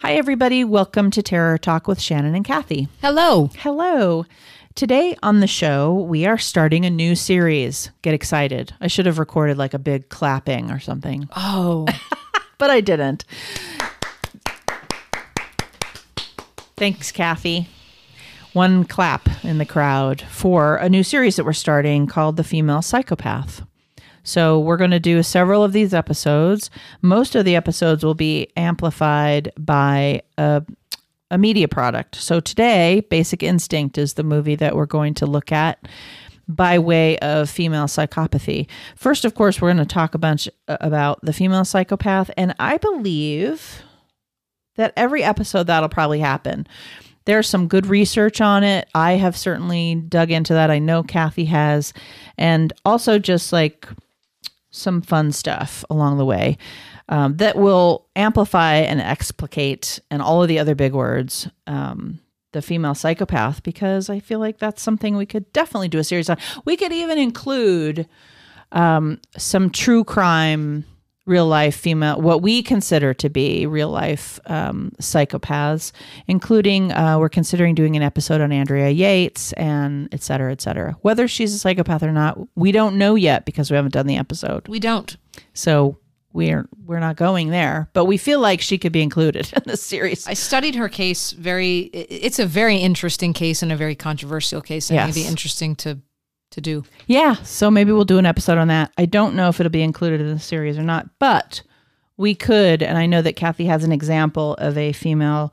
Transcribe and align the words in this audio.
Hi, 0.00 0.14
everybody. 0.14 0.64
Welcome 0.64 1.10
to 1.10 1.22
Terror 1.22 1.58
Talk 1.58 1.88
with 1.88 2.00
Shannon 2.00 2.34
and 2.34 2.44
Kathy. 2.44 2.88
Hello. 3.00 3.50
Hello. 3.58 4.24
Today 4.74 5.16
on 5.24 5.40
the 5.40 5.48
show, 5.48 5.92
we 5.92 6.24
are 6.24 6.38
starting 6.38 6.84
a 6.86 6.90
new 6.90 7.16
series. 7.16 7.90
Get 8.02 8.14
excited. 8.14 8.72
I 8.80 8.86
should 8.86 9.06
have 9.06 9.18
recorded 9.18 9.58
like 9.58 9.74
a 9.74 9.78
big 9.78 10.08
clapping 10.08 10.70
or 10.70 10.78
something, 10.78 11.28
Oh, 11.36 11.86
but 12.58 12.70
I 12.70 12.80
didn't. 12.80 13.24
Thanks, 16.76 17.10
Kathy. 17.10 17.68
One 18.52 18.84
clap 18.84 19.28
in 19.44 19.58
the 19.58 19.66
crowd 19.66 20.22
for 20.22 20.76
a 20.76 20.88
new 20.88 21.02
series 21.02 21.36
that 21.36 21.44
we're 21.44 21.52
starting 21.52 22.06
called 22.06 22.36
The 22.36 22.44
Female 22.44 22.82
Psychopath. 22.82 23.62
So, 24.28 24.58
we're 24.58 24.76
going 24.76 24.90
to 24.90 25.00
do 25.00 25.22
several 25.22 25.64
of 25.64 25.72
these 25.72 25.94
episodes. 25.94 26.70
Most 27.00 27.34
of 27.34 27.44
the 27.44 27.56
episodes 27.56 28.04
will 28.04 28.14
be 28.14 28.48
amplified 28.56 29.52
by 29.58 30.22
a, 30.36 30.62
a 31.30 31.38
media 31.38 31.66
product. 31.66 32.16
So, 32.16 32.38
today, 32.38 33.06
Basic 33.08 33.42
Instinct 33.42 33.96
is 33.96 34.14
the 34.14 34.22
movie 34.22 34.56
that 34.56 34.76
we're 34.76 34.86
going 34.86 35.14
to 35.14 35.26
look 35.26 35.50
at 35.50 35.88
by 36.48 36.78
way 36.78 37.18
of 37.18 37.48
female 37.48 37.86
psychopathy. 37.86 38.66
First, 38.96 39.24
of 39.24 39.34
course, 39.34 39.60
we're 39.60 39.72
going 39.72 39.86
to 39.86 39.94
talk 39.94 40.14
a 40.14 40.18
bunch 40.18 40.48
uh, 40.66 40.76
about 40.80 41.20
the 41.22 41.32
female 41.32 41.64
psychopath. 41.64 42.30
And 42.36 42.54
I 42.58 42.78
believe 42.78 43.82
that 44.76 44.92
every 44.96 45.22
episode 45.22 45.66
that'll 45.66 45.88
probably 45.88 46.20
happen. 46.20 46.66
There's 47.26 47.48
some 47.48 47.68
good 47.68 47.86
research 47.86 48.40
on 48.40 48.64
it. 48.64 48.88
I 48.94 49.12
have 49.12 49.36
certainly 49.36 49.94
dug 49.94 50.30
into 50.30 50.54
that. 50.54 50.70
I 50.70 50.78
know 50.78 51.02
Kathy 51.02 51.44
has. 51.46 51.92
And 52.38 52.72
also 52.86 53.18
just 53.18 53.52
like 53.52 53.86
some 54.70 55.00
fun 55.00 55.32
stuff 55.32 55.84
along 55.88 56.18
the 56.18 56.24
way 56.24 56.58
um, 57.08 57.36
that 57.38 57.56
will 57.56 58.06
amplify 58.16 58.74
and 58.74 59.00
explicate 59.00 60.00
and 60.10 60.20
all 60.20 60.42
of 60.42 60.48
the 60.48 60.58
other 60.58 60.74
big 60.74 60.92
words 60.92 61.48
um, 61.66 62.20
the 62.52 62.62
female 62.62 62.94
psychopath 62.94 63.62
because 63.62 64.08
I 64.08 64.20
feel 64.20 64.38
like 64.38 64.58
that's 64.58 64.82
something 64.82 65.16
we 65.16 65.26
could 65.26 65.52
definitely 65.52 65.88
do 65.88 65.98
a 65.98 66.04
series 66.04 66.30
on. 66.30 66.38
We 66.64 66.76
could 66.76 66.92
even 66.92 67.18
include 67.18 68.08
um, 68.72 69.20
some 69.36 69.70
true 69.70 70.04
crime, 70.04 70.84
real 71.28 71.46
life 71.46 71.76
female, 71.76 72.20
what 72.20 72.42
we 72.42 72.62
consider 72.62 73.12
to 73.14 73.28
be 73.28 73.66
real 73.66 73.90
life 73.90 74.40
um, 74.46 74.90
psychopaths, 75.00 75.92
including 76.26 76.90
uh, 76.92 77.18
we're 77.18 77.28
considering 77.28 77.74
doing 77.74 77.96
an 77.96 78.02
episode 78.02 78.40
on 78.40 78.50
Andrea 78.50 78.90
Yates 78.90 79.52
and 79.52 80.08
et 80.12 80.22
cetera, 80.22 80.50
et 80.52 80.60
cetera. 80.60 80.96
Whether 81.02 81.28
she's 81.28 81.54
a 81.54 81.58
psychopath 81.58 82.02
or 82.02 82.12
not, 82.12 82.38
we 82.56 82.72
don't 82.72 82.96
know 82.96 83.14
yet 83.14 83.44
because 83.44 83.70
we 83.70 83.76
haven't 83.76 83.92
done 83.92 84.06
the 84.06 84.16
episode. 84.16 84.66
we 84.68 84.80
don't. 84.80 85.16
So 85.54 85.98
we're 86.32 86.68
we're 86.84 87.00
not 87.00 87.16
going 87.16 87.48
there, 87.50 87.88
but 87.94 88.04
we 88.04 88.16
feel 88.16 88.38
like 88.40 88.60
she 88.60 88.76
could 88.78 88.92
be 88.92 89.02
included 89.02 89.50
in 89.56 89.62
this 89.66 89.82
series. 89.82 90.26
I 90.26 90.34
studied 90.34 90.74
her 90.74 90.88
case 90.88 91.32
very. 91.32 91.78
It's 91.92 92.38
a 92.38 92.46
very 92.46 92.76
interesting 92.76 93.32
case 93.32 93.62
and 93.62 93.72
a 93.72 93.76
very 93.76 93.94
controversial 93.94 94.60
case. 94.60 94.90
And 94.90 94.96
Yes. 94.96 95.10
it'd 95.16 95.22
be 95.24 95.28
interesting 95.28 95.74
to 95.76 95.98
to 96.50 96.60
do. 96.60 96.84
Yeah, 97.06 97.34
so 97.42 97.70
maybe 97.70 97.92
we'll 97.92 98.04
do 98.04 98.18
an 98.18 98.26
episode 98.26 98.58
on 98.58 98.68
that. 98.68 98.92
I 98.98 99.04
don't 99.06 99.34
know 99.34 99.48
if 99.48 99.60
it'll 99.60 99.70
be 99.70 99.82
included 99.82 100.20
in 100.20 100.32
the 100.32 100.38
series 100.38 100.78
or 100.78 100.82
not, 100.82 101.08
but 101.18 101.62
we 102.16 102.34
could. 102.34 102.82
And 102.82 102.96
I 102.98 103.06
know 103.06 103.22
that 103.22 103.36
Kathy 103.36 103.66
has 103.66 103.84
an 103.84 103.92
example 103.92 104.54
of 104.54 104.76
a 104.78 104.92
female 104.92 105.52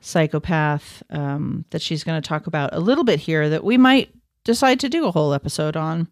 psychopath 0.00 1.02
um, 1.10 1.64
that 1.70 1.80
she's 1.82 2.02
going 2.04 2.20
to 2.20 2.26
talk 2.28 2.46
about 2.46 2.70
a 2.72 2.80
little 2.80 3.04
bit 3.04 3.20
here 3.20 3.48
that 3.48 3.62
we 3.64 3.78
might 3.78 4.10
decide 4.44 4.80
to 4.80 4.88
do 4.88 5.06
a 5.06 5.10
whole 5.12 5.32
episode 5.32 5.76
on. 5.76 6.08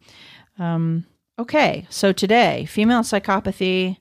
Um, 0.58 1.06
okay, 1.38 1.86
so 1.90 2.12
today, 2.12 2.66
female 2.66 3.00
psychopathy 3.00 3.96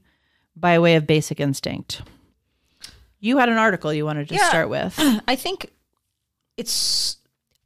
by 0.55 0.77
way 0.77 0.95
of 0.95 1.07
basic 1.07 1.39
instinct. 1.39 2.01
You 3.19 3.37
had 3.37 3.49
an 3.49 3.57
article 3.57 3.93
you 3.93 4.05
wanted 4.05 4.27
to 4.29 4.35
Yeah. 4.35 4.47
start 4.49 4.69
with. 4.69 4.93
I 5.27 5.35
think 5.35 5.71
it's 6.57 7.17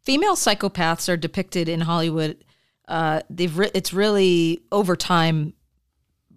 female 0.03 0.35
psychopaths 0.35 1.09
are 1.09 1.17
depicted 1.17 1.67
in 1.69 1.81
Hollywood. 1.81 2.43
Uh, 2.87 3.21
they've 3.29 3.57
re- 3.57 3.71
it's 3.73 3.93
really 3.93 4.61
over 4.71 4.95
time 4.95 5.53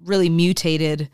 really 0.04 0.28
mutated 0.28 1.10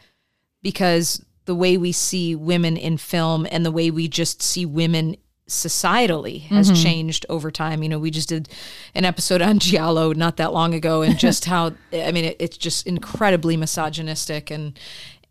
because 0.63 1.25
the 1.47 1.55
way 1.55 1.77
we 1.77 1.93
see 1.93 2.37
women 2.37 2.77
in 2.77 2.97
film 2.97 3.47
and 3.51 3.65
the 3.65 3.73
way 3.73 3.91
we 3.91 4.07
just 4.07 4.43
see 4.43 4.65
women 4.65 5.17
societally 5.49 6.43
has 6.43 6.83
changed 6.83 7.27
over 7.29 7.51
time. 7.51 7.83
You 7.83 7.89
know, 7.89 7.99
we 7.99 8.11
just 8.11 8.29
did 8.29 8.49
an 8.95 9.05
episode 9.05 9.43
on 9.43 9.59
Giallo 9.61 10.13
not 10.13 10.37
that 10.37 10.53
long 10.53 10.73
ago 10.75 11.03
and 11.03 11.19
just 11.19 11.45
how 11.45 11.73
I 11.93 12.13
mean 12.13 12.25
it, 12.25 12.37
it's 12.39 12.57
just 12.57 12.87
incredibly 12.87 13.57
misogynistic 13.57 14.51
and 14.51 14.79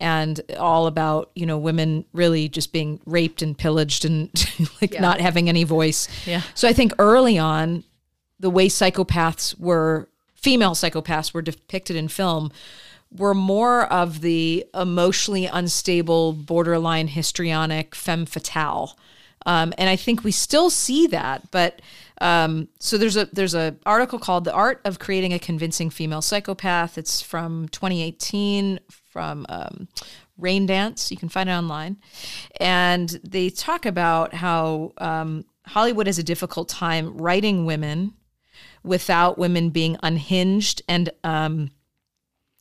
and 0.02 0.40
all 0.58 0.86
about, 0.86 1.30
you 1.34 1.46
know, 1.46 1.56
women 1.56 2.04
really 2.12 2.48
just 2.48 2.72
being 2.72 3.00
raped 3.06 3.40
and 3.40 3.56
pillaged 3.56 4.04
and 4.04 4.30
like 4.82 5.00
not 5.00 5.20
having 5.20 5.48
any 5.48 5.64
voice. 5.64 6.08
Yeah. 6.26 6.42
So 6.54 6.68
I 6.68 6.72
think 6.72 6.92
early 6.98 7.38
on 7.38 7.84
the 8.40 8.50
way 8.50 8.68
psychopaths 8.68 9.58
were 9.58 10.08
female 10.34 10.72
psychopaths 10.72 11.32
were 11.32 11.42
depicted 11.42 11.94
in 11.94 12.08
film 12.08 12.50
were 13.16 13.34
more 13.34 13.84
of 13.92 14.22
the 14.22 14.64
emotionally 14.74 15.46
unstable, 15.46 16.32
borderline 16.32 17.08
histrionic 17.08 17.94
femme 17.94 18.26
fatale. 18.26 18.96
Um, 19.44 19.72
and 19.76 19.88
I 19.88 19.96
think 19.96 20.24
we 20.24 20.32
still 20.32 20.70
see 20.70 21.06
that, 21.08 21.50
but 21.50 21.82
um, 22.20 22.68
so 22.78 22.96
there's 22.96 23.16
a 23.16 23.26
there's 23.32 23.54
a 23.54 23.74
article 23.84 24.18
called 24.20 24.44
"The 24.44 24.52
Art 24.52 24.80
of 24.84 25.00
Creating 25.00 25.32
a 25.32 25.38
Convincing 25.40 25.90
Female 25.90 26.22
Psychopath." 26.22 26.96
It's 26.96 27.20
from 27.20 27.68
2018 27.70 28.78
from 29.12 29.46
um, 29.48 29.88
Raindance. 30.40 31.10
You 31.10 31.16
can 31.16 31.28
find 31.28 31.48
it 31.48 31.52
online, 31.52 31.98
and 32.58 33.08
they 33.22 33.50
talk 33.50 33.86
about 33.86 34.34
how 34.34 34.92
um, 34.98 35.44
Hollywood 35.66 36.06
has 36.06 36.18
a 36.18 36.22
difficult 36.22 36.68
time 36.68 37.16
writing 37.18 37.66
women 37.66 38.14
without 38.82 39.38
women 39.38 39.70
being 39.70 39.96
unhinged 40.02 40.82
and 40.88 41.10
um, 41.22 41.70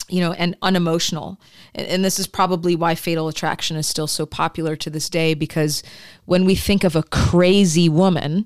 you 0.10 0.20
know, 0.20 0.34
and 0.34 0.58
unemotional. 0.62 1.40
And, 1.74 1.88
and 1.88 2.06
this 2.06 2.20
is 2.20 2.28
probably 2.28 2.76
why 2.76 2.96
Fatal 2.96 3.28
Attraction 3.30 3.78
is 3.78 3.88
still 3.88 4.08
so 4.08 4.26
popular 4.26 4.76
to 4.76 4.90
this 4.90 5.10
day 5.10 5.34
because 5.34 5.82
when 6.26 6.44
we 6.46 6.54
think 6.54 6.84
of 6.84 6.96
a 6.96 7.04
crazy 7.04 7.88
woman, 7.90 8.46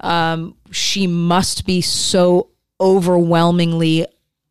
um, 0.00 0.56
she 0.70 1.06
must 1.06 1.64
be 1.66 1.80
so 1.80 2.48
overwhelmingly 2.80 4.06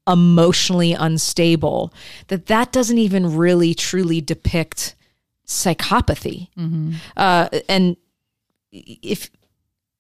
emotionally 0.10 0.94
unstable 0.94 1.94
that 2.28 2.48
that 2.48 2.72
doesn't 2.72 2.98
even 2.98 3.36
really 3.36 3.74
truly 3.74 4.22
depict 4.22 4.96
psychopathy. 5.46 6.48
Uh, 7.18 7.50
and 7.68 7.98
if 8.72 9.30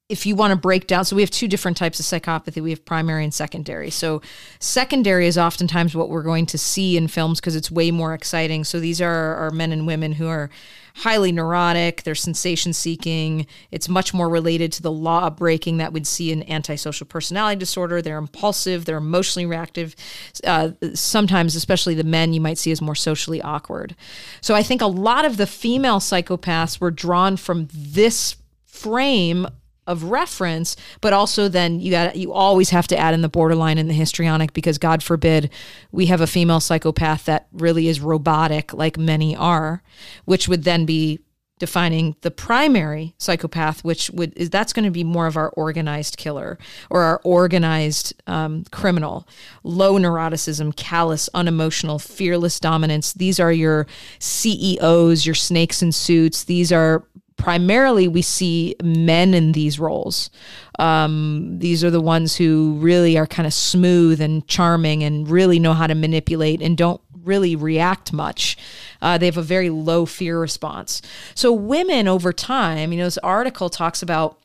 if 0.09 0.25
you 0.25 0.35
want 0.35 0.51
to 0.51 0.55
break 0.55 0.87
down, 0.87 1.05
so 1.05 1.15
we 1.15 1.21
have 1.21 1.29
two 1.29 1.47
different 1.47 1.77
types 1.77 1.99
of 1.99 2.05
psychopathy. 2.05 2.61
We 2.61 2.71
have 2.71 2.83
primary 2.83 3.23
and 3.23 3.33
secondary. 3.33 3.91
So, 3.91 4.23
secondary 4.59 5.27
is 5.27 5.37
oftentimes 5.37 5.95
what 5.95 6.09
we're 6.09 6.23
going 6.23 6.47
to 6.47 6.57
see 6.57 6.97
in 6.97 7.07
films 7.07 7.39
because 7.39 7.55
it's 7.55 7.69
way 7.69 7.91
more 7.91 8.15
exciting. 8.15 8.63
So, 8.63 8.79
these 8.79 8.99
are, 9.01 9.35
are 9.35 9.51
men 9.51 9.71
and 9.71 9.85
women 9.85 10.13
who 10.13 10.27
are 10.27 10.49
highly 10.95 11.31
neurotic, 11.31 12.03
they're 12.03 12.15
sensation 12.15 12.73
seeking. 12.73 13.47
It's 13.71 13.89
much 13.89 14.13
more 14.13 14.29
related 14.29 14.71
to 14.73 14.81
the 14.81 14.91
law 14.91 15.29
breaking 15.29 15.77
that 15.77 15.93
we'd 15.93 16.07
see 16.07 16.31
in 16.31 16.49
antisocial 16.49 17.05
personality 17.05 17.57
disorder. 17.57 18.01
They're 18.01 18.17
impulsive, 18.17 18.85
they're 18.85 18.97
emotionally 18.97 19.45
reactive. 19.45 19.95
Uh, 20.43 20.71
sometimes, 20.93 21.55
especially 21.55 21.95
the 21.95 22.03
men, 22.03 22.33
you 22.33 22.41
might 22.41 22.57
see 22.57 22.71
as 22.71 22.81
more 22.81 22.95
socially 22.95 23.41
awkward. 23.41 23.95
So, 24.41 24.55
I 24.55 24.63
think 24.63 24.81
a 24.81 24.87
lot 24.87 25.25
of 25.25 25.37
the 25.37 25.47
female 25.47 25.99
psychopaths 25.99 26.79
were 26.79 26.91
drawn 26.91 27.37
from 27.37 27.67
this 27.73 28.35
frame 28.65 29.47
of 29.89 30.03
reference, 30.03 30.75
but 31.01 31.11
also 31.11 31.49
then 31.49 31.79
you 31.79 31.91
got 31.91 32.15
you 32.15 32.31
always 32.31 32.69
have 32.69 32.87
to 32.87 32.97
add 32.97 33.13
in 33.13 33.21
the 33.21 33.27
borderline 33.27 33.77
and 33.77 33.89
the 33.89 33.93
histrionic 33.93 34.53
because 34.53 34.77
God 34.77 35.03
forbid 35.03 35.49
we 35.91 36.05
have 36.05 36.21
a 36.21 36.27
female 36.27 36.59
psychopath 36.59 37.25
that 37.25 37.47
really 37.51 37.87
is 37.87 37.99
robotic 37.99 38.71
like 38.73 38.97
many 38.97 39.35
are, 39.35 39.81
which 40.25 40.47
would 40.47 40.63
then 40.63 40.85
be 40.85 41.19
defining 41.57 42.15
the 42.21 42.31
primary 42.31 43.13
psychopath, 43.17 43.83
which 43.83 44.09
would 44.11 44.31
is 44.37 44.49
that's 44.49 44.73
going 44.73 44.85
to 44.85 44.91
be 44.91 45.03
more 45.03 45.27
of 45.27 45.35
our 45.35 45.49
organized 45.49 46.17
killer 46.17 46.57
or 46.91 47.01
our 47.01 47.19
organized 47.23 48.13
um, 48.27 48.63
criminal, 48.71 49.27
low 49.63 49.95
neuroticism, 49.95 50.75
callous, 50.75 51.29
unemotional, 51.33 51.97
fearless 51.97 52.59
dominance. 52.59 53.11
These 53.13 53.39
are 53.39 53.51
your 53.51 53.87
CEOs, 54.19 55.25
your 55.25 55.35
snakes 55.35 55.81
in 55.81 55.91
suits. 55.91 56.43
These 56.45 56.71
are 56.71 57.03
primarily 57.39 58.07
we 58.07 58.21
see 58.21 58.75
men 58.83 59.33
in 59.33 59.53
these 59.53 59.79
roles. 59.79 60.29
Um, 60.77 61.57
these 61.57 61.83
are 61.83 61.89
the 61.89 62.01
ones 62.01 62.35
who 62.35 62.77
really 62.79 63.17
are 63.17 63.25
kind 63.25 63.47
of 63.47 63.53
smooth 63.53 64.21
and 64.21 64.47
charming 64.47 65.03
and 65.03 65.27
really 65.27 65.57
know 65.57 65.73
how 65.73 65.87
to 65.87 65.95
manipulate 65.95 66.61
and 66.61 66.77
don't 66.77 67.01
really 67.23 67.55
react 67.55 68.13
much. 68.13 68.57
Uh, 69.01 69.17
they 69.17 69.25
have 69.25 69.37
a 69.37 69.41
very 69.41 69.69
low 69.69 70.05
fear 70.05 70.39
response. 70.39 71.01
So 71.33 71.51
women 71.51 72.07
over 72.07 72.31
time, 72.31 72.91
you 72.91 72.99
know, 72.99 73.05
this 73.05 73.17
article 73.19 73.69
talks 73.69 74.01
about 74.01 74.37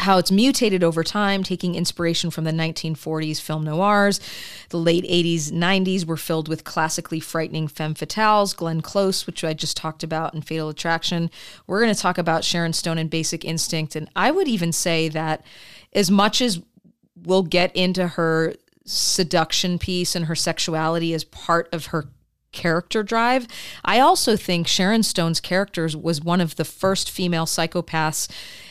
how 0.00 0.18
it's 0.18 0.32
mutated 0.32 0.82
over 0.82 1.04
time, 1.04 1.42
taking 1.42 1.74
inspiration 1.74 2.30
from 2.30 2.44
the 2.44 2.50
1940s 2.50 3.40
film 3.40 3.64
noirs. 3.64 4.20
The 4.70 4.78
late 4.78 5.04
80s, 5.04 5.52
90s 5.52 6.04
were 6.04 6.16
filled 6.16 6.48
with 6.48 6.64
classically 6.64 7.20
frightening 7.20 7.68
femme 7.68 7.94
fatales, 7.94 8.56
Glenn 8.56 8.80
Close, 8.80 9.26
which 9.26 9.44
I 9.44 9.54
just 9.54 9.76
talked 9.76 10.02
about, 10.02 10.34
in 10.34 10.42
Fatal 10.42 10.68
Attraction. 10.68 11.30
We're 11.66 11.80
going 11.82 11.94
to 11.94 12.00
talk 12.00 12.18
about 12.18 12.44
Sharon 12.44 12.72
Stone 12.72 12.98
and 12.98 13.10
Basic 13.10 13.44
Instinct. 13.44 13.94
And 13.94 14.08
I 14.16 14.30
would 14.30 14.48
even 14.48 14.72
say 14.72 15.08
that 15.08 15.44
as 15.92 16.10
much 16.10 16.40
as 16.40 16.60
we'll 17.22 17.42
get 17.42 17.74
into 17.76 18.08
her 18.08 18.54
seduction 18.86 19.78
piece 19.78 20.16
and 20.16 20.26
her 20.26 20.34
sexuality 20.34 21.14
as 21.14 21.24
part 21.24 21.68
of 21.72 21.86
her 21.86 22.08
character 22.52 23.02
drive. 23.02 23.46
I 23.84 24.00
also 24.00 24.36
think 24.36 24.66
Sharon 24.66 25.02
Stone's 25.02 25.40
characters 25.40 25.96
was 25.96 26.20
one 26.20 26.40
of 26.40 26.56
the 26.56 26.64
first 26.64 27.10
female 27.10 27.46
psychopaths 27.46 28.28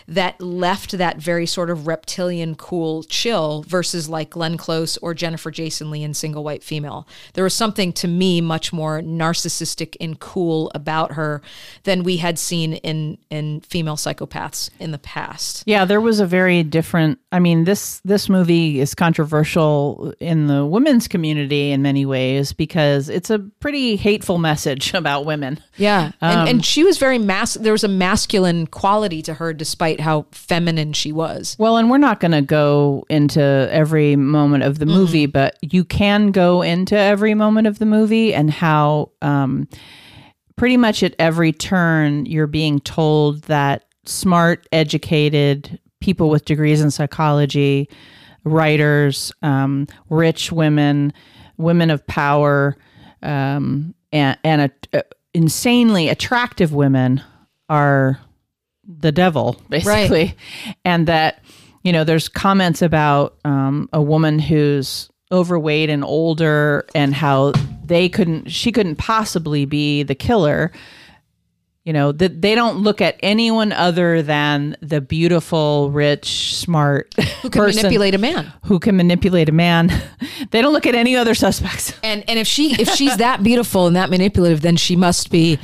that 0.09 0.41
left 0.41 0.97
that 0.97 1.17
very 1.17 1.45
sort 1.45 1.69
of 1.69 1.87
reptilian 1.87 2.55
cool 2.55 3.03
chill 3.03 3.63
versus 3.67 4.09
like 4.09 4.31
Glenn 4.31 4.57
Close 4.57 4.97
or 4.97 5.13
Jennifer 5.13 5.51
Jason 5.51 5.91
Lee 5.91 6.03
in 6.03 6.13
Single 6.13 6.43
White 6.43 6.63
Female. 6.63 7.07
There 7.33 7.43
was 7.43 7.53
something 7.53 7.93
to 7.93 8.07
me 8.07 8.41
much 8.41 8.73
more 8.73 9.01
narcissistic 9.01 9.95
and 10.01 10.19
cool 10.19 10.71
about 10.73 11.13
her 11.13 11.41
than 11.83 12.03
we 12.03 12.17
had 12.17 12.39
seen 12.39 12.73
in 12.73 13.17
in 13.29 13.61
female 13.61 13.95
psychopaths 13.95 14.69
in 14.79 14.91
the 14.91 14.97
past. 14.97 15.63
Yeah, 15.65 15.85
there 15.85 16.01
was 16.01 16.19
a 16.19 16.25
very 16.25 16.63
different. 16.63 17.19
I 17.31 17.39
mean 17.39 17.65
this 17.65 18.01
this 18.03 18.29
movie 18.29 18.79
is 18.79 18.95
controversial 18.95 20.13
in 20.19 20.47
the 20.47 20.65
women's 20.65 21.07
community 21.07 21.71
in 21.71 21.83
many 21.83 22.05
ways 22.05 22.51
because 22.51 23.09
it's 23.09 23.29
a 23.29 23.39
pretty 23.39 23.95
hateful 23.95 24.39
message 24.39 24.93
about 24.95 25.25
women. 25.25 25.59
Yeah, 25.77 26.11
and, 26.19 26.39
um, 26.39 26.47
and 26.47 26.65
she 26.65 26.83
was 26.83 26.97
very 26.97 27.19
mas. 27.19 27.53
There 27.53 27.73
was 27.73 27.83
a 27.83 27.87
masculine 27.87 28.65
quality 28.65 29.21
to 29.23 29.35
her, 29.35 29.53
despite 29.53 29.98
how 29.99 30.25
feminine 30.31 30.93
she 30.93 31.11
was. 31.11 31.55
Well, 31.59 31.77
and 31.77 31.89
we're 31.89 31.97
not 31.97 32.19
going 32.19 32.31
to 32.31 32.41
go 32.41 33.05
into 33.09 33.41
every 33.41 34.15
moment 34.15 34.63
of 34.63 34.79
the 34.79 34.85
movie, 34.85 35.25
but 35.25 35.57
you 35.61 35.83
can 35.83 36.31
go 36.31 36.61
into 36.61 36.97
every 36.97 37.33
moment 37.33 37.67
of 37.67 37.79
the 37.79 37.85
movie 37.85 38.33
and 38.33 38.49
how 38.49 39.11
um, 39.21 39.67
pretty 40.55 40.77
much 40.77 41.03
at 41.03 41.15
every 41.19 41.51
turn 41.51 42.25
you're 42.25 42.47
being 42.47 42.79
told 42.79 43.43
that 43.43 43.85
smart, 44.05 44.67
educated 44.71 45.79
people 45.99 46.29
with 46.29 46.45
degrees 46.45 46.81
in 46.81 46.91
psychology, 46.91 47.89
writers, 48.43 49.31
um, 49.41 49.87
rich 50.09 50.51
women, 50.51 51.13
women 51.57 51.89
of 51.89 52.05
power, 52.07 52.75
um, 53.21 53.93
and, 54.11 54.37
and 54.43 54.71
a, 54.93 55.03
insanely 55.33 56.09
attractive 56.09 56.73
women 56.73 57.21
are 57.69 58.19
the 58.89 59.11
devil, 59.11 59.61
basically. 59.69 60.35
And 60.83 61.07
that, 61.07 61.43
you 61.83 61.93
know, 61.93 62.03
there's 62.03 62.27
comments 62.27 62.81
about 62.81 63.37
um, 63.45 63.87
a 63.93 64.01
woman 64.01 64.39
who's 64.39 65.09
overweight 65.31 65.89
and 65.89 66.03
older 66.03 66.85
and 66.95 67.13
how 67.13 67.53
they 67.85 68.09
couldn't, 68.09 68.49
she 68.49 68.71
couldn't 68.71 68.95
possibly 68.95 69.65
be 69.65 70.03
the 70.03 70.15
killer. 70.15 70.71
You 71.89 71.93
know, 71.93 72.11
that 72.11 72.39
they 72.39 72.53
don't 72.53 72.83
look 72.83 73.01
at 73.01 73.17
anyone 73.23 73.71
other 73.71 74.21
than 74.21 74.77
the 74.79 75.01
beautiful, 75.01 75.89
rich, 75.89 76.55
smart 76.55 77.15
Who 77.41 77.49
can 77.49 77.63
manipulate 77.63 78.13
a 78.13 78.19
man? 78.19 78.53
who 78.65 78.77
can 78.77 78.95
manipulate 78.95 79.49
a 79.49 79.51
man. 79.51 79.87
they 80.51 80.61
don't 80.61 80.71
look 80.71 80.85
at 80.85 80.93
any 80.93 81.15
other 81.15 81.33
suspects. 81.33 81.97
And 82.03 82.23
and 82.29 82.37
if 82.37 82.45
she 82.45 82.79
if 82.79 82.89
she's 82.89 83.17
that 83.17 83.41
beautiful 83.41 83.87
and 83.87 83.95
that 83.95 84.11
manipulative, 84.11 84.61
then 84.61 84.75
she 84.77 84.95
must 84.95 85.31
be 85.31 85.57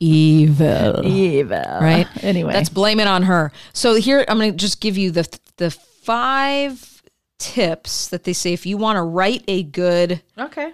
evil. 0.00 1.06
Evil. 1.06 1.78
Right? 1.80 2.08
Anyway. 2.24 2.52
Let's 2.52 2.68
blame 2.68 2.98
it 2.98 3.06
on 3.06 3.22
her. 3.22 3.52
So 3.72 3.94
here 3.94 4.24
I'm 4.26 4.38
going 4.38 4.50
to 4.50 4.56
just 4.56 4.80
give 4.80 4.98
you 4.98 5.12
the 5.12 5.28
the 5.58 5.70
five 5.70 7.04
tips 7.38 8.08
that 8.08 8.24
they 8.24 8.32
say 8.32 8.52
if 8.52 8.66
you 8.66 8.76
want 8.76 8.96
to 8.96 9.02
write 9.02 9.44
a 9.46 9.62
good 9.62 10.22
okay. 10.36 10.72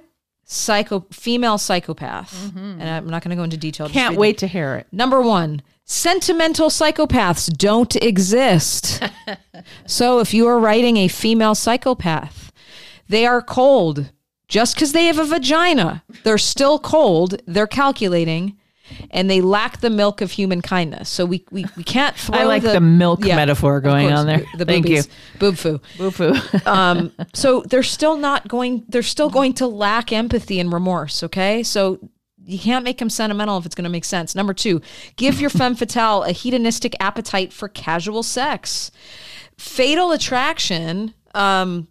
Psycho 0.48 1.06
female 1.12 1.58
psychopath. 1.58 2.34
Mm-hmm. 2.34 2.80
And 2.80 2.82
I'm 2.82 3.06
not 3.06 3.22
going 3.22 3.30
to 3.30 3.36
go 3.36 3.44
into 3.44 3.56
detail. 3.56 3.88
Can't 3.88 4.16
wait 4.16 4.38
to 4.38 4.46
hear 4.48 4.76
it. 4.76 4.86
Number 4.90 5.20
one, 5.20 5.62
sentimental 5.84 6.70
psychopaths 6.70 7.54
don't 7.56 7.94
exist. 7.96 9.02
so 9.86 10.18
if 10.18 10.34
you 10.34 10.48
are 10.48 10.58
writing 10.58 10.96
a 10.96 11.08
female 11.08 11.54
psychopath, 11.54 12.50
they 13.08 13.26
are 13.26 13.42
cold. 13.42 14.10
Just 14.48 14.74
because 14.74 14.92
they 14.92 15.04
have 15.04 15.18
a 15.18 15.26
vagina, 15.26 16.02
they're 16.24 16.38
still 16.38 16.78
cold, 16.78 17.42
they're 17.46 17.66
calculating, 17.66 18.57
and 19.10 19.30
they 19.30 19.40
lack 19.40 19.80
the 19.80 19.90
milk 19.90 20.20
of 20.20 20.30
human 20.30 20.62
kindness. 20.62 21.08
So 21.08 21.24
we 21.24 21.44
we, 21.50 21.66
we 21.76 21.84
can't 21.84 22.16
throw 22.16 22.38
I 22.38 22.44
like 22.44 22.62
the, 22.62 22.80
milk 22.80 23.20
metaphor 23.20 23.80
going 23.80 24.08
course, 24.08 24.18
on 24.18 24.26
there. 24.26 24.44
The 24.56 24.64
Thank 24.64 24.86
boobies, 24.86 25.08
boob 25.38 25.56
foo. 25.56 25.80
you. 25.98 26.10
Boo 26.10 26.34
Um, 26.66 27.12
so 27.34 27.62
they're 27.62 27.82
still 27.82 28.16
not 28.16 28.48
going. 28.48 28.84
They're 28.88 29.02
still 29.02 29.30
going 29.30 29.54
to 29.54 29.66
lack 29.66 30.12
empathy 30.12 30.60
and 30.60 30.72
remorse. 30.72 31.22
Okay, 31.22 31.62
so 31.62 31.98
you 32.44 32.58
can't 32.58 32.84
make 32.84 32.98
them 32.98 33.10
sentimental 33.10 33.58
if 33.58 33.66
it's 33.66 33.74
going 33.74 33.84
to 33.84 33.90
make 33.90 34.04
sense. 34.06 34.34
Number 34.34 34.54
two, 34.54 34.80
give 35.16 35.40
your 35.40 35.50
femme 35.50 35.74
fatale 35.74 36.24
a 36.24 36.32
hedonistic 36.32 36.94
appetite 36.98 37.52
for 37.52 37.68
casual 37.68 38.22
sex. 38.22 38.90
Fatal 39.58 40.12
attraction. 40.12 41.14
Um, 41.34 41.88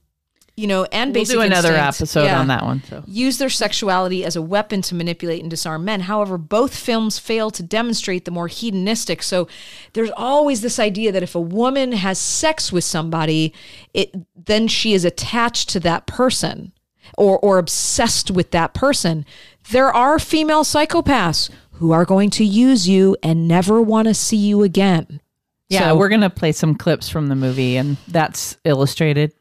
you 0.57 0.65
know, 0.65 0.85
and 0.85 1.13
We'll 1.13 1.23
do 1.23 1.41
another 1.41 1.69
instinct, 1.69 2.01
episode 2.01 2.23
yeah, 2.25 2.39
on 2.39 2.47
that 2.47 2.63
one. 2.63 2.83
So 2.83 3.03
use 3.05 3.37
their 3.37 3.49
sexuality 3.49 4.25
as 4.25 4.35
a 4.35 4.41
weapon 4.41 4.81
to 4.83 4.95
manipulate 4.95 5.41
and 5.41 5.51
disarm 5.51 5.85
men. 5.85 6.01
However, 6.01 6.39
both 6.39 6.75
films 6.75 7.19
fail 7.19 7.51
to 7.51 7.61
demonstrate 7.61 8.25
the 8.25 8.31
more 8.31 8.47
hedonistic. 8.47 9.21
So 9.21 9.47
there's 9.93 10.09
always 10.17 10.61
this 10.61 10.79
idea 10.79 11.11
that 11.11 11.21
if 11.21 11.35
a 11.35 11.39
woman 11.39 11.91
has 11.91 12.17
sex 12.17 12.71
with 12.71 12.83
somebody, 12.83 13.53
it 13.93 14.11
then 14.35 14.67
she 14.67 14.93
is 14.93 15.05
attached 15.05 15.69
to 15.69 15.79
that 15.81 16.07
person 16.07 16.73
or 17.19 17.37
or 17.37 17.59
obsessed 17.59 18.31
with 18.31 18.49
that 18.49 18.73
person. 18.73 19.25
There 19.69 19.93
are 19.93 20.17
female 20.17 20.63
psychopaths 20.63 21.51
who 21.73 21.91
are 21.91 22.03
going 22.05 22.31
to 22.31 22.43
use 22.43 22.89
you 22.89 23.15
and 23.21 23.47
never 23.47 23.79
want 23.79 24.07
to 24.07 24.15
see 24.15 24.37
you 24.37 24.63
again. 24.63 25.21
Yeah, 25.69 25.89
So- 25.89 25.97
we're 25.97 26.09
gonna 26.09 26.29
play 26.29 26.51
some 26.51 26.75
clips 26.75 27.09
from 27.09 27.27
the 27.27 27.35
movie, 27.35 27.75
and 27.77 27.97
that's 28.07 28.57
illustrated. 28.63 29.33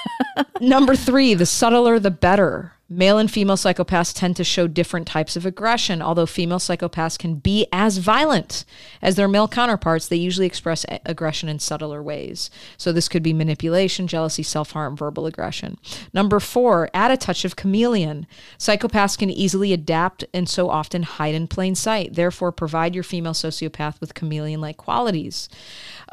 Number 0.60 0.96
three, 0.96 1.34
the 1.34 1.46
subtler 1.46 1.98
the 1.98 2.10
better. 2.10 2.72
Male 2.90 3.18
and 3.18 3.30
female 3.30 3.56
psychopaths 3.56 4.14
tend 4.14 4.34
to 4.36 4.44
show 4.44 4.66
different 4.66 5.06
types 5.06 5.36
of 5.36 5.44
aggression. 5.44 6.00
Although 6.00 6.24
female 6.24 6.58
psychopaths 6.58 7.18
can 7.18 7.34
be 7.34 7.66
as 7.70 7.98
violent 7.98 8.64
as 9.02 9.14
their 9.14 9.28
male 9.28 9.46
counterparts, 9.46 10.08
they 10.08 10.16
usually 10.16 10.46
express 10.46 10.86
aggression 11.04 11.50
in 11.50 11.58
subtler 11.58 12.02
ways. 12.02 12.50
So 12.78 12.90
this 12.90 13.10
could 13.10 13.22
be 13.22 13.34
manipulation, 13.34 14.06
jealousy, 14.06 14.42
self 14.42 14.70
harm, 14.70 14.96
verbal 14.96 15.26
aggression. 15.26 15.76
Number 16.14 16.40
four, 16.40 16.88
add 16.94 17.10
a 17.10 17.18
touch 17.18 17.44
of 17.44 17.56
chameleon. 17.56 18.26
Psychopaths 18.58 19.18
can 19.18 19.28
easily 19.28 19.74
adapt 19.74 20.24
and 20.32 20.48
so 20.48 20.70
often 20.70 21.02
hide 21.02 21.34
in 21.34 21.46
plain 21.46 21.74
sight. 21.74 22.14
Therefore, 22.14 22.52
provide 22.52 22.94
your 22.94 23.04
female 23.04 23.34
sociopath 23.34 24.00
with 24.00 24.14
chameleon 24.14 24.62
like 24.62 24.78
qualities. 24.78 25.50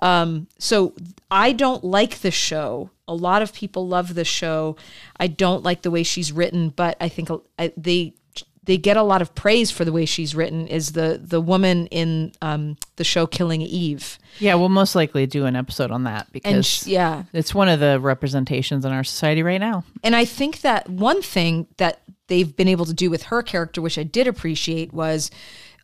Um, 0.02 0.48
so 0.58 0.94
I 1.32 1.52
don't 1.52 1.84
like 1.84 2.20
the 2.20 2.32
show. 2.32 2.90
A 3.08 3.14
lot 3.14 3.42
of 3.42 3.54
people 3.54 3.88
love 3.88 4.16
the 4.16 4.26
show. 4.26 4.76
I 5.20 5.28
don't 5.28 5.64
like 5.64 5.84
the 5.84 5.92
way 5.92 6.04
she's 6.04 6.32
written, 6.32 6.70
but 6.70 6.98
I 7.00 7.10
think 7.10 7.30
I, 7.60 7.72
they 7.78 8.14
they 8.66 8.78
get 8.78 8.98
a 8.98 9.04
lot 9.04 9.22
of 9.22 9.36
praise 9.36 9.70
for 9.70 9.86
the 9.86 9.92
way 9.92 10.06
she's 10.06 10.36
written. 10.36 10.68
Is 10.68 10.94
the 10.94 11.22
the 11.24 11.40
woman 11.40 11.88
in 11.88 12.34
um, 12.42 12.78
the 12.96 13.04
show 13.04 13.28
Killing 13.28 13.62
Eve? 13.62 14.18
yeah, 14.40 14.56
we'll 14.56 14.70
most 14.70 14.96
likely 14.96 15.26
do 15.28 15.46
an 15.46 15.56
episode 15.56 15.92
on 15.92 16.04
that 16.04 16.32
because 16.32 16.66
sh- 16.66 16.88
yeah, 16.88 17.24
it's 17.32 17.54
one 17.54 17.70
of 17.70 17.80
the 17.80 18.00
representations 18.00 18.84
in 18.84 18.92
our 18.92 19.04
society 19.04 19.44
right 19.44 19.60
now. 19.62 19.84
And 20.04 20.16
I 20.16 20.26
think 20.26 20.62
that 20.62 20.90
one 20.90 21.22
thing 21.22 21.68
that 21.78 22.02
they've 22.28 22.56
been 22.56 22.68
able 22.68 22.86
to 22.86 22.94
do 22.94 23.10
with 23.10 23.24
her 23.24 23.44
character, 23.44 23.82
which 23.82 23.98
I 23.98 24.04
did 24.04 24.28
appreciate, 24.28 24.94
was 24.94 25.30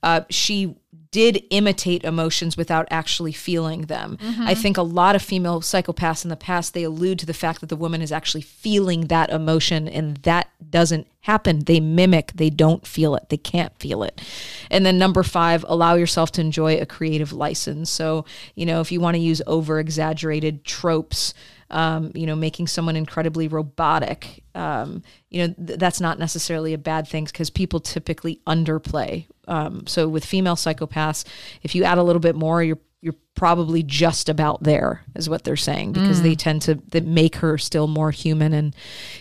uh, 0.04 0.22
she 0.30 0.76
did 1.12 1.44
imitate 1.50 2.06
emotions 2.06 2.56
without 2.56 2.88
actually 2.90 3.34
feeling 3.34 3.82
them. 3.82 4.18
I 4.48 4.54
think 4.56 4.78
a 4.78 4.82
lot 4.82 5.16
of 5.16 5.22
female 5.22 5.60
psychopaths 5.60 6.24
in 6.24 6.30
the 6.30 6.38
past 6.38 6.74
they 6.74 6.84
allude 6.84 7.20
to 7.20 7.26
the 7.26 7.34
fact 7.34 7.60
that 7.60 7.68
the 7.68 7.76
woman 7.76 8.02
is 8.02 8.14
actually 8.14 8.42
feeling 8.42 9.08
that 9.08 9.30
emotion, 9.30 9.90
and 9.90 10.18
that 10.18 10.50
doesn't 10.70 11.08
happen. 11.22 11.60
They 11.60 11.82
mimic, 11.82 12.32
they 12.34 12.50
don't 12.50 12.88
feel 12.88 13.16
it, 13.16 13.28
they 13.30 13.38
can't 13.38 13.78
feel 13.78 14.04
it. 14.04 14.22
And 14.70 14.86
then 14.86 14.98
number 14.98 15.22
five, 15.22 15.66
allow 15.68 15.96
yourself 15.96 16.32
to 16.34 16.42
enjoy 16.42 16.78
a 16.78 16.86
creative 16.86 17.34
license. 17.34 17.90
So 17.90 18.26
you 18.56 18.66
know 18.66 18.80
if 18.80 18.92
you 18.92 19.02
want 19.02 19.16
to 19.16 19.22
use 19.22 19.42
over 19.46 19.80
exaggerated 19.80 20.64
tropes 20.64 21.34
um, 21.72 22.12
you 22.14 22.28
know, 22.28 22.36
making 22.36 22.68
someone 22.68 22.96
incredibly 22.96 23.48
robotic. 23.48 24.41
Um, 24.56 25.04
you 25.30 25.48
know, 25.48 25.54
th- 25.66 25.80
that's 25.80 26.02
not 26.02 26.20
necessarily 26.20 26.74
a 26.74 26.78
bad 26.78 27.08
thing 27.08 27.26
because 27.26 27.50
people 27.50 27.80
typically 27.80 28.42
underplay. 28.48 29.28
Um, 29.48 29.88
so 29.88 30.08
with 30.08 30.26
female 30.26 30.56
psychopaths, 30.56 31.26
if 31.64 31.76
you 31.76 31.84
add 31.84 31.98
a 31.98 32.04
little 32.04 32.20
bit 32.20 32.36
more, 32.36 32.64
you're 32.64 32.80
you're 33.02 33.16
probably 33.34 33.82
just 33.82 34.30
about 34.30 34.62
there, 34.62 35.04
is 35.16 35.28
what 35.28 35.44
they're 35.44 35.56
saying, 35.56 35.94
because 35.94 36.22
they 36.22 36.36
tend 36.36 36.62
to 36.62 36.76
that 36.92 37.04
make 37.04 37.38
her 37.38 37.58
still 37.58 37.88
more 37.88 38.12
human 38.12 38.54
and 38.54 38.76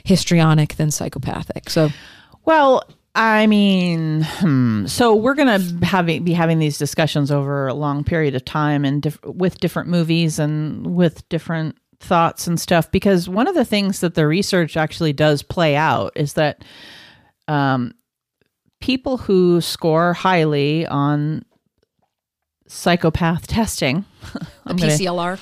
histrionic 0.04 0.74
than 0.76 0.90
psychopathic. 0.90 1.70
So 1.70 1.88
Well, 2.44 2.84
I 3.14 3.46
mean, 3.46 4.22
hmm. 4.22 4.86
so 4.86 5.16
we're 5.16 5.34
gonna 5.34 5.58
have 5.84 6.06
be 6.06 6.32
having 6.32 6.58
these 6.58 6.78
discussions 6.78 7.30
over 7.30 7.66
a 7.66 7.74
long 7.74 8.04
period 8.04 8.34
of 8.34 8.44
time 8.44 8.84
and 8.84 9.02
diff- 9.02 9.22
with 9.24 9.58
different 9.60 9.88
movies 9.88 10.38
and 10.38 10.94
with 10.94 11.28
different 11.28 11.76
thoughts 12.00 12.46
and 12.46 12.58
stuff. 12.58 12.90
Because 12.90 13.28
one 13.28 13.46
of 13.46 13.54
the 13.54 13.64
things 13.64 14.00
that 14.00 14.14
the 14.14 14.26
research 14.26 14.76
actually 14.76 15.12
does 15.12 15.42
play 15.42 15.76
out 15.76 16.12
is 16.16 16.32
that 16.34 16.64
um, 17.48 17.92
people 18.80 19.16
who 19.18 19.60
score 19.60 20.12
highly 20.14 20.86
on 20.86 21.44
psychopath 22.66 23.46
testing, 23.46 24.04
The 24.32 24.46
I'm 24.66 24.76
gonna- 24.76 24.92
PCLR. 24.92 25.40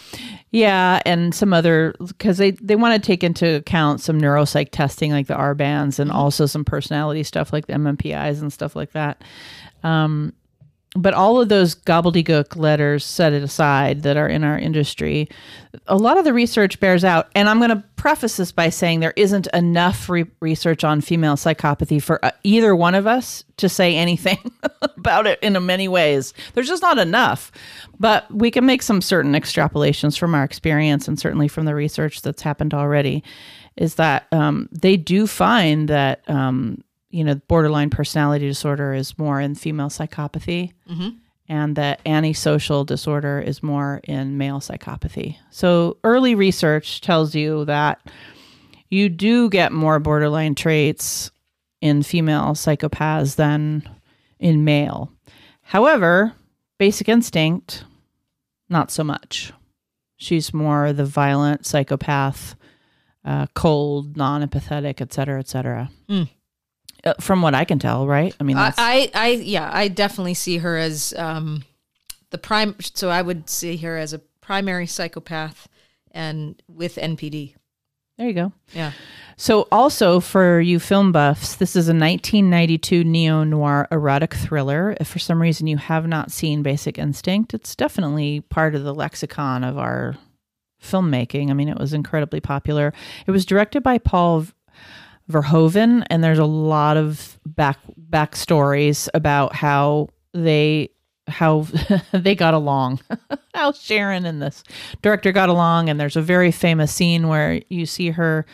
yeah, 0.50 1.00
and 1.04 1.34
some 1.34 1.52
other 1.52 1.94
because 2.00 2.38
they 2.38 2.52
they 2.52 2.76
want 2.76 3.00
to 3.00 3.06
take 3.06 3.22
into 3.22 3.56
account 3.56 4.00
some 4.00 4.20
neuropsych 4.20 4.70
testing 4.72 5.12
like 5.12 5.26
the 5.26 5.34
RBANS 5.34 5.98
and 5.98 6.10
also 6.10 6.46
some 6.46 6.64
personality 6.64 7.22
stuff 7.22 7.52
like 7.52 7.66
the 7.66 7.74
MMPIs 7.74 8.40
and 8.40 8.52
stuff 8.52 8.74
like 8.74 8.92
that. 8.92 9.22
Um, 9.82 10.32
but 10.96 11.12
all 11.12 11.40
of 11.40 11.48
those 11.48 11.74
gobbledygook 11.74 12.56
letters 12.56 13.04
set 13.04 13.32
it 13.32 13.42
aside 13.42 14.02
that 14.02 14.16
are 14.16 14.28
in 14.28 14.42
our 14.42 14.58
industry, 14.58 15.28
a 15.86 15.96
lot 15.96 16.16
of 16.16 16.24
the 16.24 16.32
research 16.32 16.80
bears 16.80 17.04
out. 17.04 17.28
And 17.34 17.48
I'm 17.48 17.58
going 17.58 17.70
to 17.70 17.84
preface 17.96 18.38
this 18.38 18.52
by 18.52 18.70
saying 18.70 19.00
there 19.00 19.12
isn't 19.16 19.48
enough 19.48 20.08
re- 20.08 20.24
research 20.40 20.84
on 20.84 21.00
female 21.00 21.36
psychopathy 21.36 22.02
for 22.02 22.24
uh, 22.24 22.30
either 22.42 22.74
one 22.74 22.94
of 22.94 23.06
us 23.06 23.44
to 23.58 23.68
say 23.68 23.96
anything 23.96 24.38
about 24.82 25.26
it 25.26 25.38
in 25.42 25.64
many 25.66 25.88
ways. 25.88 26.32
There's 26.54 26.68
just 26.68 26.82
not 26.82 26.98
enough. 26.98 27.52
But 28.00 28.32
we 28.32 28.50
can 28.50 28.64
make 28.64 28.82
some 28.82 29.02
certain 29.02 29.32
extrapolations 29.32 30.18
from 30.18 30.34
our 30.34 30.44
experience 30.44 31.06
and 31.06 31.18
certainly 31.18 31.48
from 31.48 31.66
the 31.66 31.74
research 31.74 32.22
that's 32.22 32.42
happened 32.42 32.72
already. 32.72 33.22
Is 33.76 33.96
that 33.96 34.26
um, 34.32 34.68
they 34.72 34.96
do 34.96 35.26
find 35.26 35.88
that 35.88 36.28
um, 36.28 36.82
you 37.10 37.24
know 37.24 37.34
borderline 37.48 37.90
personality 37.90 38.46
disorder 38.46 38.92
is 38.94 39.16
more 39.18 39.40
in 39.40 39.54
female 39.54 39.88
psychopathy 39.88 40.72
and 41.48 41.76
that 41.76 42.00
antisocial 42.04 42.84
disorder 42.84 43.40
is 43.40 43.62
more 43.62 44.00
in 44.04 44.36
male 44.36 44.60
psychopathy. 44.60 45.36
So 45.50 45.96
early 46.04 46.34
research 46.34 47.00
tells 47.00 47.34
you 47.34 47.64
that 47.64 48.00
you 48.90 49.08
do 49.08 49.48
get 49.48 49.72
more 49.72 49.98
borderline 49.98 50.54
traits 50.54 51.30
in 51.80 52.02
female 52.02 52.52
psychopaths 52.54 53.36
than 53.36 53.88
in 54.38 54.64
male. 54.64 55.10
However 55.62 56.32
basic 56.78 57.08
instinct 57.08 57.84
not 58.68 58.90
so 58.90 59.02
much. 59.02 59.52
She's 60.18 60.52
more 60.52 60.92
the 60.92 61.04
violent 61.06 61.64
psychopath 61.64 62.54
uh, 63.24 63.46
cold 63.54 64.16
non-empathetic 64.16 65.00
et 65.00 65.12
cetera 65.12 65.38
et 65.40 65.48
cetera. 65.48 65.90
Uh, 66.08 66.24
from 67.20 67.42
what 67.42 67.54
I 67.54 67.64
can 67.64 67.78
tell, 67.78 68.06
right? 68.06 68.34
I 68.40 68.44
mean, 68.44 68.56
I, 68.56 68.64
that's, 68.64 68.78
I, 68.78 69.10
I, 69.14 69.28
yeah, 69.30 69.70
I 69.72 69.88
definitely 69.88 70.34
see 70.34 70.58
her 70.58 70.76
as 70.76 71.14
um, 71.16 71.64
the 72.30 72.38
prime. 72.38 72.74
So 72.80 73.10
I 73.10 73.22
would 73.22 73.48
see 73.48 73.76
her 73.78 73.96
as 73.96 74.12
a 74.12 74.18
primary 74.40 74.86
psychopath, 74.86 75.68
and 76.10 76.60
with 76.68 76.96
NPD. 76.96 77.54
there 78.16 78.26
you 78.26 78.34
go. 78.34 78.52
Yeah. 78.72 78.92
So, 79.36 79.68
also 79.70 80.18
for 80.18 80.60
you 80.60 80.80
film 80.80 81.12
buffs, 81.12 81.54
this 81.54 81.76
is 81.76 81.86
a 81.88 81.92
1992 81.92 83.04
neo 83.04 83.44
noir 83.44 83.86
erotic 83.92 84.34
thriller. 84.34 84.96
If 84.98 85.06
for 85.06 85.20
some 85.20 85.40
reason 85.40 85.68
you 85.68 85.76
have 85.76 86.08
not 86.08 86.32
seen 86.32 86.62
Basic 86.62 86.98
Instinct, 86.98 87.54
it's 87.54 87.76
definitely 87.76 88.40
part 88.40 88.74
of 88.74 88.82
the 88.82 88.94
lexicon 88.94 89.62
of 89.62 89.78
our 89.78 90.16
filmmaking. 90.82 91.50
I 91.50 91.52
mean, 91.52 91.68
it 91.68 91.78
was 91.78 91.92
incredibly 91.92 92.40
popular. 92.40 92.92
It 93.26 93.30
was 93.30 93.44
directed 93.44 93.82
by 93.82 93.98
Paul 93.98 94.46
Verhoeven, 95.30 96.06
and 96.10 96.24
there's 96.24 96.38
a 96.38 96.44
lot 96.44 96.96
of 96.96 97.38
back 97.46 97.78
backstories 98.10 99.08
about 99.14 99.54
how 99.54 100.08
they 100.32 100.90
how 101.26 101.66
they 102.12 102.34
got 102.34 102.54
along, 102.54 103.00
how 103.54 103.72
Sharon 103.72 104.24
and 104.24 104.40
this 104.40 104.64
director 105.02 105.32
got 105.32 105.48
along, 105.48 105.88
and 105.88 106.00
there's 106.00 106.16
a 106.16 106.22
very 106.22 106.50
famous 106.50 106.92
scene 106.92 107.28
where 107.28 107.60
you 107.68 107.86
see 107.86 108.10
her 108.10 108.46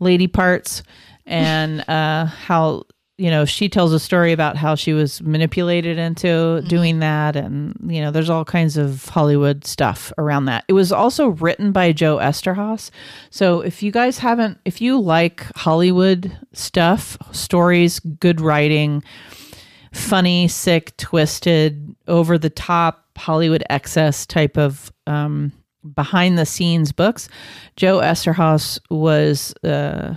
lady 0.00 0.26
parts 0.26 0.82
and 1.26 1.88
uh, 1.88 2.26
how 2.26 2.84
you 3.18 3.30
know 3.30 3.44
she 3.44 3.68
tells 3.68 3.92
a 3.92 3.98
story 3.98 4.32
about 4.32 4.56
how 4.56 4.76
she 4.76 4.92
was 4.92 5.20
manipulated 5.22 5.98
into 5.98 6.62
doing 6.68 7.00
that 7.00 7.34
and 7.34 7.76
you 7.84 8.00
know 8.00 8.12
there's 8.12 8.30
all 8.30 8.44
kinds 8.44 8.76
of 8.76 9.04
hollywood 9.06 9.66
stuff 9.66 10.12
around 10.16 10.46
that. 10.46 10.64
It 10.68 10.72
was 10.72 10.92
also 10.92 11.28
written 11.28 11.72
by 11.72 11.92
joe 11.92 12.16
Eszterhas. 12.18 12.90
So 13.30 13.60
if 13.60 13.82
you 13.82 13.90
guys 13.90 14.18
haven't 14.18 14.58
if 14.64 14.80
you 14.80 14.98
like 15.00 15.40
hollywood 15.56 16.38
stuff 16.52 17.18
stories 17.32 17.98
good 17.98 18.40
writing 18.40 19.02
funny 19.92 20.46
sick 20.46 20.96
twisted 20.96 21.94
over 22.06 22.38
the 22.38 22.50
top 22.50 23.04
hollywood 23.18 23.64
excess 23.68 24.24
type 24.26 24.56
of 24.56 24.92
um, 25.08 25.52
behind 25.94 26.38
the 26.38 26.46
scenes 26.46 26.92
books 26.92 27.28
joe 27.76 27.98
Eszterhas 27.98 28.78
was 28.90 29.54
uh, 29.64 30.14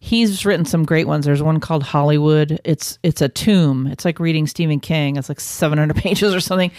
he's 0.00 0.44
written 0.44 0.64
some 0.64 0.84
great 0.84 1.06
ones. 1.06 1.24
There's 1.24 1.42
one 1.42 1.60
called 1.60 1.82
Hollywood. 1.82 2.60
It's 2.64 2.98
it's 3.02 3.22
a 3.22 3.28
tomb. 3.28 3.86
It's 3.86 4.04
like 4.04 4.20
reading 4.20 4.46
Stephen 4.46 4.80
King. 4.80 5.16
It's 5.16 5.28
like 5.28 5.40
700 5.40 5.96
pages 6.02 6.34
or 6.34 6.40
something, 6.40 6.70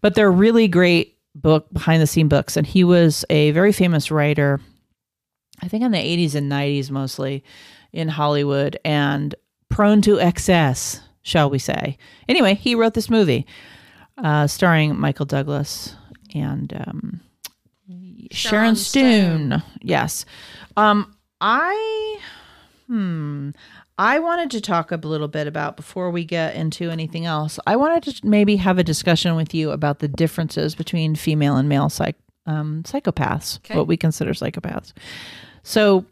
but 0.00 0.14
they're 0.14 0.30
really 0.30 0.68
great 0.68 1.16
book 1.34 1.66
behind 1.72 2.02
the 2.02 2.06
scene 2.06 2.28
books. 2.28 2.56
And 2.56 2.66
he 2.66 2.84
was 2.84 3.24
a 3.30 3.50
very 3.52 3.72
famous 3.72 4.10
writer, 4.10 4.60
I 5.62 5.68
think 5.68 5.84
in 5.84 5.92
the 5.92 5.98
80s 5.98 6.34
and 6.34 6.50
90s 6.50 6.90
mostly 6.90 7.44
in 7.92 8.08
Hollywood 8.08 8.78
and 8.84 9.34
prone 9.68 10.02
to 10.02 10.20
excess, 10.20 11.00
shall 11.22 11.50
we 11.50 11.58
say? 11.58 11.98
Anyway, 12.28 12.54
he 12.54 12.74
wrote 12.74 12.94
this 12.94 13.10
movie 13.10 13.46
uh, 14.18 14.46
starring 14.46 14.98
Michael 14.98 15.26
Douglas 15.26 15.94
and 16.34 16.72
um, 16.86 17.20
Sharon, 18.30 18.74
Sharon 18.74 18.76
Stone. 18.76 19.62
Yes. 19.82 20.24
Um, 20.76 21.14
I 21.40 22.18
Hmm. 22.86 23.50
I 23.98 24.18
wanted 24.20 24.50
to 24.52 24.60
talk 24.60 24.92
a 24.92 24.96
little 24.96 25.28
bit 25.28 25.46
about 25.46 25.76
before 25.76 26.10
we 26.10 26.24
get 26.24 26.54
into 26.54 26.90
anything 26.90 27.24
else. 27.26 27.58
I 27.66 27.76
wanted 27.76 28.02
to 28.14 28.26
maybe 28.26 28.56
have 28.56 28.78
a 28.78 28.84
discussion 28.84 29.34
with 29.36 29.54
you 29.54 29.70
about 29.70 29.98
the 30.00 30.08
differences 30.08 30.74
between 30.74 31.14
female 31.14 31.56
and 31.56 31.68
male 31.68 31.88
psych, 31.88 32.16
um, 32.46 32.82
psychopaths, 32.84 33.58
Okay. 33.58 33.76
what 33.76 33.86
we 33.88 33.96
consider 33.96 34.32
psychopaths. 34.32 34.92
So, 35.62 36.04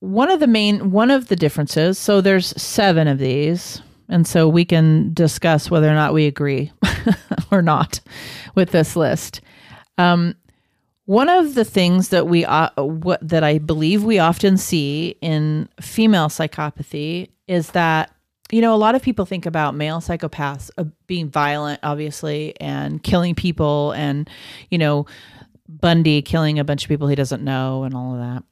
one 0.00 0.30
of 0.30 0.40
the 0.40 0.46
main 0.46 0.90
one 0.90 1.10
of 1.10 1.28
the 1.28 1.36
differences. 1.36 1.98
So 1.98 2.20
there's 2.20 2.48
seven 2.60 3.08
of 3.08 3.18
these, 3.18 3.80
and 4.08 4.26
so 4.26 4.48
we 4.48 4.64
can 4.64 5.12
discuss 5.14 5.70
whether 5.70 5.88
or 5.88 5.94
not 5.94 6.12
we 6.12 6.26
agree 6.26 6.70
or 7.50 7.62
not 7.62 8.00
with 8.54 8.70
this 8.70 8.94
list. 8.96 9.40
Um, 9.98 10.34
one 11.06 11.28
of 11.28 11.54
the 11.54 11.64
things 11.64 12.10
that 12.10 12.26
we 12.26 12.44
uh, 12.44 12.70
what 12.76 13.26
that 13.26 13.42
I 13.42 13.58
believe 13.58 14.04
we 14.04 14.18
often 14.18 14.56
see 14.56 15.16
in 15.20 15.68
female 15.80 16.28
psychopathy 16.28 17.30
is 17.48 17.70
that 17.70 18.12
you 18.50 18.60
know 18.60 18.74
a 18.74 18.76
lot 18.76 18.94
of 18.94 19.02
people 19.02 19.24
think 19.24 19.46
about 19.46 19.74
male 19.74 20.00
psychopaths 20.00 20.70
uh, 20.76 20.84
being 21.06 21.30
violent 21.30 21.80
obviously 21.82 22.54
and 22.60 23.02
killing 23.02 23.34
people 23.34 23.92
and 23.92 24.28
you 24.70 24.78
know 24.78 25.06
Bundy 25.68 26.22
killing 26.22 26.58
a 26.58 26.64
bunch 26.64 26.84
of 26.84 26.88
people 26.88 27.08
he 27.08 27.16
doesn't 27.16 27.42
know 27.42 27.84
and 27.84 27.94
all 27.94 28.14
of 28.14 28.20
that. 28.20 28.42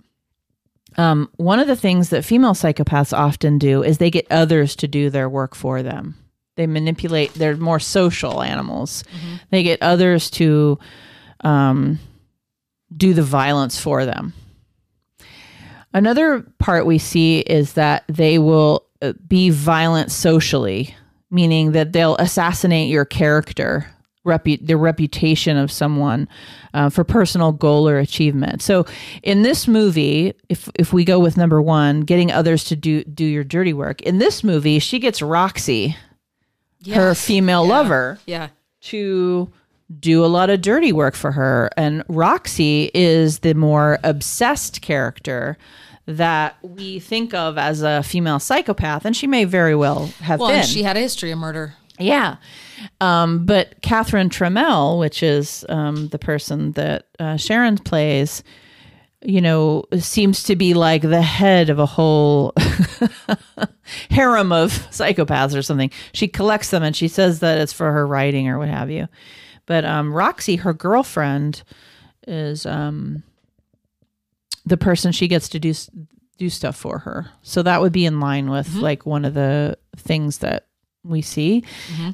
Um, 0.97 1.29
one 1.37 1.59
of 1.59 1.67
the 1.67 1.77
things 1.77 2.11
that 2.11 2.25
female 2.25 2.55
psychopaths 2.55 3.17
often 3.17 3.59
do 3.59 3.83
is 3.83 3.99
they 3.99 4.11
get 4.11 4.27
others 4.31 4.77
to 4.77 4.89
do 4.89 5.11
their 5.11 5.29
work 5.29 5.57
for 5.57 5.83
them. 5.83 6.15
They 6.57 6.69
manipulate. 6.69 7.35
They're 7.35 7.57
more 7.57 7.81
social 7.81 8.43
animals. 8.43 9.03
They 9.51 9.65
get 9.65 9.83
others 9.83 10.31
to 10.33 10.79
um, 11.41 11.99
do 12.97 13.15
the 13.15 13.23
violence 13.23 13.79
for 13.81 14.05
them. 14.05 14.33
Another 15.93 16.41
part 16.59 16.87
we 16.87 16.99
see 16.99 17.39
is 17.41 17.75
that 17.75 18.05
they 18.09 18.39
will 18.39 18.85
uh, 19.01 19.13
be 19.29 19.51
violent 19.51 20.11
socially, 20.11 20.95
meaning 21.31 21.73
that 21.73 21.93
they'll 21.93 22.17
assassinate 22.17 22.91
your 22.91 23.05
character, 23.05 23.87
repu- 24.27 24.65
the 24.67 24.77
reputation 24.77 25.57
of 25.57 25.71
someone 25.71 26.29
uh, 26.73 26.91
for 26.91 27.05
personal 27.05 27.53
goal 27.53 27.89
or 27.89 27.99
achievement. 27.99 28.61
So, 28.61 28.87
in 29.23 29.43
this 29.43 29.69
movie, 29.69 30.35
if 30.49 30.69
if 30.75 30.93
we 30.93 31.05
go 31.05 31.21
with 31.21 31.37
number 31.37 31.63
one, 31.63 32.01
getting 32.01 32.33
others 32.33 32.65
to 32.65 32.77
do 32.77 33.05
do 33.05 33.25
your 33.25 33.45
dirty 33.45 33.73
work, 33.73 34.03
in 34.03 34.19
this 34.19 34.43
movie, 34.43 34.81
she 34.81 34.99
gets 34.99 35.23
Roxy, 35.23 35.97
her 36.93 37.15
female 37.15 37.65
Yeah. 37.65 37.71
lover, 37.73 38.19
Yeah. 38.27 38.49
to 38.83 39.49
do 40.01 40.25
a 40.25 40.27
lot 40.27 40.51
of 40.51 40.61
dirty 40.63 40.93
work 40.93 41.15
for 41.15 41.33
her. 41.33 41.71
And 41.77 42.03
Roxy 42.09 42.91
is 42.95 43.41
the 43.41 43.55
more 43.55 43.99
obsessed 44.03 44.81
character 44.83 45.57
that 46.07 46.57
we 46.63 46.99
think 47.01 47.33
of 47.35 47.57
as 47.59 47.83
a 47.83 48.03
female 48.03 48.39
psychopath, 48.39 49.05
and 49.05 49.17
she 49.17 49.27
may 49.27 49.45
very 49.45 49.75
well 49.75 50.07
have 50.21 50.41
Well, 50.41 50.51
been. 50.51 50.65
she 50.65 50.83
had 50.83 50.97
a 50.97 51.01
history 51.01 51.31
of 51.31 51.39
murder. 51.39 51.75
yeah. 51.99 52.37
Um, 53.01 53.47
but 53.47 53.81
Catherine 53.83 54.29
Tramell, 54.29 54.99
which 54.99 55.23
is 55.23 55.65
um, 55.69 56.09
the 56.09 56.19
person 56.19 56.73
that 56.73 57.07
uh, 57.19 57.37
Sharon 57.37 57.79
plays, 57.79 58.43
you 59.23 59.41
know, 59.41 59.85
seems 59.99 60.43
to 60.43 60.57
be 60.57 60.75
like 60.75 61.01
the 61.03 61.23
head 61.23 61.71
of 61.71 61.79
a 61.79 61.87
whole 61.87 62.53
harem 64.11 64.53
of 64.53 64.71
psychopaths 64.91 65.57
or 65.57 65.63
something. 65.63 65.91
She 66.13 66.29
collects 66.29 66.71
them 66.71 66.83
and 66.83 66.95
she 66.95 67.09
says 67.09 67.41
that 67.41 67.59
it's 67.61 67.73
for 67.73 67.91
her 67.93 68.07
writing 68.07 68.49
or 68.49 68.59
what 68.59 68.69
have 68.69 68.91
you. 68.91 69.09
But 69.67 69.85
um, 69.85 70.13
Roxy, 70.13 70.57
her 70.57 70.73
girlfriend, 70.73 71.63
is 72.27 72.67
um, 72.67 73.23
the 74.67 74.77
person 74.77 75.13
she 75.13 75.29
gets 75.29 75.49
to 75.51 75.59
do 75.59 75.73
do 76.37 76.51
stuff 76.51 76.77
for 76.77 76.99
her. 76.99 77.31
So 77.43 77.63
that 77.63 77.81
would 77.81 77.93
be 77.93 78.07
in 78.07 78.19
line 78.21 78.51
with 78.51 78.75
like 78.75 79.07
one 79.07 79.25
of 79.25 79.35
the 79.35 79.79
things 79.97 80.39
that 80.39 80.67
we 81.05 81.23
see. 81.23 81.63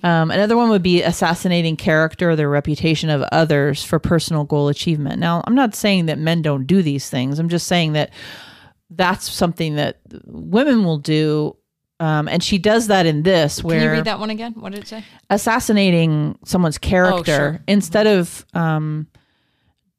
Um, 0.04 0.30
another 0.30 0.56
one 0.56 0.68
would 0.70 0.82
be 0.82 1.02
assassinating 1.02 1.76
character 1.76 2.30
or 2.30 2.36
the 2.36 2.48
reputation 2.48 3.08
of 3.08 3.22
others 3.32 3.82
for 3.84 3.98
personal 3.98 4.44
goal 4.44 4.68
achievement. 4.68 5.20
Now, 5.20 5.42
I'm 5.46 5.54
not 5.54 5.74
saying 5.74 6.06
that 6.06 6.18
men 6.18 6.42
don't 6.42 6.66
do 6.66 6.82
these 6.82 7.08
things. 7.08 7.38
I'm 7.38 7.48
just 7.48 7.66
saying 7.66 7.92
that 7.94 8.10
that's 8.90 9.30
something 9.30 9.76
that 9.76 10.00
women 10.26 10.84
will 10.84 10.98
do. 10.98 11.56
Um, 12.00 12.26
and 12.28 12.42
she 12.42 12.56
does 12.58 12.86
that 12.88 13.04
in 13.06 13.22
this, 13.22 13.62
where 13.62 13.78
Can 13.78 13.84
you 13.88 13.92
read 13.92 14.04
that 14.06 14.18
one 14.18 14.30
again? 14.30 14.54
What 14.54 14.72
did 14.72 14.82
it 14.82 14.88
say? 14.88 15.04
assassinating 15.28 16.38
someone's 16.44 16.78
character 16.78 17.24
sure. 17.24 17.60
instead 17.68 18.06
of 18.06 18.44
um, 18.54 19.06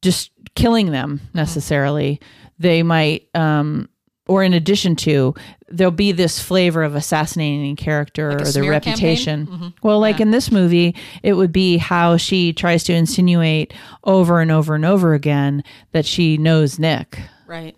just 0.01 0.31
killing 0.55 0.91
them 0.91 1.21
necessarily 1.33 2.19
they 2.59 2.83
might 2.83 3.27
um, 3.35 3.87
or 4.27 4.43
in 4.43 4.53
addition 4.53 4.95
to 4.95 5.33
there'll 5.69 5.91
be 5.91 6.11
this 6.11 6.39
flavor 6.41 6.83
of 6.83 6.95
assassinating 6.95 7.75
character 7.75 8.29
a 8.29 8.41
or 8.41 8.45
their 8.51 8.69
reputation? 8.69 9.47
Mhm. 9.47 9.73
well 9.83 9.99
like 9.99 10.19
in 10.19 10.31
this 10.31 10.51
movie 10.51 10.95
it 11.23 11.33
would 11.33 11.51
be 11.51 11.77
how 11.77 12.17
she 12.17 12.51
tries 12.53 12.83
to 12.83 12.93
insinuate 12.93 13.73
over 14.03 14.41
and 14.41 14.51
over 14.51 14.75
and 14.75 14.85
over 14.85 15.13
again 15.13 15.63
that 15.91 16.05
she 16.05 16.37
knows 16.37 16.77
nick 16.79 17.19
Right. 17.47 17.75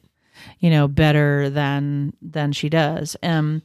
you 0.59 0.69
know 0.69 0.87
better 0.87 1.49
than 1.49 2.13
than 2.21 2.51
she 2.53 2.69
does 2.69 3.15
um 3.23 3.61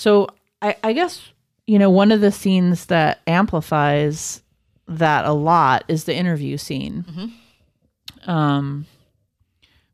so 0.00 0.26
i 0.62 0.74
i 0.82 0.92
guess 0.94 1.20
you 1.66 1.78
know 1.78 1.90
one 1.90 2.10
of 2.10 2.20
the 2.20 2.32
scenes 2.32 2.86
that 2.86 3.20
amplifies 3.26 4.42
that 4.88 5.24
a 5.24 5.32
lot 5.32 5.84
is 5.88 6.04
the 6.04 6.14
interview 6.14 6.56
scene. 6.56 7.04
Um 8.26 8.86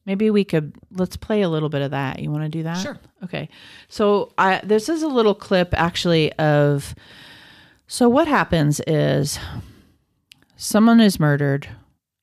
maybe 0.04 0.30
we 0.30 0.44
could 0.44 0.74
let's 0.92 1.16
play 1.16 1.42
a 1.42 1.48
little 1.48 1.68
bit 1.68 1.82
of 1.82 1.90
that. 1.90 2.20
You 2.20 2.30
want 2.30 2.44
to 2.44 2.48
do 2.48 2.62
that? 2.62 2.78
Sure. 2.78 2.98
okay. 3.24 3.48
So 3.88 4.32
i 4.38 4.60
this 4.64 4.88
is 4.88 5.02
a 5.02 5.08
little 5.08 5.34
clip 5.34 5.74
actually 5.74 6.32
of 6.34 6.94
so 7.88 8.08
what 8.08 8.28
happens 8.28 8.80
is 8.86 9.38
someone 10.56 11.00
is 11.00 11.20
murdered 11.20 11.68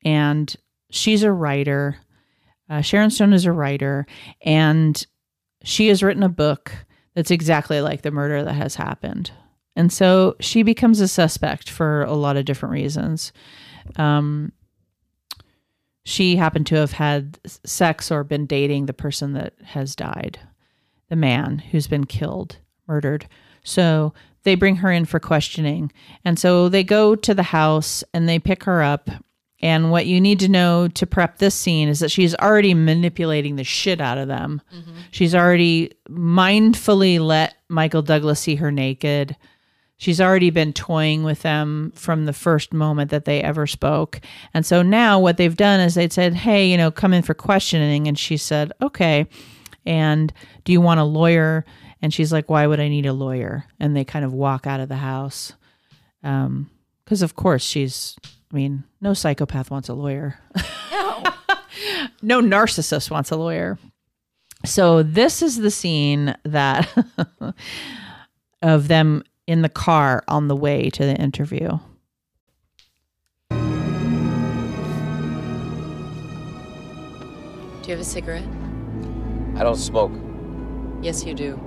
and 0.04 0.56
she's 0.90 1.22
a 1.22 1.32
writer 1.32 1.98
uh, 2.68 2.80
Sharon 2.80 3.10
Stone 3.10 3.34
is 3.34 3.44
a 3.44 3.52
writer, 3.52 4.06
and 4.40 5.06
she 5.62 5.88
has 5.88 6.02
written 6.02 6.22
a 6.22 6.28
book 6.30 6.72
that's 7.14 7.30
exactly 7.30 7.80
like 7.80 8.02
the 8.02 8.10
murder 8.10 8.42
that 8.42 8.54
has 8.54 8.74
happened. 8.74 9.30
And 9.76 9.92
so 9.92 10.36
she 10.40 10.62
becomes 10.62 11.00
a 11.00 11.08
suspect 11.08 11.68
for 11.68 12.02
a 12.04 12.14
lot 12.14 12.36
of 12.36 12.44
different 12.44 12.72
reasons. 12.72 13.32
Um, 13.96 14.52
she 16.04 16.36
happened 16.36 16.66
to 16.68 16.76
have 16.76 16.92
had 16.92 17.38
sex 17.44 18.10
or 18.10 18.24
been 18.24 18.46
dating 18.46 18.86
the 18.86 18.92
person 18.92 19.32
that 19.32 19.54
has 19.64 19.96
died, 19.96 20.38
the 21.08 21.16
man 21.16 21.58
who's 21.58 21.86
been 21.86 22.04
killed, 22.04 22.58
murdered. 22.86 23.26
So 23.64 24.12
they 24.42 24.54
bring 24.54 24.76
her 24.76 24.92
in 24.92 25.06
for 25.06 25.18
questioning. 25.18 25.90
And 26.24 26.38
so 26.38 26.68
they 26.68 26.84
go 26.84 27.14
to 27.16 27.34
the 27.34 27.42
house 27.42 28.04
and 28.12 28.28
they 28.28 28.38
pick 28.38 28.64
her 28.64 28.82
up. 28.82 29.08
And 29.64 29.90
what 29.90 30.04
you 30.04 30.20
need 30.20 30.40
to 30.40 30.48
know 30.48 30.88
to 30.88 31.06
prep 31.06 31.38
this 31.38 31.54
scene 31.54 31.88
is 31.88 32.00
that 32.00 32.10
she's 32.10 32.34
already 32.34 32.74
manipulating 32.74 33.56
the 33.56 33.64
shit 33.64 33.98
out 33.98 34.18
of 34.18 34.28
them. 34.28 34.60
She's 35.10 35.34
already 35.34 35.92
mindfully 36.06 37.18
let 37.18 37.54
Michael 37.70 38.02
Douglas 38.02 38.40
see 38.40 38.56
her 38.56 38.70
naked. 38.70 39.34
She's 39.96 40.20
already 40.20 40.50
been 40.50 40.74
toying 40.74 41.24
with 41.24 41.40
them 41.40 41.92
from 41.94 42.26
the 42.26 42.34
first 42.34 42.74
moment 42.74 43.10
that 43.10 43.24
they 43.24 43.40
ever 43.40 43.66
spoke. 43.66 44.20
And 44.52 44.66
so 44.66 44.82
now 44.82 45.18
what 45.18 45.38
they've 45.38 45.56
done 45.56 45.80
is 45.80 45.94
they 45.94 46.10
said, 46.10 46.34
Hey, 46.34 46.70
you 46.70 46.76
know, 46.76 46.90
come 46.90 47.14
in 47.14 47.22
for 47.22 47.32
questioning. 47.32 48.06
And 48.06 48.18
she 48.18 48.36
said, 48.36 48.70
Okay. 48.82 49.26
And 49.86 50.30
do 50.64 50.72
you 50.72 50.82
want 50.82 51.00
a 51.00 51.04
lawyer? 51.04 51.64
And 52.02 52.12
she's 52.12 52.34
like, 52.34 52.50
Why 52.50 52.66
would 52.66 52.80
I 52.80 52.88
need 52.88 53.06
a 53.06 53.14
lawyer? 53.14 53.64
And 53.80 53.96
they 53.96 54.04
kind 54.04 54.26
of 54.26 54.34
walk 54.34 54.66
out 54.66 54.80
of 54.80 54.90
the 54.90 54.96
house. 54.96 55.54
Um, 56.22 56.70
because 57.06 57.22
of 57.22 57.34
course 57.34 57.62
she's 57.62 58.16
I 58.54 58.56
mean, 58.56 58.84
no 59.00 59.14
psychopath 59.14 59.68
wants 59.72 59.88
a 59.88 59.94
lawyer. 59.94 60.38
no 62.22 62.40
narcissist 62.40 63.10
wants 63.10 63.32
a 63.32 63.36
lawyer. 63.36 63.80
So 64.64 65.02
this 65.02 65.42
is 65.42 65.56
the 65.56 65.72
scene 65.72 66.36
that 66.44 66.88
of 68.62 68.86
them 68.86 69.24
in 69.48 69.62
the 69.62 69.68
car 69.68 70.22
on 70.28 70.46
the 70.46 70.54
way 70.54 70.88
to 70.90 71.04
the 71.04 71.16
interview. 71.16 71.80
Do 73.50 73.58
you 77.88 77.90
have 77.90 77.98
a 77.98 78.04
cigarette? 78.04 78.46
I 79.56 79.64
don't 79.64 79.74
smoke. 79.74 80.12
Yes, 81.02 81.24
you 81.24 81.34
do. 81.34 81.58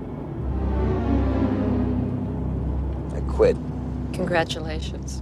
I 3.14 3.20
quit. 3.30 3.58
Congratulations. 4.14 5.22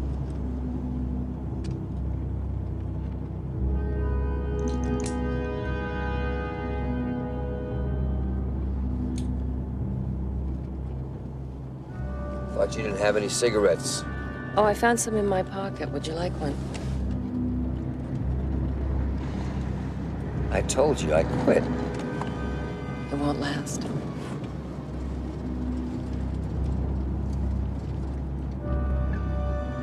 Thought 12.56 12.78
you 12.78 12.84
didn't 12.84 13.00
have 13.00 13.18
any 13.18 13.28
cigarettes. 13.30 14.04
Oh, 14.58 14.64
I 14.64 14.74
found 14.74 15.00
some 15.00 15.18
in 15.18 15.28
my 15.28 15.44
pocket. 15.44 15.92
Would 15.92 16.08
you 16.08 16.14
like 16.14 16.32
one? 16.40 16.56
I 20.52 20.62
told 20.62 21.02
you 21.02 21.14
I 21.14 21.24
quit. 21.44 21.64
It 23.12 23.18
won't 23.18 23.42
last. 23.42 23.84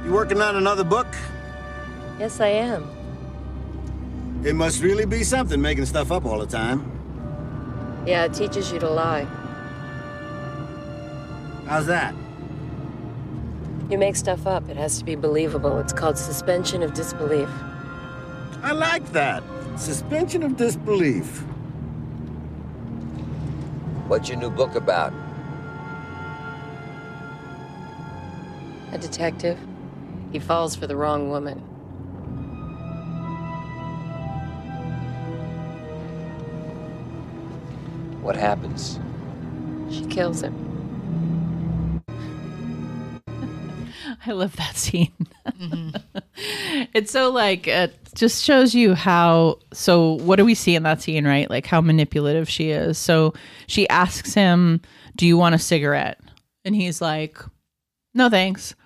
You 0.05 0.13
working 0.13 0.41
on 0.41 0.57
another 0.57 0.83
book? 0.83 1.09
Yes, 2.19 2.41
I 2.41 2.49
am. 2.49 2.89
It 4.45 4.57
must 4.57 4.83
really 4.83 5.07
be 5.07 5.23
something 5.23 5.61
making 5.61 5.87
stuff 5.87 6.11
up 6.11 6.25
all 6.25 6.39
the 6.39 6.47
time. 6.47 6.91
Yeah, 8.05 8.25
it 8.25 8.35
teaches 8.35 8.73
you 8.73 8.81
to 8.81 8.91
lie. 8.91 9.25
How's 11.67 11.87
that? 11.87 12.13
You 13.89 13.99
make 13.99 14.17
stuff 14.17 14.47
up. 14.47 14.69
It 14.69 14.77
has 14.77 14.99
to 14.99 15.05
be 15.05 15.15
believable. 15.15 15.79
It's 15.79 15.93
called 15.93 16.19
suspension 16.19 16.83
of 16.83 16.93
disbelief. 16.93 17.49
I 18.63 18.73
like 18.73 19.13
that. 19.13 19.45
Suspension 19.77 20.43
of 20.43 20.57
disbelief. 20.57 21.45
What's 24.09 24.29
your 24.29 24.39
new 24.39 24.51
book 24.51 24.75
about? 24.75 25.13
A 28.91 28.99
detective. 28.99 29.59
He 30.33 30.41
falls 30.41 30.75
for 30.75 30.89
the 30.89 30.97
wrong 30.97 31.31
woman. 31.31 31.63
What 38.23 38.37
happens? 38.37 39.01
She 39.91 40.07
kills 40.07 40.43
him. 40.43 40.55
I 44.27 44.31
love 44.31 44.55
that 44.57 44.77
scene. 44.77 45.13
Mm-hmm. 45.47 45.97
it's 46.95 47.11
so 47.11 47.31
like 47.31 47.67
it 47.67 47.95
just 48.15 48.45
shows 48.45 48.77
you 48.77 48.95
how 48.95 49.59
so 49.73 50.13
what 50.23 50.37
do 50.37 50.45
we 50.45 50.55
see 50.55 50.77
in 50.77 50.85
that 50.85 51.03
scene, 51.03 51.27
right? 51.27 51.51
Like 51.51 51.67
how 51.67 51.81
manipulative 51.81 52.49
she 52.49 52.71
is. 52.71 52.97
So 52.97 53.35
she 53.67 53.89
asks 53.89 54.35
him, 54.35 54.81
"Do 55.17 55.27
you 55.27 55.37
want 55.37 55.57
a 55.57 55.59
cigarette?" 55.59 56.21
And 56.65 56.77
he's 56.77 57.01
like, 57.01 57.39
"No, 58.15 58.31
thanks." 58.31 58.77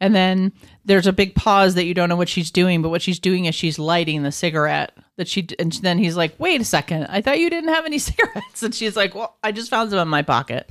And 0.00 0.14
then 0.14 0.52
there's 0.84 1.08
a 1.08 1.12
big 1.12 1.34
pause 1.34 1.74
that 1.74 1.84
you 1.84 1.94
don't 1.94 2.08
know 2.08 2.16
what 2.16 2.28
she's 2.28 2.52
doing, 2.52 2.82
but 2.82 2.90
what 2.90 3.02
she's 3.02 3.18
doing 3.18 3.46
is 3.46 3.54
she's 3.54 3.78
lighting 3.78 4.22
the 4.22 4.30
cigarette 4.30 4.92
that 5.16 5.26
she 5.26 5.48
and 5.58 5.72
then 5.82 5.98
he's 5.98 6.16
like, 6.16 6.38
"Wait 6.38 6.60
a 6.60 6.64
second. 6.64 7.06
I 7.06 7.20
thought 7.20 7.40
you 7.40 7.50
didn't 7.50 7.70
have 7.70 7.84
any 7.84 7.98
cigarettes." 7.98 8.62
And 8.62 8.74
she's 8.74 8.96
like, 8.96 9.14
"Well, 9.14 9.36
I 9.42 9.50
just 9.50 9.70
found 9.70 9.90
some 9.90 9.98
in 9.98 10.08
my 10.08 10.22
pocket." 10.22 10.70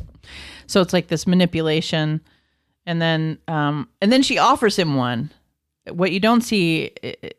So 0.68 0.82
it's 0.82 0.94
like 0.94 1.08
this 1.08 1.28
manipulation 1.28 2.22
and 2.88 3.02
then 3.02 3.38
um 3.48 3.88
and 4.02 4.12
then 4.12 4.24
she 4.24 4.40
offers 4.40 4.80
him 4.80 4.96
one 4.96 5.30
what 5.92 6.12
you 6.12 6.20
don't 6.20 6.42
see 6.42 6.92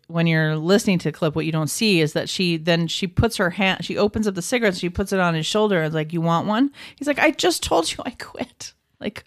when 0.06 0.26
you're 0.26 0.56
listening 0.56 0.98
to 0.98 1.08
the 1.08 1.12
clip 1.12 1.34
what 1.34 1.44
you 1.44 1.52
don't 1.52 1.68
see 1.68 2.00
is 2.00 2.12
that 2.12 2.28
she 2.28 2.56
then 2.56 2.86
she 2.86 3.06
puts 3.06 3.36
her 3.36 3.50
hand 3.50 3.84
she 3.84 3.98
opens 3.98 4.28
up 4.28 4.34
the 4.34 4.42
cigarette, 4.42 4.76
she 4.76 4.88
puts 4.88 5.12
it 5.12 5.18
on 5.18 5.34
his 5.34 5.46
shoulder 5.46 5.82
and 5.82 5.92
like 5.94 6.12
you 6.12 6.20
want 6.20 6.46
one 6.46 6.70
he's 6.96 7.08
like 7.08 7.18
i 7.18 7.30
just 7.30 7.62
told 7.62 7.90
you 7.90 7.98
i 8.04 8.10
quit 8.10 8.74
like 9.00 9.24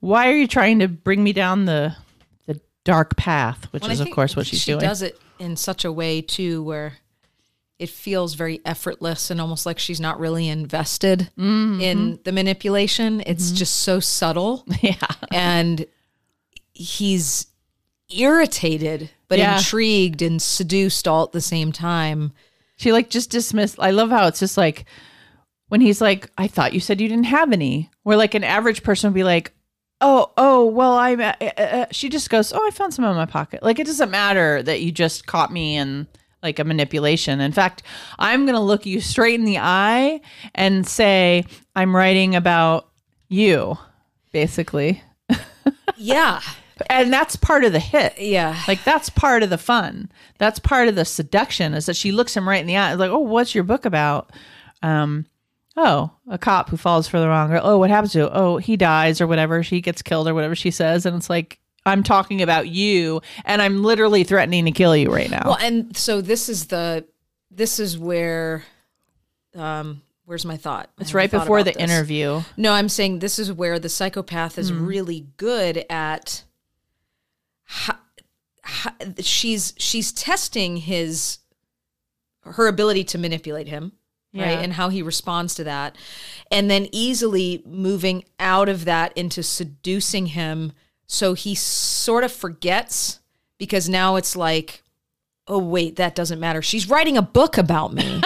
why 0.00 0.28
are 0.28 0.36
you 0.36 0.48
trying 0.48 0.80
to 0.80 0.88
bring 0.88 1.22
me 1.22 1.32
down 1.32 1.66
the 1.66 1.94
the 2.46 2.60
dark 2.84 3.16
path 3.16 3.66
which 3.72 3.82
Well, 3.82 3.92
is 3.92 4.00
of 4.00 4.10
course 4.10 4.34
what 4.34 4.46
she's 4.46 4.60
she 4.60 4.72
doing 4.72 4.80
She 4.80 4.86
does 4.86 5.02
it 5.02 5.18
in 5.40 5.56
such 5.56 5.84
a 5.84 5.90
way 5.90 6.20
too, 6.20 6.62
where 6.62 6.98
it 7.78 7.88
feels 7.88 8.34
very 8.34 8.60
effortless 8.64 9.30
and 9.30 9.40
almost 9.40 9.64
like 9.64 9.78
she's 9.78 10.00
not 10.00 10.20
really 10.20 10.46
invested 10.48 11.30
mm-hmm. 11.36 11.80
in 11.80 12.20
the 12.24 12.32
manipulation. 12.32 13.22
It's 13.24 13.46
mm-hmm. 13.46 13.56
just 13.56 13.76
so 13.80 14.00
subtle. 14.00 14.66
Yeah. 14.82 14.94
and 15.32 15.86
he's 16.74 17.46
irritated 18.10 19.10
but 19.28 19.38
Yeah. 19.38 19.56
intrigued 19.56 20.20
and 20.20 20.42
seduced 20.42 21.08
all 21.08 21.24
at 21.24 21.32
the 21.32 21.40
same 21.40 21.72
time. 21.72 22.32
She 22.76 22.92
like 22.92 23.08
just 23.08 23.30
dismissed. 23.30 23.76
I 23.78 23.92
love 23.92 24.10
how 24.10 24.26
it's 24.26 24.40
just 24.40 24.56
like 24.56 24.84
when 25.68 25.80
he's 25.80 26.00
like, 26.00 26.30
"I 26.36 26.48
thought 26.48 26.72
you 26.74 26.80
said 26.80 27.00
you 27.00 27.08
didn't 27.08 27.24
have 27.24 27.52
any." 27.52 27.90
Where 28.02 28.16
like 28.16 28.34
an 28.34 28.44
average 28.44 28.82
person 28.82 29.10
would 29.10 29.14
be 29.14 29.24
like, 29.24 29.52
"Oh, 30.00 30.32
oh, 30.36 30.66
well, 30.66 30.94
I'm." 30.94 31.20
Uh, 31.20 31.34
uh, 31.40 31.60
uh," 31.60 31.86
she 31.90 32.08
just 32.08 32.30
goes, 32.30 32.52
"Oh, 32.52 32.66
I 32.66 32.70
found 32.70 32.94
some 32.94 33.04
in 33.04 33.14
my 33.14 33.26
pocket." 33.26 33.62
Like 33.62 33.78
it 33.78 33.86
doesn't 33.86 34.10
matter 34.10 34.62
that 34.62 34.80
you 34.80 34.92
just 34.92 35.26
caught 35.26 35.52
me 35.52 35.76
in 35.76 36.06
like 36.42 36.58
a 36.58 36.64
manipulation. 36.64 37.40
In 37.40 37.52
fact, 37.52 37.82
I'm 38.18 38.46
gonna 38.46 38.60
look 38.62 38.86
you 38.86 39.00
straight 39.00 39.38
in 39.38 39.44
the 39.44 39.58
eye 39.58 40.20
and 40.54 40.86
say, 40.86 41.44
"I'm 41.76 41.94
writing 41.94 42.34
about 42.34 42.88
you," 43.28 43.76
basically, 44.32 45.02
Yeah. 45.96 46.40
and 46.88 47.12
that's 47.12 47.36
part 47.36 47.64
of 47.64 47.72
the 47.72 47.78
hit. 47.78 48.18
Yeah. 48.18 48.58
Like 48.66 48.82
that's 48.84 49.10
part 49.10 49.42
of 49.42 49.50
the 49.50 49.58
fun. 49.58 50.10
That's 50.38 50.58
part 50.58 50.88
of 50.88 50.94
the 50.94 51.04
seduction 51.04 51.74
is 51.74 51.86
that 51.86 51.96
she 51.96 52.10
looks 52.10 52.36
him 52.36 52.48
right 52.48 52.60
in 52.60 52.66
the 52.66 52.76
eye. 52.76 52.94
Like, 52.94 53.10
oh, 53.10 53.18
what's 53.18 53.54
your 53.54 53.64
book 53.64 53.84
about? 53.84 54.30
Um, 54.82 55.26
oh, 55.76 56.10
a 56.28 56.38
cop 56.38 56.68
who 56.68 56.76
falls 56.76 57.06
for 57.08 57.20
the 57.20 57.28
wrong. 57.28 57.52
Or, 57.52 57.60
oh, 57.62 57.78
what 57.78 57.90
happens 57.90 58.12
to? 58.12 58.24
Him? 58.26 58.30
Oh, 58.32 58.56
he 58.58 58.76
dies 58.76 59.20
or 59.20 59.26
whatever. 59.26 59.62
She 59.62 59.80
gets 59.80 60.02
killed 60.02 60.28
or 60.28 60.34
whatever 60.34 60.54
she 60.54 60.70
says, 60.70 61.06
and 61.06 61.16
it's 61.16 61.30
like 61.30 61.58
I'm 61.86 62.02
talking 62.02 62.42
about 62.42 62.68
you, 62.68 63.22
and 63.44 63.62
I'm 63.62 63.82
literally 63.82 64.24
threatening 64.24 64.64
to 64.66 64.70
kill 64.72 64.96
you 64.96 65.10
right 65.12 65.30
now. 65.30 65.42
Well, 65.46 65.58
and 65.60 65.96
so 65.96 66.20
this 66.20 66.48
is 66.48 66.66
the 66.66 67.06
this 67.50 67.80
is 67.80 67.98
where 67.98 68.64
um 69.56 70.02
where's 70.26 70.44
my 70.44 70.56
thought? 70.56 70.90
It's 71.00 71.14
right 71.14 71.30
before 71.30 71.62
the 71.64 71.72
this. 71.72 71.82
interview. 71.82 72.42
No, 72.56 72.72
I'm 72.72 72.88
saying 72.88 73.18
this 73.18 73.38
is 73.38 73.52
where 73.52 73.78
the 73.78 73.88
psychopath 73.88 74.58
is 74.58 74.70
Hmm. 74.70 74.86
really 74.86 75.26
good 75.36 75.84
at 75.90 76.44
she's 79.20 79.72
she's 79.76 80.12
testing 80.12 80.76
his 80.76 81.38
her 82.42 82.66
ability 82.68 83.04
to 83.04 83.18
manipulate 83.18 83.68
him 83.68 83.92
right 84.34 84.50
Yeah. 84.52 84.60
and 84.60 84.72
how 84.74 84.88
he 84.90 85.02
responds 85.02 85.54
to 85.56 85.64
that 85.64 85.96
and 86.50 86.70
then 86.70 86.88
easily 86.92 87.62
moving 87.66 88.24
out 88.38 88.68
of 88.68 88.84
that 88.84 89.12
into 89.16 89.42
seducing 89.42 90.26
him 90.26 90.72
so 91.06 91.34
he 91.34 91.54
sort 91.54 92.22
of 92.24 92.32
forgets 92.32 93.20
because 93.58 93.88
now 93.88 94.16
it's 94.16 94.36
like 94.36 94.82
oh 95.50 95.58
wait 95.58 95.96
that 95.96 96.14
doesn't 96.14 96.40
matter. 96.40 96.62
She's 96.62 96.88
writing 96.88 97.18
a 97.18 97.22
book 97.22 97.58
about 97.58 97.92
me. 97.92 98.22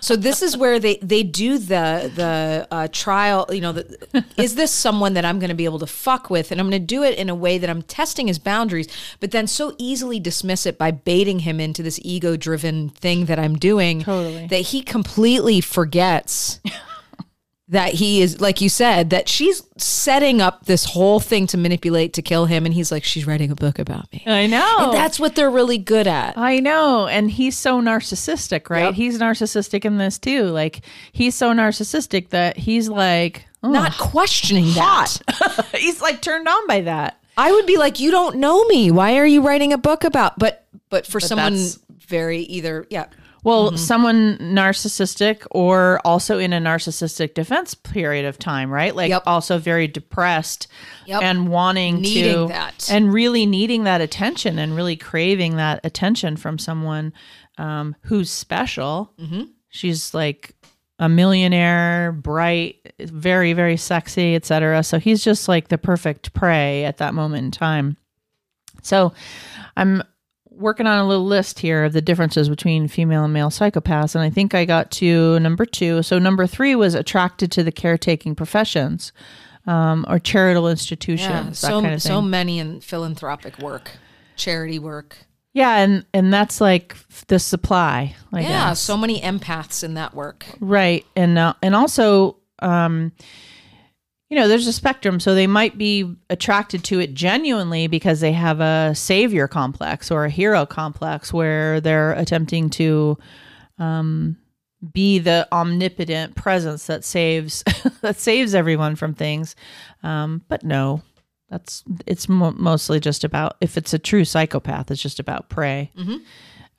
So 0.00 0.14
this 0.14 0.42
is 0.42 0.56
where 0.56 0.78
they 0.78 0.96
they 0.96 1.22
do 1.22 1.58
the 1.58 2.10
the 2.14 2.68
uh, 2.70 2.88
trial 2.92 3.46
you 3.50 3.60
know 3.60 3.72
the, 3.72 4.24
is 4.36 4.54
this 4.54 4.70
someone 4.70 5.14
that 5.14 5.24
i'm 5.24 5.38
going 5.38 5.48
to 5.48 5.54
be 5.54 5.64
able 5.64 5.80
to 5.80 5.86
fuck 5.86 6.30
with? 6.30 6.52
And 6.52 6.60
i'm 6.60 6.70
going 6.70 6.80
to 6.80 6.86
do 6.86 7.02
it 7.02 7.18
in 7.18 7.28
a 7.28 7.34
way 7.34 7.58
that 7.58 7.68
i'm 7.68 7.82
testing 7.82 8.28
his 8.28 8.38
boundaries 8.38 8.88
but 9.20 9.30
then 9.30 9.46
so 9.46 9.74
easily 9.78 10.20
dismiss 10.20 10.66
it 10.66 10.78
by 10.78 10.90
baiting 10.90 11.40
him 11.40 11.60
into 11.60 11.82
this 11.82 11.98
ego 12.02 12.36
driven 12.36 12.90
thing 12.90 13.26
that 13.26 13.38
i'm 13.38 13.56
doing 13.56 14.02
Totally. 14.02 14.46
that 14.46 14.60
he 14.60 14.82
completely 14.82 15.60
forgets 15.60 16.60
that 17.68 17.94
he 17.94 18.22
is 18.22 18.40
like 18.40 18.60
you 18.60 18.68
said 18.68 19.10
that 19.10 19.28
she's 19.28 19.62
setting 19.76 20.40
up 20.40 20.66
this 20.66 20.84
whole 20.84 21.18
thing 21.18 21.46
to 21.48 21.56
manipulate 21.56 22.12
to 22.12 22.22
kill 22.22 22.46
him 22.46 22.64
and 22.64 22.74
he's 22.74 22.92
like 22.92 23.02
she's 23.02 23.26
writing 23.26 23.50
a 23.50 23.56
book 23.56 23.78
about 23.80 24.10
me 24.12 24.22
I 24.24 24.46
know. 24.46 24.76
and 24.78 24.92
that's 24.92 25.18
what 25.18 25.34
they're 25.34 25.50
really 25.50 25.78
good 25.78 26.06
at 26.06 26.38
I 26.38 26.60
know. 26.60 27.08
And 27.08 27.30
he's 27.30 27.56
so 27.56 27.80
narcissistic, 27.80 28.70
right? 28.70 28.86
Yep. 28.86 28.94
He's 28.94 29.18
narcissistic 29.18 29.84
in 29.84 29.98
this 29.98 30.18
too. 30.18 30.44
Like 30.44 30.82
he's 31.12 31.34
so 31.34 31.52
narcissistic 31.52 32.28
that 32.28 32.56
he's 32.56 32.88
like 32.88 33.46
oh, 33.62 33.70
not 33.72 33.98
questioning 33.98 34.72
that 34.74 35.18
he's 35.74 36.00
like 36.00 36.22
turned 36.22 36.46
on 36.46 36.66
by 36.68 36.82
that. 36.82 37.20
I 37.36 37.52
would 37.52 37.66
be 37.66 37.76
like, 37.76 38.00
you 38.00 38.10
don't 38.10 38.36
know 38.36 38.64
me. 38.64 38.90
Why 38.90 39.18
are 39.18 39.26
you 39.26 39.42
writing 39.42 39.72
a 39.72 39.78
book 39.78 40.04
about? 40.04 40.38
But 40.38 40.66
but 40.88 41.06
for 41.06 41.20
someone 41.20 41.58
very 42.06 42.40
either 42.40 42.86
yeah 42.90 43.06
Well, 43.46 43.68
Mm-hmm. 43.68 43.76
someone 43.76 44.38
narcissistic 44.38 45.46
or 45.52 46.00
also 46.04 46.38
in 46.40 46.52
a 46.52 46.58
narcissistic 46.58 47.32
defense 47.34 47.74
period 47.74 48.24
of 48.26 48.40
time, 48.40 48.70
right? 48.72 48.94
Like 48.94 49.08
Yep. 49.10 49.22
also 49.24 49.56
very 49.58 49.86
depressed 49.86 50.66
Yep. 51.06 51.22
and 51.22 51.48
wanting 51.48 52.00
Needing 52.00 52.48
to 52.48 52.52
that. 52.52 52.88
and 52.90 53.12
really 53.12 53.46
needing 53.46 53.84
that 53.84 54.00
attention 54.00 54.58
and 54.58 54.74
really 54.74 54.96
craving 54.96 55.56
that 55.58 55.78
attention 55.84 56.36
from 56.36 56.58
someone 56.58 57.12
um, 57.56 57.94
who's 58.02 58.30
special. 58.30 59.12
Mm-hmm. 59.20 59.42
She's 59.68 60.12
like 60.12 60.56
a 60.98 61.08
millionaire, 61.08 62.10
bright, 62.10 62.76
very 62.98 63.52
very 63.52 63.76
sexy, 63.76 64.34
etc. 64.34 64.82
So 64.82 64.98
he's 64.98 65.22
just 65.22 65.46
like 65.48 65.68
the 65.68 65.78
perfect 65.78 66.32
prey 66.34 66.84
at 66.84 66.96
that 66.96 67.14
moment 67.14 67.44
in 67.44 67.50
time. 67.52 67.96
So 68.82 69.12
I'm 69.76 70.02
working 70.58 70.86
on 70.86 70.98
a 70.98 71.06
little 71.06 71.26
list 71.26 71.58
here 71.58 71.84
of 71.84 71.92
the 71.92 72.00
differences 72.00 72.48
between 72.48 72.88
female 72.88 73.24
and 73.24 73.32
male 73.32 73.50
psychopaths, 73.50 74.14
and 74.14 74.22
I 74.24 74.30
think 74.30 74.54
I 74.54 74.64
got 74.64 74.90
to 74.92 75.38
number 75.40 75.64
two. 75.64 76.02
So 76.02 76.18
number 76.18 76.46
three 76.46 76.74
was 76.74 76.94
attracted 76.94 77.52
to 77.52 77.62
the 77.62 77.72
caretaking 77.72 78.34
professions 78.34 79.12
um, 79.66 80.04
or 80.08 80.18
charitable 80.18 80.68
institutions, 80.68 81.28
yeah 81.28 81.42
that 81.42 81.56
so 81.56 81.80
kind 81.80 81.94
of 81.94 82.02
thing. 82.02 82.10
so 82.10 82.22
many 82.22 82.58
in 82.58 82.80
philanthropic 82.80 83.58
work, 83.58 83.90
charity 84.36 84.78
work. 84.78 85.16
yeah, 85.52 85.76
and 85.78 86.04
and 86.14 86.32
that's 86.32 86.60
like 86.60 86.96
the 87.28 87.38
supply. 87.38 88.14
I 88.32 88.40
yeah, 88.40 88.68
guess. 88.70 88.80
so 88.80 88.96
many 88.96 89.20
empaths 89.20 89.82
in 89.82 89.94
that 89.94 90.14
work. 90.14 90.46
Right. 90.60 91.04
And 91.16 91.38
uh, 91.38 91.54
and 91.62 91.74
also 91.74 92.36
um 92.60 93.12
you 94.28 94.36
know, 94.36 94.48
there's 94.48 94.66
a 94.66 94.72
spectrum 94.72 95.20
so 95.20 95.34
they 95.34 95.46
might 95.46 95.78
be 95.78 96.16
attracted 96.30 96.82
to 96.84 96.98
it 96.98 97.14
genuinely 97.14 97.86
because 97.86 98.20
they 98.20 98.32
have 98.32 98.60
a 98.60 98.94
savior 98.94 99.46
complex 99.48 100.10
or 100.10 100.24
a 100.24 100.30
hero 100.30 100.66
complex 100.66 101.32
where 101.32 101.80
they're 101.80 102.12
attempting 102.12 102.68
to 102.70 103.16
um 103.78 104.36
be 104.92 105.18
the 105.18 105.46
omnipotent 105.52 106.34
presence 106.34 106.86
that 106.86 107.04
saves 107.04 107.62
that 108.02 108.16
saves 108.16 108.54
everyone 108.54 108.96
from 108.96 109.14
things. 109.14 109.54
Um 110.02 110.42
but 110.48 110.64
no. 110.64 111.02
That's 111.48 111.84
it's 112.06 112.28
mo- 112.28 112.54
mostly 112.56 112.98
just 112.98 113.22
about 113.22 113.56
if 113.60 113.76
it's 113.76 113.94
a 113.94 113.98
true 114.00 114.24
psychopath, 114.24 114.90
it's 114.90 115.00
just 115.00 115.20
about 115.20 115.48
prey. 115.48 115.92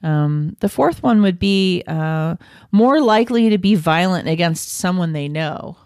Um, 0.04 0.58
the 0.60 0.68
fourth 0.70 1.02
one 1.02 1.22
would 1.22 1.40
be 1.40 1.84
uh, 1.88 2.36
more 2.72 3.00
likely 3.02 3.50
to 3.50 3.58
be 3.58 3.76
violent 3.76 4.28
against 4.28 4.74
someone 4.74 5.14
they 5.14 5.28
know. 5.30 5.78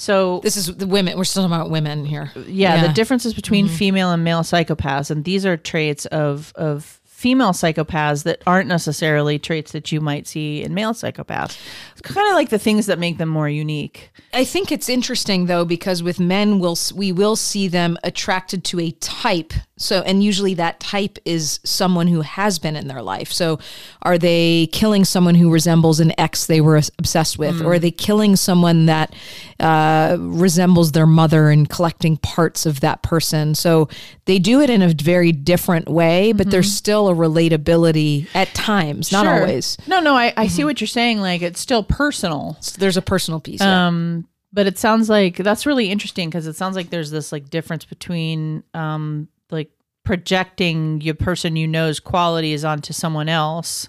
So, 0.00 0.38
This 0.44 0.56
is 0.56 0.76
the 0.76 0.86
women. 0.86 1.18
We're 1.18 1.24
still 1.24 1.42
talking 1.42 1.56
about 1.56 1.70
women 1.70 2.04
here. 2.04 2.30
yeah, 2.46 2.86
the 2.86 2.92
differences 2.92 3.34
between 3.34 3.66
mm-hmm. 3.66 3.74
female 3.74 4.12
and 4.12 4.22
male 4.22 4.42
psychopaths, 4.42 5.10
and 5.10 5.24
these 5.24 5.44
are 5.44 5.56
traits 5.56 6.06
of 6.06 6.52
of 6.54 7.00
female 7.18 7.50
psychopaths 7.50 8.22
that 8.22 8.40
aren't 8.46 8.68
necessarily 8.68 9.40
traits 9.40 9.72
that 9.72 9.90
you 9.90 10.00
might 10.00 10.24
see 10.24 10.62
in 10.62 10.72
male 10.72 10.92
psychopaths. 10.92 11.58
It's 11.90 12.00
kind 12.00 12.28
of 12.28 12.34
like 12.34 12.50
the 12.50 12.60
things 12.60 12.86
that 12.86 13.00
make 13.00 13.18
them 13.18 13.28
more 13.28 13.48
unique. 13.48 14.12
I 14.32 14.44
think 14.44 14.70
it's 14.70 14.88
interesting 14.88 15.46
though 15.46 15.64
because 15.64 16.00
with 16.00 16.20
men 16.20 16.60
we'll 16.60 16.78
we 16.94 17.10
will 17.10 17.34
see 17.34 17.66
them 17.66 17.98
attracted 18.04 18.62
to 18.66 18.78
a 18.78 18.92
type. 18.92 19.52
So 19.78 20.02
and 20.02 20.22
usually 20.22 20.54
that 20.54 20.80
type 20.80 21.18
is 21.24 21.60
someone 21.64 22.08
who 22.08 22.20
has 22.22 22.58
been 22.58 22.76
in 22.76 22.88
their 22.88 23.02
life. 23.02 23.32
So 23.32 23.58
are 24.02 24.18
they 24.18 24.68
killing 24.72 25.04
someone 25.04 25.34
who 25.36 25.50
resembles 25.50 26.00
an 26.00 26.12
ex 26.18 26.46
they 26.46 26.60
were 26.60 26.76
obsessed 26.98 27.38
with 27.38 27.62
or 27.62 27.74
are 27.74 27.78
they 27.78 27.90
killing 27.90 28.36
someone 28.36 28.86
that 28.86 29.14
uh, 29.60 30.16
resembles 30.18 30.92
their 30.92 31.06
mother 31.06 31.48
and 31.50 31.68
collecting 31.68 32.16
parts 32.18 32.66
of 32.66 32.80
that 32.80 33.02
person? 33.02 33.54
So 33.54 33.88
they 34.26 34.38
do 34.38 34.60
it 34.60 34.68
in 34.70 34.82
a 34.82 34.88
very 34.92 35.32
different 35.32 35.88
way, 35.88 36.32
but 36.32 36.50
there's 36.50 36.72
still 36.72 37.08
a 37.08 37.14
relatability 37.14 38.26
at 38.34 38.52
times, 38.54 39.12
not 39.12 39.24
Sure. 39.24 39.40
always. 39.40 39.76
No, 39.86 40.00
no, 40.00 40.14
I, 40.14 40.32
I 40.36 40.46
see 40.48 40.64
what 40.64 40.80
you're 40.80 40.88
saying. 40.88 41.20
Like 41.20 41.42
it's 41.42 41.60
still 41.60 41.82
personal. 41.82 42.56
So 42.60 42.76
there's 42.78 42.96
a 42.96 43.02
personal 43.02 43.40
piece. 43.40 43.60
yeah. 43.60 43.86
Um, 43.86 44.26
but 44.52 44.66
it 44.66 44.78
sounds 44.78 45.08
like 45.10 45.36
that's 45.36 45.66
really 45.66 45.90
interesting 45.90 46.28
because 46.30 46.46
it 46.46 46.56
sounds 46.56 46.74
like 46.74 46.90
there's 46.90 47.10
this 47.10 47.32
like 47.32 47.50
difference 47.50 47.84
between 47.84 48.62
um 48.74 49.28
like 49.50 49.70
projecting 50.04 51.00
your 51.00 51.14
person 51.14 51.56
you 51.56 51.66
know's 51.66 52.00
qualities 52.00 52.64
onto 52.64 52.92
someone 52.92 53.28
else 53.28 53.88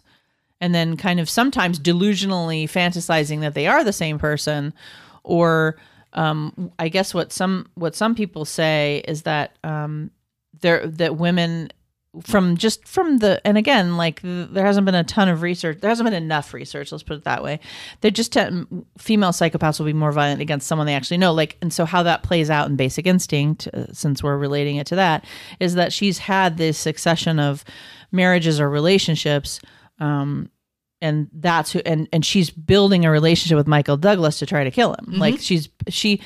and 0.62 0.76
then 0.76 0.98
kind 0.98 1.20
of 1.20 1.30
sometimes 1.30 1.80
delusionally 1.80 2.66
fantasizing 2.66 3.40
that 3.42 3.54
they 3.54 3.68
are 3.68 3.84
the 3.84 3.94
same 3.94 4.20
person. 4.20 4.74
Or 5.24 5.78
um 6.14 6.72
I 6.80 6.90
guess 6.90 7.14
what 7.14 7.32
some 7.32 7.68
what 7.76 7.96
some 7.96 8.16
people 8.16 8.46
say 8.46 9.04
is 9.08 9.24
that 9.24 9.58
um 9.64 10.12
there 10.62 10.86
that 10.88 11.18
women 11.18 11.72
from 12.24 12.58
just 12.58 12.88
from 12.88 13.20
the 13.20 13.40
and 13.46 13.56
again 13.56 13.96
like 13.96 14.20
there 14.24 14.66
hasn't 14.66 14.84
been 14.86 14.96
a 14.96 15.04
ton 15.04 15.30
of 15.30 15.44
research 15.44 15.80
there 15.80 15.90
hasn't 15.90 16.06
been 16.08 16.24
enough 16.24 16.54
research 16.56 16.92
let's 16.92 17.04
put 17.04 17.18
it 17.18 17.24
that 17.24 17.44
way. 17.44 17.60
They're 18.02 18.10
just 18.10 18.34
te- 18.34 18.66
female 18.98 19.32
psychopaths 19.32 19.78
will 19.78 19.86
be 19.86 19.94
more 19.94 20.12
violent 20.12 20.42
against 20.42 20.68
someone 20.68 20.88
they 20.88 20.96
actually 20.96 21.18
know 21.18 21.34
like 21.34 21.58
and 21.62 21.72
so 21.72 21.86
how 21.86 22.02
that 22.04 22.24
plays 22.24 22.50
out 22.50 22.68
in 22.68 22.76
basic 22.76 23.06
instinct 23.06 23.68
uh, 23.74 23.86
since 23.94 24.24
we're 24.24 24.38
relating 24.38 24.78
it 24.78 24.88
to 24.88 24.96
that 24.96 25.24
is 25.60 25.76
that 25.76 25.94
she's 25.94 26.18
had 26.18 26.58
this 26.58 26.80
succession 26.80 27.40
of 27.40 27.64
marriages 28.12 28.60
or 28.60 28.70
relationships 28.70 29.60
um 30.00 30.50
and 31.02 31.30
that's 31.34 31.72
who 31.72 31.80
and 31.86 32.10
and 32.12 32.26
she's 32.26 32.50
building 32.50 33.06
a 33.06 33.12
relationship 33.12 33.56
with 33.56 33.68
Michael 33.68 33.98
Douglas 33.98 34.40
to 34.40 34.46
try 34.46 34.64
to 34.64 34.72
kill 34.72 34.94
him. 34.96 35.14
Like 35.20 35.40
she's 35.40 35.70
she 35.88 36.22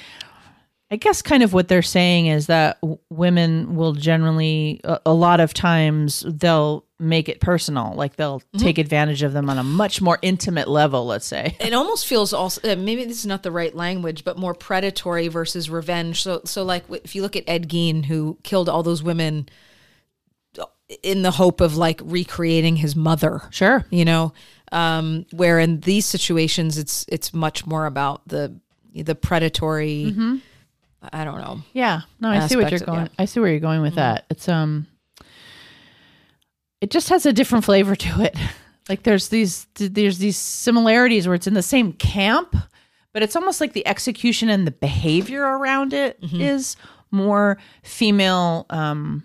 I 0.94 0.96
guess 0.96 1.24
kind 1.24 1.42
of 1.42 1.54
what 1.54 1.70
they're 1.70 1.82
saying 1.82 2.28
is 2.28 2.46
that 2.46 2.78
women 3.10 3.76
will 3.76 3.94
generally, 3.94 4.80
a, 4.84 5.00
a 5.08 5.12
lot 5.14 5.40
of 5.40 5.52
times, 5.52 6.24
they'll 6.28 6.86
make 7.00 7.28
it 7.28 7.40
personal. 7.40 7.96
Like 7.96 8.16
they'll 8.16 8.44
take 8.60 8.78
advantage 8.78 9.24
of 9.24 9.34
them 9.34 9.50
on 9.50 9.58
a 9.58 9.64
much 9.64 10.02
more 10.04 10.20
intimate 10.22 10.68
level, 10.68 11.08
let's 11.08 11.26
say. 11.26 11.58
it 11.60 11.74
almost 11.74 12.06
feels 12.06 12.32
also 12.32 12.62
uh, 12.72 12.76
maybe 12.76 13.06
this 13.06 13.18
is 13.18 13.26
not 13.26 13.42
the 13.42 13.52
right 13.52 13.76
language, 13.76 14.24
but 14.24 14.38
more 14.38 14.54
predatory 14.54 15.30
versus 15.30 15.68
revenge. 15.68 16.22
So, 16.22 16.42
so 16.46 16.64
like 16.64 16.84
if 16.92 17.16
you 17.16 17.24
look 17.24 17.36
at 17.36 17.44
Ed 17.48 17.68
Gein, 17.68 18.06
who 18.06 18.38
killed 18.44 18.70
all 18.70 18.84
those 18.84 19.02
women 19.02 19.50
uh, 20.60 20.66
in 21.02 21.24
the 21.24 21.32
hope 21.32 21.60
of 21.60 21.76
like 21.76 22.02
recreating 22.04 22.76
his 22.76 22.96
mother, 22.96 23.42
Sure. 23.50 23.84
you 23.90 24.06
know, 24.06 24.32
um, 24.72 25.26
where 25.32 25.58
in 25.58 25.80
these 25.80 26.06
situations 26.06 26.78
it's 26.78 27.04
it's 27.08 27.34
much 27.34 27.66
more 27.66 27.88
about 27.88 28.28
the 28.28 28.60
the 28.94 29.16
predatory. 29.16 30.14
I 31.12 31.24
don't 31.26 31.40
know. 31.40 31.62
Yeah. 31.74 32.02
No, 32.20 32.30
I 32.30 32.48
see 32.48 32.56
what 32.56 32.72
you're 32.72 32.80
of- 32.80 32.86
going. 32.86 33.00
yeah. 33.00 33.06
Mm-hmm. 33.08 33.22
I 33.22 33.26
see 33.26 33.40
where 33.40 33.50
you're 33.50 33.60
going 33.60 33.82
with 33.82 33.96
that. 33.96 34.26
It's 34.30 34.48
um, 34.48 34.88
it 36.82 36.92
just 36.92 37.10
has 37.10 37.26
a 37.26 37.34
different 37.34 37.66
flavor 37.66 37.96
to 37.96 38.22
it. 38.24 38.36
Like 38.90 39.04
there's 39.04 39.30
these 39.30 39.66
there's 39.76 40.18
these 40.18 40.36
similarities 40.36 41.26
where 41.26 41.36
it's 41.36 41.48
in 41.48 41.54
the 41.54 41.62
same 41.62 41.94
camp, 41.94 42.54
but 43.14 43.24
it's 43.24 43.34
almost 43.38 43.62
like 43.62 43.72
the 43.72 43.88
execution 43.88 44.50
and 44.50 44.68
the 44.68 44.72
behavior 44.72 45.42
around 45.42 45.94
it 45.94 46.20
is 46.22 46.76
Mm-hmm. 46.76 47.18
more 47.18 47.58
female. 47.84 48.66
Um, 48.70 49.24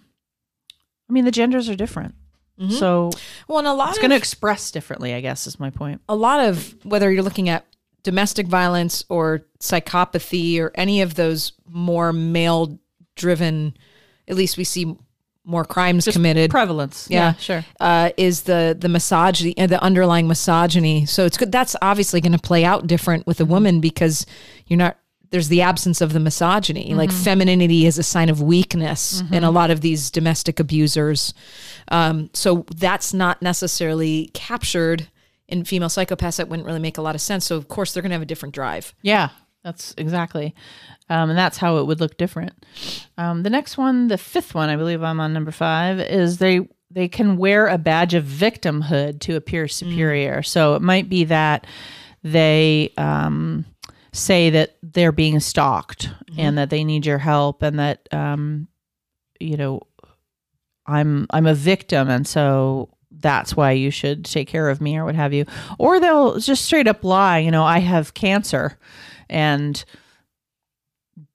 I 1.10 1.12
mean, 1.12 1.24
the 1.24 1.32
genders 1.32 1.68
are 1.68 1.74
different, 1.74 2.14
Mm-hmm. 2.60 2.70
so 2.70 3.10
Well, 3.48 3.58
and 3.58 3.66
a 3.66 3.72
lot 3.72 3.88
it's 3.88 3.98
going 3.98 4.10
to 4.10 4.16
express 4.16 4.70
differently. 4.70 5.12
I 5.12 5.20
guess 5.20 5.48
is 5.48 5.58
my 5.58 5.70
point. 5.70 6.02
a 6.08 6.14
lot 6.14 6.38
of 6.38 6.76
whether 6.84 7.10
you're 7.10 7.24
looking 7.24 7.48
at 7.48 7.66
domestic 8.02 8.46
violence 8.46 9.04
or 9.08 9.46
psychopathy 9.60 10.60
or 10.60 10.70
any 10.74 11.02
of 11.02 11.14
those 11.14 11.52
more 11.68 12.12
male 12.12 12.78
driven 13.16 13.76
at 14.28 14.36
least 14.36 14.56
we 14.56 14.64
see 14.64 14.96
more 15.48 15.64
crimes 15.64 16.06
committed. 16.06 16.50
Prevalence. 16.50 17.08
Yeah, 17.10 17.32
sure. 17.34 17.64
uh, 17.80 18.10
is 18.18 18.42
the 18.42 18.76
the 18.78 18.88
misogyny 18.88 19.56
uh, 19.56 19.66
the 19.66 19.82
underlying 19.82 20.28
misogyny. 20.28 21.06
So 21.06 21.24
it's 21.24 21.38
good 21.38 21.50
that's 21.50 21.74
obviously 21.80 22.20
going 22.20 22.32
to 22.32 22.38
play 22.38 22.64
out 22.64 22.86
different 22.86 23.26
with 23.26 23.40
a 23.40 23.46
woman 23.46 23.80
because 23.80 24.26
you're 24.66 24.76
not 24.76 24.98
there's 25.30 25.48
the 25.48 25.62
absence 25.62 26.00
of 26.00 26.12
the 26.12 26.20
misogyny. 26.20 26.94
Like 26.94 27.10
femininity 27.12 27.84
is 27.86 27.98
a 27.98 28.02
sign 28.02 28.30
of 28.30 28.40
weakness 28.40 29.22
in 29.30 29.44
a 29.44 29.50
lot 29.50 29.70
of 29.70 29.82
these 29.82 30.10
domestic 30.10 30.58
abusers. 30.58 31.34
Um, 31.88 32.30
so 32.32 32.64
that's 32.76 33.12
not 33.12 33.42
necessarily 33.42 34.30
captured 34.32 35.08
in 35.48 35.64
female 35.64 35.88
psychopaths 35.88 36.36
that 36.36 36.48
wouldn't 36.48 36.66
really 36.66 36.78
make 36.78 36.98
a 36.98 37.02
lot 37.02 37.14
of 37.14 37.20
sense 37.20 37.44
so 37.44 37.56
of 37.56 37.68
course 37.68 37.92
they're 37.92 38.02
going 38.02 38.10
to 38.10 38.14
have 38.14 38.22
a 38.22 38.26
different 38.26 38.54
drive 38.54 38.94
Yeah, 39.02 39.30
that's 39.64 39.94
exactly. 39.98 40.54
Um, 41.08 41.30
and 41.30 41.38
that's 41.38 41.58
how 41.58 41.78
it 41.78 41.86
would 41.86 42.00
look 42.00 42.16
different. 42.16 42.52
Um, 43.16 43.42
the 43.42 43.50
next 43.50 43.76
one, 43.76 44.08
the 44.08 44.18
fifth 44.18 44.54
one, 44.54 44.68
I 44.68 44.76
believe 44.76 45.02
I'm 45.02 45.20
on 45.20 45.32
number 45.32 45.50
five, 45.50 46.00
is 46.00 46.38
they 46.38 46.68
they 46.90 47.08
can 47.08 47.36
wear 47.36 47.66
a 47.66 47.76
badge 47.76 48.14
of 48.14 48.24
victimhood 48.24 49.20
to 49.20 49.36
appear 49.36 49.68
superior. 49.68 50.42
So 50.42 50.74
it 50.74 50.80
might 50.80 51.10
be 51.10 51.24
that 51.24 51.66
they 52.22 52.92
um, 52.96 53.66
say 54.12 54.48
that 54.50 54.76
they're 54.82 55.12
being 55.12 55.38
stalked 55.40 56.10
and 56.38 56.56
that 56.56 56.70
they 56.70 56.84
need 56.84 57.04
your 57.04 57.18
help 57.18 57.62
and 57.62 57.78
that 57.78 58.08
um, 58.12 58.68
you 59.38 59.56
know 59.56 59.82
I'm 60.86 61.26
I'm 61.30 61.46
a 61.46 61.54
victim 61.54 62.08
and 62.08 62.26
so 62.26 62.90
that's 63.20 63.56
why 63.56 63.72
you 63.72 63.90
should 63.90 64.24
take 64.24 64.48
care 64.48 64.68
of 64.68 64.80
me 64.80 64.96
or 64.96 65.04
what 65.04 65.14
have 65.14 65.32
you. 65.32 65.44
Or 65.78 65.98
they'll 66.00 66.38
just 66.38 66.64
straight 66.64 66.86
up 66.88 67.02
lie, 67.04 67.38
you 67.38 67.50
know, 67.50 67.64
I 67.64 67.78
have 67.80 68.14
cancer 68.14 68.78
and 69.28 69.84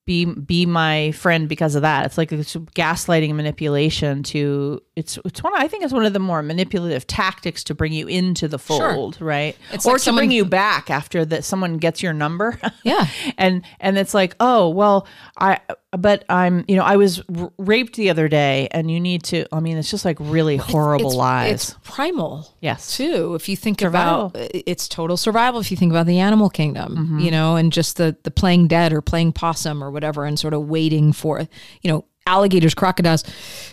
be 0.06 0.26
be 0.26 0.66
my 0.66 1.12
friend 1.14 1.48
because 1.48 1.76
of 1.76 1.82
that. 1.84 2.06
It's 2.06 2.18
like 2.18 2.30
it's 2.34 2.56
gaslighting 2.56 3.34
manipulation 3.36 4.22
to 4.24 4.82
it's 4.98 5.18
it's 5.24 5.42
one 5.42 5.54
I 5.56 5.70
think 5.70 5.86
it's 5.86 5.94
one 5.94 6.06
of 6.06 6.12
the 6.12 6.20
more 6.20 6.42
manipulative 6.44 7.08
tactics 7.08 7.64
to 7.66 7.74
bring 7.74 7.94
you 7.94 8.08
into 8.08 8.50
the 8.50 8.58
Sure. 8.60 8.94
fold, 8.94 9.22
right? 9.22 9.56
It's 9.72 9.86
or 9.86 9.94
like 9.94 10.00
to 10.00 10.04
someone- 10.04 10.22
bring 10.24 10.32
you 10.32 10.44
back 10.44 10.90
after 10.90 11.24
that 11.26 11.46
someone 11.46 11.78
gets 11.78 12.04
your 12.04 12.12
number. 12.12 12.60
Yeah. 12.84 13.08
and 13.38 13.64
and 13.80 13.98
it's 13.98 14.14
like, 14.14 14.36
"Oh, 14.42 14.68
well, 14.70 15.08
I 15.38 15.60
but 15.98 16.24
I'm, 16.30 16.66
you 16.68 16.76
know, 16.76 16.84
I 16.84 16.96
was 16.96 17.22
r- 17.38 17.52
raped 17.58 17.96
the 17.96 18.10
other 18.10 18.28
day 18.28 18.68
and 18.72 18.90
you 18.90 19.00
need 19.00 19.24
to 19.26 19.46
I 19.52 19.60
mean, 19.60 19.78
it's 19.78 19.92
just 19.92 20.06
like 20.06 20.18
really 20.20 20.58
horrible 20.58 21.08
it's, 21.08 21.16
lies. 21.16 21.52
It's 21.52 21.76
primal. 21.84 22.54
Yes. 22.62 22.96
Too. 22.98 23.36
If 23.36 23.48
you 23.48 23.56
think 23.56 23.80
Survival. 23.80 24.28
about 24.28 24.50
it's 24.54 24.88
total 24.88 25.18
survival. 25.18 25.60
If 25.60 25.72
you 25.72 25.78
think 25.78 25.92
about 25.92 26.06
the 26.08 26.20
animal 26.20 26.50
kingdom, 26.50 26.96
Mm-hmm. 26.98 27.20
you 27.20 27.32
know, 27.32 27.56
and 27.56 27.72
just 27.72 27.98
the 27.98 28.16
the 28.24 28.32
playing 28.32 28.68
dead 28.68 28.94
or 28.94 29.02
playing 29.02 29.34
possum 29.34 29.84
or 29.84 29.92
whatever, 29.92 30.26
and 30.26 30.40
sort 30.40 30.54
of 30.54 30.68
waiting 30.68 31.14
for, 31.14 31.40
you 31.82 31.92
know, 31.92 32.06
alligators, 32.26 32.74
crocodiles, 32.74 33.24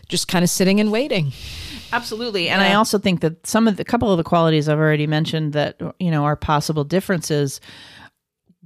just 0.09 0.26
kind 0.28 0.42
of 0.42 0.50
sitting 0.50 0.80
and 0.80 0.90
waiting. 0.90 1.33
Absolutely. 1.92 2.48
And 2.48 2.61
I 2.62 2.74
also 2.74 2.98
think 2.98 3.20
that 3.20 3.46
some 3.46 3.66
of 3.68 3.76
the 3.76 3.85
couple 3.85 4.11
of 4.12 4.16
the 4.16 4.24
qualities 4.24 4.68
I've 4.68 4.78
already 4.78 5.06
mentioned 5.06 5.52
that, 5.54 5.80
you 5.98 6.11
know, 6.11 6.24
are 6.24 6.37
possible 6.37 6.85
differences 6.85 7.61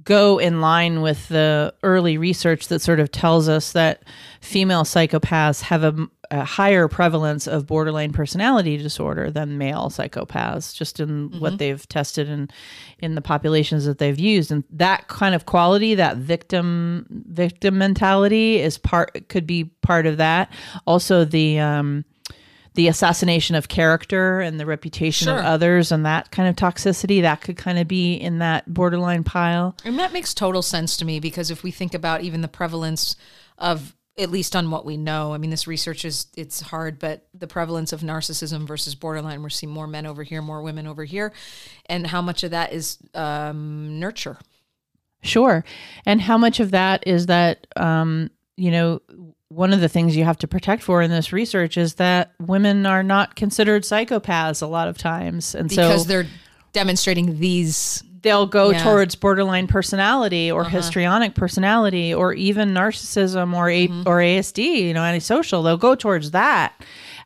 go 0.05 0.37
in 0.37 0.61
line 0.61 1.01
with 1.01 1.27
the 1.29 1.73
early 1.83 2.17
research 2.17 2.67
that 2.67 2.79
sort 2.79 2.99
of 2.99 3.11
tells 3.11 3.49
us 3.49 3.71
that 3.73 4.03
female 4.39 4.83
psychopaths 4.83 5.61
have 5.61 5.83
a, 5.83 6.07
a 6.29 6.45
higher 6.45 6.87
prevalence 6.87 7.47
of 7.47 7.65
borderline 7.65 8.13
personality 8.13 8.77
disorder 8.77 9.31
than 9.31 9.57
male 9.57 9.89
psychopaths 9.89 10.75
just 10.75 10.99
in 10.99 11.31
what 11.39 11.57
they've 11.57 11.87
tested 11.89 12.29
in 12.29 12.47
in 12.99 13.15
the 13.15 13.21
populations 13.21 13.85
that 13.85 13.97
they've 13.97 14.19
used. 14.19 14.51
And 14.51 14.63
that 14.69 15.07
kind 15.07 15.33
of 15.33 15.47
quality 15.47 15.95
that 15.95 16.17
victim 16.17 17.07
victim 17.09 17.77
mentality 17.77 18.59
is 18.61 18.77
part 18.77 19.27
could 19.27 19.47
be 19.47 19.65
part 19.81 20.05
of 20.05 20.17
that. 20.17 20.51
Also 20.85 21.25
the 21.25 21.59
um 21.59 22.05
the 22.75 22.87
assassination 22.87 23.55
of 23.55 23.67
character 23.67 24.39
and 24.41 24.59
the 24.59 24.65
reputation 24.65 25.25
Sure. 25.25 25.39
of 25.39 25.45
others 25.45 25.91
and 25.91 26.05
that 26.05 26.31
kind 26.31 26.47
of 26.47 26.55
toxicity 26.55 27.21
that 27.21 27.41
could 27.41 27.57
kind 27.57 27.79
of 27.79 27.87
be 27.87 28.13
in 28.13 28.39
that 28.39 28.71
borderline 28.73 29.23
pile 29.23 29.75
And 29.83 29.97
that 29.99 30.13
makes 30.13 30.33
total 30.33 30.61
sense 30.61 30.95
to 30.97 31.05
me 31.05 31.19
because 31.19 31.49
if 31.49 31.63
we 31.63 31.71
think 31.71 31.93
about 31.93 32.21
even 32.21 32.41
the 32.41 32.47
prevalence 32.47 33.15
of 33.57 33.95
at 34.17 34.29
least 34.31 34.55
on 34.55 34.71
what 34.71 34.85
we 34.85 34.95
know, 34.95 35.33
I 35.33 35.37
mean, 35.37 35.49
this 35.49 35.67
research 35.67 36.05
is 36.05 36.27
it's 36.37 36.61
hard, 36.61 36.99
but 36.99 37.27
the 37.33 37.47
prevalence 37.47 37.91
of 37.91 37.99
narcissism 37.99 38.65
versus 38.65 38.95
borderline, 38.95 39.41
we're 39.41 39.49
seeing 39.49 39.73
more 39.73 39.87
men 39.87 40.05
over 40.05 40.23
here, 40.23 40.41
more 40.41 40.61
women 40.61 40.87
over 40.87 41.03
here, 41.03 41.33
and 41.87 42.07
how 42.07 42.21
much 42.21 42.43
of 42.43 42.51
that 42.51 42.71
is 42.71 42.97
um, 43.13 43.99
nurture. 43.99 44.37
Sure. 45.21 45.65
And 46.05 46.21
how 46.21 46.37
much 46.37 46.59
of 46.61 46.71
that 46.71 47.05
is 47.05 47.25
that, 47.25 47.67
um, 47.75 48.29
you 48.55 48.71
know, 48.71 49.01
one 49.49 49.73
of 49.73 49.79
the 49.79 49.89
things 49.89 50.15
you 50.17 50.23
have 50.23 50.37
to 50.39 50.47
protect 50.47 50.81
for 50.83 51.01
in 51.01 51.11
this 51.11 51.31
research 51.31 51.77
is 51.77 51.95
that 51.95 52.33
women 52.39 52.85
are 52.85 53.03
not 53.03 53.35
considered 53.35 53.83
psychopaths 53.83 54.61
a 54.61 54.65
lot 54.65 54.87
of 54.87 54.97
times. 54.97 55.53
And 55.55 55.71
so 55.71 55.75
because 55.89 56.01
so 56.03 56.07
they're 56.07 56.27
demonstrating 56.73 57.39
these 57.39 58.03
they'll 58.21 58.47
go 58.47 58.71
Yeah. 58.71 58.83
towards 58.83 59.13
borderline 59.13 59.67
personality 59.67 60.51
or 60.51 60.63
histrionic 60.63 61.35
personality 61.35 62.11
or 62.11 62.33
even 62.33 62.73
narcissism 62.73 63.53
or 63.55 63.69
A- 63.69 63.87
or 64.07 64.19
ASD, 64.19 64.57
you 64.87 64.95
know, 64.95 65.03
antisocial. 65.03 65.61
They'll 65.61 65.77
go 65.77 65.93
towards 65.93 66.31
that 66.31 66.73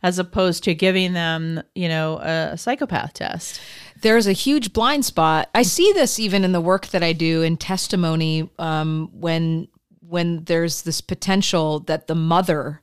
as 0.03 0.19
opposed 0.19 0.65
to 0.65 0.73
giving 0.75 1.13
them, 1.13 1.63
you 1.73 1.87
know, 1.87 2.17
a 2.19 2.57
psychopath 2.57 3.13
test. 3.13 3.61
there's 4.01 4.27
a 4.27 4.33
huge 4.33 4.71
blind 4.73 5.03
spot. 5.05 5.49
I 5.55 5.61
see 5.63 5.91
this 5.93 6.19
even 6.19 6.43
in 6.45 6.51
the 6.53 6.61
work 6.61 6.87
that 6.87 7.03
I 7.03 7.11
do 7.13 7.41
in 7.43 7.55
testimony 7.57 8.49
um, 8.59 9.09
when 9.13 9.67
when 10.09 10.43
there's 10.45 10.81
this 10.81 11.01
potential 11.01 11.79
that 11.81 12.07
the 12.07 12.15
mother 12.15 12.81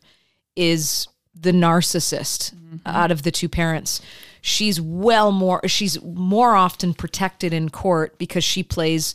is 0.55 1.09
the 1.39 1.51
narcissist 1.51 2.55
mm-hmm. 2.55 2.77
out 2.87 3.11
of 3.11 3.23
the 3.23 3.33
two 3.33 3.49
parents. 3.49 4.01
She's 4.41 4.81
well 4.81 5.33
more 5.33 5.61
she's 5.67 6.01
more 6.03 6.55
often 6.55 6.95
protected 6.95 7.53
in 7.53 7.69
court 7.69 8.17
because 8.17 8.45
she 8.45 8.63
plays 8.63 9.15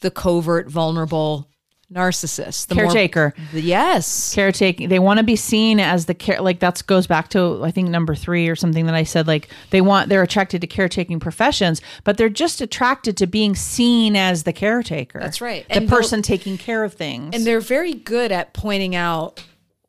the 0.00 0.10
covert 0.10 0.68
vulnerable 0.68 1.49
narcissist. 1.92 2.68
The 2.68 2.76
more- 2.76 2.84
Caretaker. 2.84 3.34
the- 3.52 3.60
yes. 3.60 4.32
caretaking 4.34 4.88
they 4.88 4.98
want 5.00 5.18
to 5.18 5.24
be 5.24 5.34
seen 5.36 5.80
as 5.80 6.06
the 6.06 6.14
care 6.14 6.40
like 6.40 6.60
that's 6.60 6.82
goes 6.82 7.06
back 7.08 7.28
to 7.30 7.62
i 7.64 7.70
think 7.72 7.88
number 7.88 8.14
three 8.14 8.46
or 8.48 8.54
something 8.54 8.86
that 8.86 8.94
i 8.94 9.02
said 9.02 9.26
like 9.26 9.48
they 9.70 9.80
want 9.80 10.08
they're 10.08 10.22
attracted 10.22 10.60
to 10.60 10.66
caretaking 10.68 11.18
professions 11.18 11.80
but 12.04 12.16
they're 12.16 12.28
just 12.28 12.60
attracted 12.60 13.16
to 13.16 13.26
being 13.26 13.56
seen 13.56 14.14
as 14.14 14.44
the 14.44 14.52
caretaker 14.52 15.18
That's 15.18 15.40
right. 15.40 15.66
the 15.68 15.76
And 15.78 15.88
person 15.88 16.22
taking 16.22 16.56
care 16.58 16.84
of 16.84 16.94
things 16.94 17.34
And 17.34 17.44
they're 17.44 17.60
very 17.60 17.94
good 17.94 18.30
at 18.30 18.52
pointing 18.54 18.94
out 18.94 19.42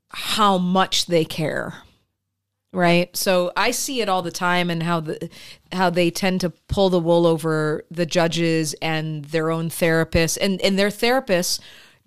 how 0.09 0.57
much 0.57 1.05
they 1.05 1.23
care. 1.23 1.75
right 2.73 3.15
so 3.15 3.51
i 3.55 3.69
see 3.71 4.01
it 4.01 4.09
all 4.09 4.21
the 4.23 4.31
time 4.31 4.69
and 4.71 4.81
how 4.83 4.99
the 5.01 5.29
how 5.71 5.89
they 5.89 6.09
tend 6.09 6.41
to 6.41 6.49
pull 6.67 6.89
the 6.89 6.99
wool 6.99 7.27
over 7.27 7.83
the 7.91 8.05
judges 8.05 8.73
and 8.81 9.25
their 9.25 9.51
own 9.51 9.69
therapists 9.69 10.37
and 10.41 10.59
and 10.61 10.79
their 10.79 10.89
therapists 10.89 11.59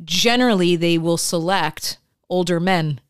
generally 0.02 0.76
they 0.76 0.98
will 0.98 1.16
select 1.16 1.98
older 2.28 2.58
men 2.58 3.00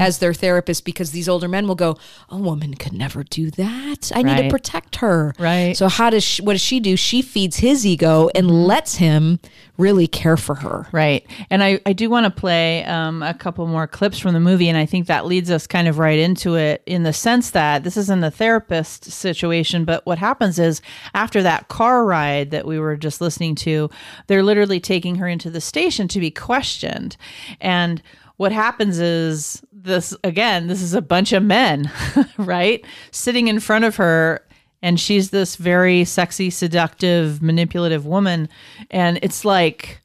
as 0.00 0.18
their 0.18 0.34
therapist 0.34 0.84
because 0.84 1.12
these 1.12 1.28
older 1.28 1.48
men 1.48 1.66
will 1.66 1.74
go 1.74 1.96
a 2.28 2.36
woman 2.36 2.74
could 2.74 2.92
never 2.92 3.22
do 3.24 3.50
that 3.52 4.12
i 4.14 4.22
need 4.22 4.36
to 4.36 4.50
protect 4.50 4.96
her 4.96 5.32
Right. 5.38 5.74
so 5.76 5.88
how 5.88 6.10
does 6.10 6.22
she, 6.22 6.42
what 6.42 6.52
does 6.52 6.60
she 6.60 6.78
do 6.78 6.96
she 6.96 7.22
feeds 7.22 7.56
his 7.56 7.86
ego 7.86 8.28
and 8.34 8.50
lets 8.66 8.96
him 8.96 9.38
really 9.78 10.06
care 10.06 10.36
for 10.36 10.56
her 10.56 10.86
Right. 10.92 11.26
And 11.48 11.62
I, 11.64 11.80
I 11.86 11.92
do 11.94 12.10
want 12.10 12.24
to 12.26 12.30
play 12.40 12.84
um, 12.84 13.22
a 13.22 13.32
couple 13.34 13.66
more 13.66 13.86
clips 13.86 14.18
from 14.18 14.34
the 14.34 14.40
movie. 14.40 14.68
And 14.68 14.76
I 14.76 14.84
think 14.84 15.06
that 15.06 15.24
leads 15.26 15.50
us 15.50 15.66
kind 15.66 15.88
of 15.88 15.98
right 15.98 16.18
into 16.18 16.54
it 16.56 16.82
in 16.86 17.02
the 17.04 17.12
sense 17.12 17.50
that 17.52 17.82
this 17.82 17.96
isn't 17.96 18.22
a 18.22 18.30
therapist 18.30 19.04
situation. 19.10 19.84
But 19.84 20.04
what 20.04 20.18
happens 20.18 20.58
is 20.58 20.82
after 21.14 21.42
that 21.42 21.68
car 21.68 22.04
ride 22.04 22.50
that 22.50 22.66
we 22.66 22.78
were 22.78 22.96
just 22.96 23.20
listening 23.20 23.54
to, 23.56 23.88
they're 24.26 24.42
literally 24.42 24.78
taking 24.80 25.16
her 25.16 25.26
into 25.26 25.50
the 25.50 25.60
station 25.60 26.06
to 26.08 26.20
be 26.20 26.30
questioned. 26.30 27.16
And 27.60 28.02
what 28.36 28.52
happens 28.52 28.98
is 28.98 29.62
this 29.72 30.14
again, 30.24 30.66
this 30.66 30.82
is 30.82 30.94
a 30.94 31.02
bunch 31.02 31.32
of 31.32 31.42
men, 31.42 31.90
right? 32.36 32.84
Sitting 33.10 33.48
in 33.48 33.60
front 33.60 33.84
of 33.84 33.96
her 33.96 34.44
and 34.82 34.98
she's 34.98 35.30
this 35.30 35.56
very 35.56 36.04
sexy, 36.04 36.50
seductive, 36.50 37.42
manipulative 37.42 38.06
woman 38.06 38.48
and 38.90 39.18
it's 39.22 39.44
like 39.44 40.00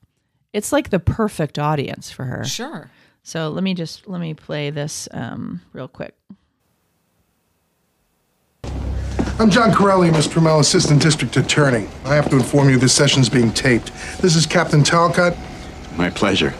it's 0.53 0.71
like 0.71 0.89
the 0.89 0.99
perfect 0.99 1.59
audience 1.59 2.09
for 2.09 2.25
her. 2.25 2.43
sure 2.43 2.89
So 3.23 3.49
let 3.49 3.63
me 3.63 3.73
just 3.73 4.07
let 4.07 4.21
me 4.21 4.33
play 4.33 4.69
this 4.69 5.07
um, 5.11 5.61
real 5.73 5.87
quick. 5.87 6.15
I'm 9.39 9.51
John 9.51 9.71
Correli, 9.71 10.09
Mr. 10.09 10.29
Tramell, 10.39 10.59
Assistant 10.61 10.99
District 10.99 11.37
Attorney. 11.37 11.87
I 12.05 12.15
have 12.15 12.27
to 12.31 12.37
inform 12.37 12.71
you 12.71 12.77
this 12.77 12.93
session's 12.93 13.29
being 13.29 13.51
taped. 13.51 13.91
This 14.19 14.35
is 14.35 14.47
Captain 14.47 14.83
Talcott 14.83 15.37
My 15.95 16.09
pleasure. 16.09 16.55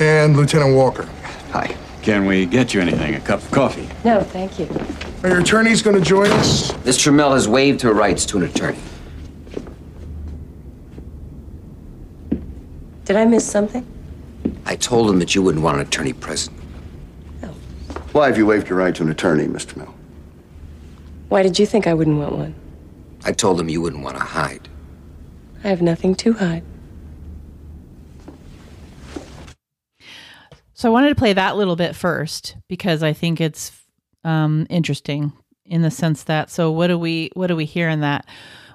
And 0.00 0.36
Lieutenant 0.36 0.74
Walker. 0.74 1.08
Hi. 1.50 1.76
Can 2.02 2.26
we 2.26 2.46
get 2.46 2.74
you 2.74 2.80
anything? 2.80 3.14
A 3.14 3.20
cup 3.20 3.40
of 3.40 3.50
coffee? 3.50 3.88
No, 4.04 4.20
thank 4.22 4.58
you. 4.58 4.68
Are 5.22 5.28
your 5.28 5.40
attorneys 5.40 5.82
going 5.82 5.96
to 5.96 6.02
join 6.02 6.30
us? 6.32 6.72
Miss 6.84 6.98
Tramell 6.98 7.32
has 7.32 7.46
waived 7.46 7.80
her 7.82 7.92
rights 7.92 8.26
to 8.26 8.38
an 8.38 8.42
attorney. 8.44 8.78
Did 13.04 13.16
I 13.16 13.24
miss 13.24 13.48
something? 13.48 13.86
I 14.66 14.74
told 14.74 15.08
him 15.10 15.18
that 15.20 15.34
you 15.34 15.42
wouldn't 15.42 15.62
want 15.62 15.76
an 15.76 15.82
attorney 15.86 16.12
present. 16.12 16.56
No. 17.40 17.48
Why 18.12 18.26
have 18.26 18.36
you 18.38 18.46
waived 18.46 18.68
your 18.68 18.78
right 18.78 18.94
to 18.94 19.02
an 19.02 19.10
attorney, 19.10 19.46
Mr. 19.46 19.76
Mill? 19.76 19.94
Why 21.28 21.42
did 21.42 21.58
you 21.58 21.66
think 21.66 21.86
I 21.86 21.94
wouldn't 21.94 22.18
want 22.18 22.36
one? 22.36 22.54
I 23.24 23.32
told 23.32 23.60
him 23.60 23.68
you 23.68 23.80
wouldn't 23.80 24.02
want 24.02 24.16
to 24.16 24.22
hide. 24.22 24.68
I 25.62 25.68
have 25.68 25.82
nothing 25.82 26.14
to 26.16 26.32
hide. 26.32 26.64
So 30.82 30.88
I 30.88 30.92
wanted 30.92 31.10
to 31.10 31.14
play 31.14 31.32
that 31.32 31.56
little 31.56 31.76
bit 31.76 31.94
first 31.94 32.56
because 32.66 33.04
I 33.04 33.12
think 33.12 33.40
it's 33.40 33.70
um, 34.24 34.66
interesting 34.68 35.32
in 35.64 35.82
the 35.82 35.92
sense 35.92 36.24
that. 36.24 36.50
So 36.50 36.72
what 36.72 36.88
do 36.88 36.98
we 36.98 37.30
what 37.34 37.46
do 37.46 37.54
we 37.54 37.66
hear 37.66 37.88
in 37.88 38.00
that? 38.00 38.26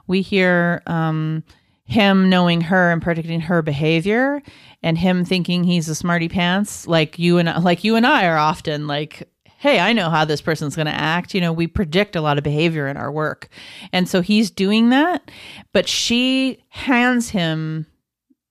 We 0.08 0.22
hear 0.22 0.82
um, 0.88 1.44
him 1.84 2.30
knowing 2.30 2.62
her 2.62 2.94
and 2.94 3.02
predicting 3.02 3.42
her 3.42 3.62
behavior, 3.62 4.42
and 4.82 4.98
him 4.98 5.26
thinking 5.26 5.66
he's 5.66 5.90
a 5.90 5.96
smarty 5.96 6.30
pants, 6.30 6.88
like 6.88 7.20
you 7.20 7.40
and 7.40 7.62
like 7.62 7.84
you 7.84 7.98
and 7.98 8.08
I 8.08 8.26
are 8.28 8.38
often 8.38 8.88
like. 8.88 9.28
Hey, 9.60 9.80
I 9.80 9.92
know 9.92 10.10
how 10.10 10.24
this 10.24 10.40
person's 10.40 10.76
going 10.76 10.86
to 10.86 10.94
act. 10.94 11.34
You 11.34 11.42
know, 11.42 11.52
we 11.52 11.66
predict 11.66 12.16
a 12.16 12.22
lot 12.22 12.38
of 12.38 12.44
behavior 12.44 12.88
in 12.88 12.96
our 12.96 13.12
work. 13.12 13.50
And 13.92 14.08
so 14.08 14.22
he's 14.22 14.52
doing 14.52 14.92
that, 14.92 15.32
but 15.74 15.90
she 15.90 16.64
hands 16.70 17.30
him 17.30 17.88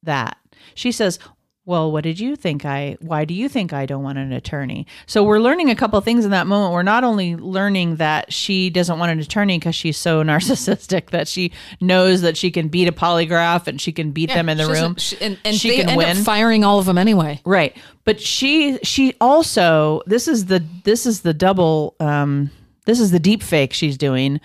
that. 0.03 0.37
She 0.75 0.91
says, 0.91 1.21
well, 1.67 1.91
what 1.91 2.05
did 2.05 2.21
you 2.21 2.37
think 2.37 2.65
I 2.65 2.97
why 3.01 3.25
do 3.25 3.35
you 3.35 3.49
think 3.49 3.73
I 3.73 3.87
don't 3.87 4.05
want 4.05 4.19
an 4.19 4.33
attorney? 4.33 4.87
So 5.07 5.25
we're 5.25 5.41
learning 5.41 5.69
a 5.69 5.75
couple 5.75 6.01
things 6.01 6.25
in 6.25 6.31
that 6.31 6.47
moment. 6.47 6.73
We're 6.73 6.85
not 6.85 7.03
only 7.03 7.35
learning 7.35 7.97
that 7.97 8.33
she 8.33 8.71
doesn't 8.71 8.99
want 9.01 9.11
an 9.11 9.19
attorney 9.19 9.59
because 9.59 9.75
she's 9.75 9.97
so 9.99 10.23
narcissistic 10.25 11.11
that 11.11 11.27
she 11.27 11.53
knows 11.81 12.23
that 12.23 12.37
she 12.37 12.53
can 12.53 12.69
beat 12.69 12.87
a 12.87 12.93
polygraph 12.93 13.67
and 13.67 13.81
she 13.81 13.91
can 13.91 14.13
beat 14.13 14.29
them 14.31 14.49
in 14.49 14.57
the 14.59 14.67
room. 14.69 14.95
she- 14.97 15.21
and, 15.21 15.37
and 15.45 15.57
she 15.57 15.83
can 15.83 15.97
win. 15.97 16.17
up 16.17 16.25
firing 16.25 16.65
all 16.65 16.79
of 16.79 16.87
them 16.87 16.97
anyway 16.99 17.41
Right. 17.45 17.77
But 18.05 18.21
she 18.21 18.79
she 18.85 19.15
also 19.21 20.03
this 20.07 20.29
is 20.29 20.47
the 20.47 20.65
this 20.85 21.05
is 21.05 21.23
the 21.23 21.35
double 21.35 21.97
um 21.99 22.51
this 22.85 23.01
is 23.01 23.11
the 23.11 23.19
deep 23.19 23.43
fake 23.43 23.73
she's 23.73 23.99
doing, 23.99 24.41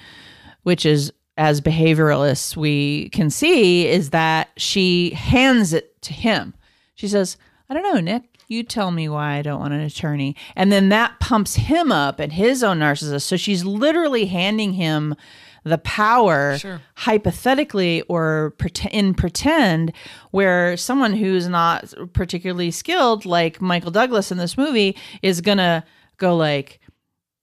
which 0.63 0.87
is 0.87 1.13
as 1.37 1.61
behavioralists 1.61 2.57
we 2.57 3.09
can 3.09 3.29
see 3.29 3.87
is 3.87 4.09
that 4.09 4.49
she 4.57 5.11
hands 5.11 5.71
it 5.73 6.01
to 6.01 6.13
him. 6.13 6.55
She 7.01 7.07
says, 7.07 7.35
I 7.67 7.73
don't 7.73 7.81
know, 7.81 7.99
Nick, 7.99 8.37
you 8.47 8.61
tell 8.61 8.91
me 8.91 9.09
why 9.09 9.37
I 9.37 9.41
don't 9.41 9.59
want 9.59 9.73
an 9.73 9.79
attorney. 9.79 10.35
And 10.55 10.71
then 10.71 10.89
that 10.89 11.19
pumps 11.19 11.55
him 11.55 11.91
up 11.91 12.19
and 12.19 12.31
his 12.31 12.63
own 12.63 12.77
narcissist. 12.77 13.23
So 13.23 13.37
she's 13.37 13.65
literally 13.65 14.27
handing 14.27 14.73
him 14.73 15.15
the 15.63 15.79
power 15.79 16.59
hypothetically 16.97 18.03
or 18.03 18.53
in 18.91 19.15
pretend 19.15 19.93
where 20.29 20.77
someone 20.77 21.13
who's 21.13 21.47
not 21.47 21.91
particularly 22.13 22.69
skilled 22.69 23.25
like 23.25 23.59
Michael 23.59 23.89
Douglas 23.89 24.31
in 24.31 24.37
this 24.37 24.55
movie 24.55 24.95
is 25.23 25.41
going 25.41 25.57
to 25.57 25.83
go 26.17 26.37
like 26.37 26.81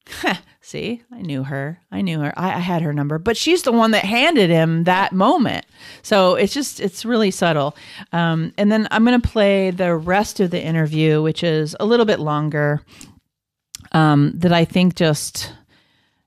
"Huh, 0.09 0.37
see 0.69 1.03
I 1.13 1.23
knew 1.23 1.43
her. 1.45 1.81
I 1.91 2.03
knew 2.03 2.21
her. 2.21 2.33
I, 2.39 2.49
I 2.55 2.59
had 2.59 2.83
her 2.83 2.93
number 2.93 3.19
but 3.19 3.37
she's 3.37 3.63
the 3.63 3.73
one 3.73 3.91
that 3.93 4.05
handed 4.05 4.51
him 4.51 4.85
that 4.85 5.13
moment. 5.13 5.67
So 6.03 6.35
it's 6.35 6.53
just 6.55 6.79
it's 6.81 7.05
really 7.05 7.31
subtle. 7.31 7.77
Um, 8.13 8.53
and 8.59 8.71
then 8.71 8.87
I'm 8.91 9.05
going 9.05 9.21
to 9.21 9.29
play 9.29 9.71
the 9.71 9.95
rest 9.95 10.41
of 10.41 10.51
the 10.51 10.63
interview 10.63 11.23
which 11.23 11.43
is 11.43 11.75
a 11.81 11.87
little 11.87 12.07
bit 12.07 12.21
longer 12.21 12.83
um, 13.93 14.33
that 14.37 14.53
I 14.53 14.65
think 14.65 14.95
just 14.95 15.53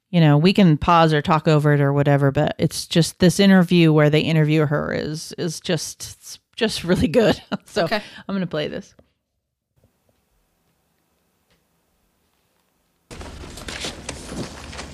you 0.10 0.20
know 0.20 0.38
we 0.38 0.54
can 0.54 0.78
pause 0.78 1.14
or 1.14 1.22
talk 1.22 1.48
over 1.48 1.74
it 1.74 1.80
or 1.82 1.94
whatever 1.94 2.32
but 2.32 2.56
it's 2.58 2.86
just 2.86 3.20
this 3.20 3.40
interview 3.40 3.94
where 3.94 4.10
they 4.10 4.22
interview 4.22 4.66
her 4.66 4.94
is 4.94 5.34
is 5.38 5.60
just 5.62 6.02
it's 6.18 6.40
just 6.56 6.84
really 6.84 7.08
good. 7.08 7.42
So 7.66 7.86
Okay. 7.86 8.02
i'm 8.28 8.36
gonna 8.36 8.46
play 8.48 8.68
this 8.68 8.94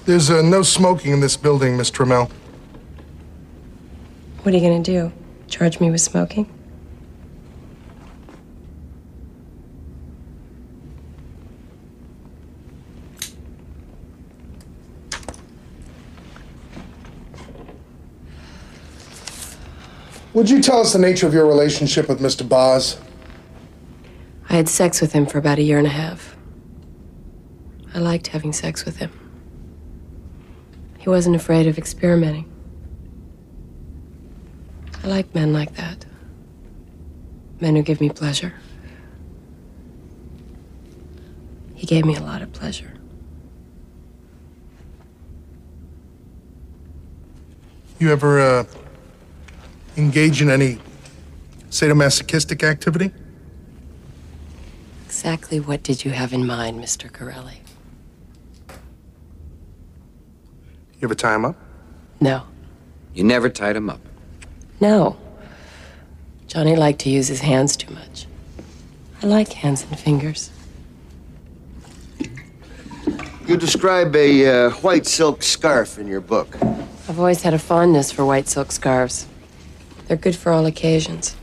There's 0.07 0.29
uh, 0.29 0.41
no 0.41 0.61
smoking 0.61 1.11
in 1.11 1.19
this 1.19 1.35
building, 1.35 1.75
Miss 1.75 1.91
Tramell. 1.91 2.31
What 4.41 4.55
are 4.55 4.57
you 4.57 4.63
gonna 4.63 4.81
do? 4.81 5.11
Charge 5.49 5.81
me 5.81 5.91
with 5.91 5.99
smoking? 5.99 6.49
Would 20.33 20.49
you 20.49 20.61
tell 20.61 20.79
us 20.79 20.93
the 20.93 20.99
nature 20.99 21.27
of 21.27 21.33
your 21.33 21.45
relationship 21.45 22.07
with 22.07 22.21
Mr. 22.21 22.47
Boz? 22.47 22.97
I 24.49 24.53
had 24.53 24.69
sex 24.69 25.01
with 25.01 25.11
him 25.11 25.25
for 25.25 25.37
about 25.37 25.59
a 25.59 25.63
year 25.63 25.77
and 25.77 25.87
a 25.87 25.89
half. 25.89 26.37
I 27.93 27.99
liked 27.99 28.27
having 28.27 28.53
sex 28.53 28.85
with 28.85 28.99
him. 28.99 29.26
He 31.07 31.09
wasn't 31.09 31.37
afraid 31.37 31.67
of 31.67 31.77
experimenting. 31.77 32.51
I 35.01 35.07
like 35.07 35.33
men 35.33 35.53
like 35.53 35.73
that. 35.75 36.05
Men 37.61 37.77
who 37.77 37.81
give 37.81 38.01
me 38.01 38.09
pleasure. 38.09 38.53
He 41.75 41.87
gave 41.87 42.03
me 42.03 42.17
a 42.17 42.19
lot 42.19 42.41
of 42.41 42.51
pleasure. 42.51 42.93
You 47.99 48.11
ever 48.11 48.41
uh, 48.41 48.63
engage 49.95 50.41
in 50.41 50.49
any 50.49 50.77
sadomasochistic 51.69 52.63
activity? 52.63 53.13
Exactly 55.05 55.61
what 55.61 55.83
did 55.83 56.03
you 56.03 56.11
have 56.11 56.33
in 56.33 56.45
mind, 56.45 56.83
Mr. 56.83 57.09
Correli? 57.09 57.59
You 60.96 60.96
ever 61.07 61.15
tie 61.15 61.35
him 61.35 61.45
up? 61.45 61.55
No. 62.19 62.43
You 63.13 63.23
never 63.23 63.47
tied 63.47 63.77
him 63.77 63.89
up. 63.89 64.01
No. 64.81 65.15
Johnny 66.47 66.75
liked 66.75 66.99
to 66.99 67.09
use 67.09 67.29
his 67.29 67.39
hands 67.39 67.77
too 67.77 67.93
much. 67.93 68.27
I 69.23 69.27
like 69.27 69.53
hands 69.53 69.83
and 69.83 69.97
fingers. 69.97 70.51
You 73.47 73.55
describe 73.55 74.13
a 74.17 74.65
uh, 74.65 74.71
white 74.81 75.05
silk 75.05 75.43
scarf 75.43 75.97
in 75.97 76.07
your 76.07 76.19
book. 76.19 76.57
I've 77.07 77.17
always 77.17 77.41
had 77.41 77.53
a 77.53 77.59
fondness 77.59 78.11
for 78.11 78.25
white 78.25 78.49
silk 78.49 78.73
scarves. 78.73 79.27
They're 80.07 80.17
good 80.17 80.35
for 80.35 80.51
all 80.51 80.65
occasions. 80.65 81.37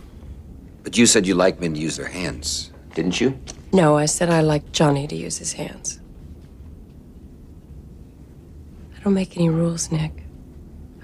But 0.82 0.98
you 0.98 1.06
said 1.06 1.26
you 1.26 1.34
like 1.34 1.58
men 1.58 1.72
to 1.72 1.80
use 1.80 1.96
their 1.96 2.08
hands, 2.08 2.70
didn't 2.94 3.18
you? 3.18 3.38
No, 3.72 3.96
I 3.96 4.04
said 4.04 4.28
I 4.28 4.42
like 4.42 4.72
Johnny 4.72 5.06
to 5.06 5.16
use 5.16 5.38
his 5.38 5.54
hands. 5.54 6.00
Don't 9.04 9.12
make 9.12 9.36
any 9.36 9.50
rules, 9.50 9.92
Nick. 9.92 10.24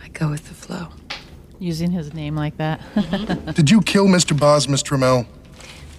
I 0.02 0.08
go 0.08 0.30
with 0.30 0.48
the 0.48 0.54
flow. 0.54 0.88
Using 1.58 1.90
his 1.90 2.14
name 2.14 2.34
like 2.34 2.56
that. 2.56 2.80
Mm-hmm. 2.94 3.50
Did 3.52 3.70
you 3.70 3.82
kill 3.82 4.06
Mr. 4.06 4.36
Boz, 4.36 4.66
Miss 4.66 4.82
Tramell? 4.82 5.26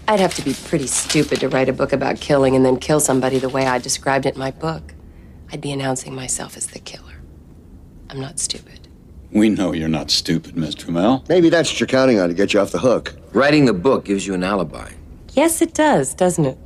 I'd 0.08 0.20
have 0.20 0.34
to 0.34 0.42
be 0.42 0.56
pretty 0.66 0.88
stupid 0.88 1.40
to 1.42 1.48
write 1.50 1.70
a 1.70 1.74
book 1.74 1.94
about 1.94 2.20
killing 2.20 2.56
and 2.56 2.66
then 2.66 2.78
kill 2.78 3.00
somebody 3.00 3.38
the 3.38 3.50
way 3.50 3.68
I 3.68 3.78
described 3.78 4.26
it 4.26 4.34
in 4.34 4.40
my 4.40 4.50
book. 4.50 4.96
I'd 5.52 5.62
be 5.62 5.72
announcing 5.72 6.16
myself 6.16 6.58
as 6.58 6.66
the 6.66 6.80
killer. 6.80 7.22
I'm 8.10 8.20
not 8.20 8.40
stupid. 8.40 8.88
We 9.32 9.50
know 9.50 9.72
you're 9.72 9.88
not 9.88 10.10
stupid, 10.10 10.58
Miss 10.58 10.74
Tramell. 10.74 11.30
Maybe 11.30 11.50
that's 11.50 11.72
what 11.72 11.80
you're 11.80 11.88
counting 11.88 12.20
on 12.20 12.30
to 12.30 12.34
get 12.34 12.52
you 12.52 12.62
off 12.62 12.72
the 12.72 12.80
hook. 12.80 13.14
Writing 13.32 13.66
the 13.66 13.74
book 13.74 14.06
gives 14.06 14.26
you 14.26 14.34
an 14.34 14.44
alibi. 14.44 14.92
Yes, 15.34 15.62
it 15.62 15.76
does, 15.76 16.16
doesn't 16.16 16.46
it? 16.46 16.58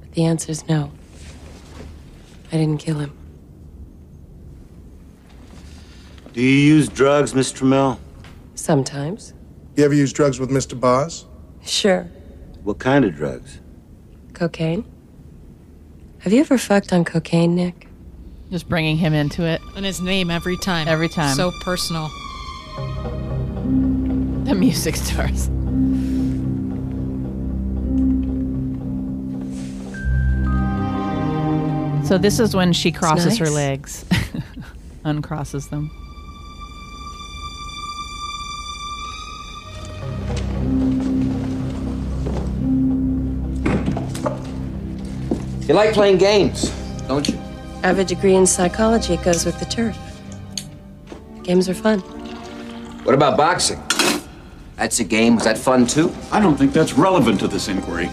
But 0.00 0.12
the 0.12 0.26
answer's 0.26 0.68
no. 0.68 0.92
I 2.52 2.56
didn't 2.56 2.78
kill 2.78 2.98
him. 2.98 3.12
Do 6.32 6.42
you 6.42 6.48
use 6.74 6.88
drugs, 6.88 7.34
Miss 7.34 7.52
Tramell? 7.52 7.98
Sometimes. 8.54 9.32
You 9.74 9.84
ever 9.84 9.94
use 9.94 10.12
drugs 10.12 10.38
with 10.38 10.50
Mr. 10.50 10.78
Boz? 10.78 11.26
Sure. 11.64 12.02
What 12.62 12.78
kind 12.78 13.04
of 13.04 13.14
drugs? 13.14 13.60
Cocaine? 14.34 14.84
Have 16.20 16.32
you 16.32 16.40
ever 16.40 16.58
fucked 16.58 16.92
on 16.92 17.04
cocaine, 17.04 17.54
Nick? 17.54 17.88
Just 18.50 18.68
bringing 18.68 18.96
him 18.96 19.14
into 19.14 19.44
it. 19.44 19.60
And 19.76 19.84
his 19.84 20.00
name 20.00 20.30
every 20.30 20.56
time. 20.58 20.88
Every 20.88 21.08
time. 21.08 21.34
So 21.34 21.52
personal. 21.62 22.08
The 24.44 24.54
music 24.54 24.96
starts. 24.96 25.50
So 32.06 32.18
this 32.18 32.38
is 32.38 32.54
when 32.54 32.72
she 32.72 32.92
crosses 32.92 33.36
her 33.38 33.50
legs, 33.50 34.04
uncrosses 35.04 35.70
them. 35.70 35.90
You 45.66 45.74
like 45.74 45.94
playing 45.94 46.18
games, 46.18 46.70
don't 47.08 47.26
you? 47.28 47.36
I 47.82 47.88
have 47.88 47.98
a 47.98 48.04
degree 48.04 48.36
in 48.36 48.46
psychology. 48.46 49.14
It 49.14 49.24
goes 49.24 49.44
with 49.44 49.58
the 49.58 49.64
turf. 49.64 49.98
Games 51.42 51.68
are 51.68 51.74
fun. 51.74 51.98
What 53.02 53.16
about 53.16 53.36
boxing? 53.36 53.82
That's 54.76 55.00
a 55.00 55.04
game. 55.04 55.34
Was 55.34 55.44
that 55.44 55.58
fun 55.58 55.88
too? 55.88 56.14
I 56.30 56.38
don't 56.38 56.56
think 56.56 56.72
that's 56.72 56.92
relevant 56.92 57.40
to 57.40 57.48
this 57.48 57.66
inquiry. 57.66 58.08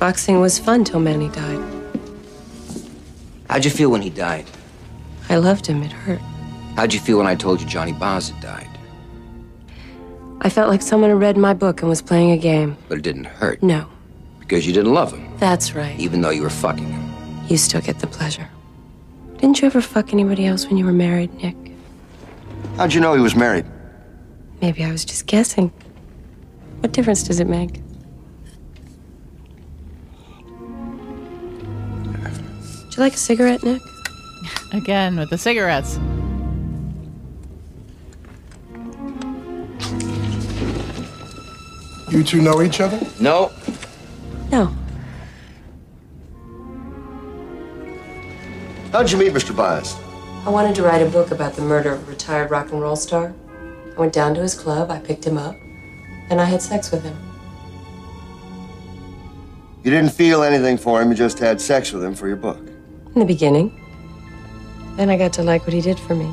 Boxing 0.00 0.40
was 0.40 0.58
fun 0.58 0.82
till 0.82 0.98
Manny 0.98 1.28
died. 1.28 1.75
How'd 3.48 3.64
you 3.64 3.70
feel 3.70 3.90
when 3.90 4.02
he 4.02 4.10
died? 4.10 4.46
I 5.28 5.36
loved 5.36 5.66
him. 5.66 5.82
It 5.82 5.92
hurt. 5.92 6.20
How'd 6.76 6.92
you 6.92 7.00
feel 7.00 7.18
when 7.18 7.26
I 7.26 7.34
told 7.34 7.60
you 7.60 7.66
Johnny 7.66 7.92
Boz 7.92 8.30
had 8.30 8.40
died? 8.42 8.68
I 10.40 10.48
felt 10.50 10.68
like 10.68 10.82
someone 10.82 11.10
had 11.10 11.18
read 11.20 11.36
my 11.36 11.54
book 11.54 11.80
and 11.80 11.88
was 11.88 12.02
playing 12.02 12.30
a 12.32 12.36
game. 12.38 12.76
But 12.88 12.98
it 12.98 13.02
didn't 13.02 13.24
hurt 13.24 13.62
No, 13.62 13.88
because 14.38 14.66
you 14.66 14.72
didn't 14.72 14.92
love 14.92 15.12
him, 15.12 15.26
that's 15.38 15.74
right. 15.74 15.98
even 15.98 16.20
though 16.20 16.30
you 16.30 16.42
were 16.42 16.50
fucking 16.50 16.86
him. 16.92 17.10
You 17.48 17.56
still 17.56 17.80
get 17.80 17.98
the 18.00 18.06
pleasure. 18.06 18.48
Didn't 19.38 19.60
you 19.60 19.66
ever 19.66 19.80
fuck 19.80 20.12
anybody 20.12 20.46
else 20.46 20.66
when 20.66 20.76
you 20.76 20.84
were 20.84 20.92
married, 20.92 21.32
Nick? 21.42 21.56
How'd 22.76 22.92
you 22.92 23.00
know 23.00 23.14
he 23.14 23.20
was 23.20 23.34
married? 23.34 23.64
Maybe 24.60 24.84
I 24.84 24.90
was 24.92 25.04
just 25.04 25.26
guessing. 25.26 25.68
What 26.80 26.92
difference 26.92 27.22
does 27.22 27.40
it 27.40 27.48
make? 27.48 27.80
You 32.96 33.02
like 33.02 33.14
a 33.14 33.18
cigarette, 33.18 33.62
Nick? 33.62 33.82
Again 34.72 35.16
with 35.16 35.30
the 35.30 35.38
cigarettes. 35.38 35.98
You 42.10 42.22
two 42.22 42.40
know 42.40 42.62
each 42.62 42.80
other? 42.80 43.00
No, 43.20 43.52
No. 44.50 44.72
How'd 48.92 49.10
you 49.10 49.18
meet 49.18 49.32
Mr. 49.32 49.54
Boz? 49.54 49.96
I 50.46 50.48
wanted 50.48 50.74
to 50.76 50.82
write 50.82 51.02
a 51.02 51.10
book 51.10 51.32
about 51.32 51.54
the 51.54 51.62
murder 51.62 51.92
of 51.92 52.06
a 52.06 52.10
retired 52.10 52.50
rock 52.50 52.70
and 52.70 52.80
roll 52.80 52.96
star. 52.96 53.34
I 53.94 54.00
went 54.00 54.12
down 54.12 54.34
to 54.36 54.40
his 54.40 54.54
club, 54.54 54.90
I 54.90 54.98
picked 55.00 55.26
him 55.26 55.36
up, 55.36 55.54
and 56.30 56.40
I 56.40 56.44
had 56.44 56.62
sex 56.62 56.90
with 56.90 57.02
him. 57.02 57.16
You 59.82 59.90
didn't 59.90 60.12
feel 60.12 60.42
anything 60.42 60.78
for 60.78 61.02
him, 61.02 61.10
you 61.10 61.14
just 61.16 61.38
had 61.38 61.60
sex 61.60 61.92
with 61.92 62.02
him 62.02 62.14
for 62.14 62.26
your 62.28 62.36
book. 62.36 62.65
In 63.16 63.20
the 63.20 63.26
beginning. 63.26 63.72
Then 64.96 65.08
I 65.08 65.16
got 65.16 65.32
to 65.32 65.42
like 65.42 65.62
what 65.62 65.72
he 65.72 65.80
did 65.80 65.98
for 65.98 66.14
me. 66.14 66.30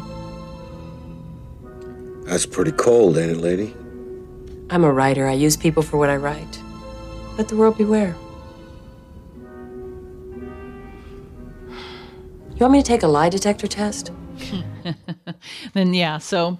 That's 2.25 2.45
pretty 2.45 2.73
cold, 2.73 3.17
ain't 3.17 3.31
it, 3.31 3.37
lady? 3.37 3.73
I'm 4.69 4.83
a 4.83 4.91
writer. 4.91 5.25
I 5.25 5.31
use 5.31 5.55
people 5.55 5.81
for 5.81 5.95
what 5.95 6.09
I 6.09 6.17
write. 6.17 6.59
Let 7.37 7.47
the 7.47 7.55
world 7.55 7.77
beware. 7.77 8.17
You 11.69 12.59
want 12.59 12.73
me 12.73 12.81
to 12.81 12.85
take 12.85 13.03
a 13.03 13.07
lie 13.07 13.29
detector 13.29 13.67
test? 13.67 14.11
Then 15.73 15.93
yeah, 15.93 16.17
so 16.17 16.59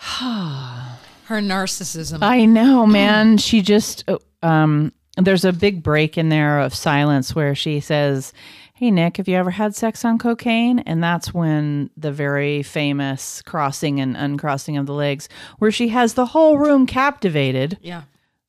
Her 0.00 1.40
narcissism. 1.40 2.18
I 2.22 2.44
know, 2.44 2.86
man. 2.86 3.38
She 3.38 3.62
just 3.62 4.02
uh, 4.08 4.18
um 4.42 4.92
there's 5.16 5.44
a 5.44 5.52
big 5.52 5.82
break 5.84 6.18
in 6.18 6.28
there 6.28 6.58
of 6.58 6.74
silence 6.74 7.34
where 7.34 7.54
she 7.54 7.80
says, 7.80 8.32
"Hey 8.76 8.90
Nick, 8.90 9.16
have 9.16 9.26
you 9.26 9.36
ever 9.36 9.50
had 9.50 9.74
sex 9.74 10.04
on 10.04 10.18
cocaine?" 10.18 10.80
And 10.80 11.02
that's 11.02 11.34
when 11.34 11.90
the 11.96 12.12
very 12.12 12.62
famous 12.62 13.42
crossing 13.42 14.00
and 14.00 14.16
uncrossing 14.16 14.76
of 14.76 14.86
the 14.86 14.94
legs 14.94 15.28
where 15.58 15.72
she 15.72 15.88
has 15.88 16.14
the 16.14 16.26
whole 16.26 16.58
room 16.58 16.86
captivated 16.86 17.78
yeah. 17.82 18.02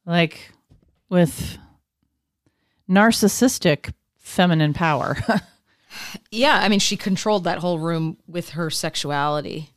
like 0.06 0.52
with 1.10 1.58
narcissistic 2.90 3.94
feminine 4.18 4.74
power. 4.74 5.18
Yeah. 6.32 6.60
I 6.62 6.70
mean, 6.70 6.80
she 6.80 6.98
controlled 6.98 7.46
that 7.46 7.60
whole 7.60 7.80
room 7.80 8.18
with 8.28 8.50
her 8.50 8.70
sexuality. 8.70 9.72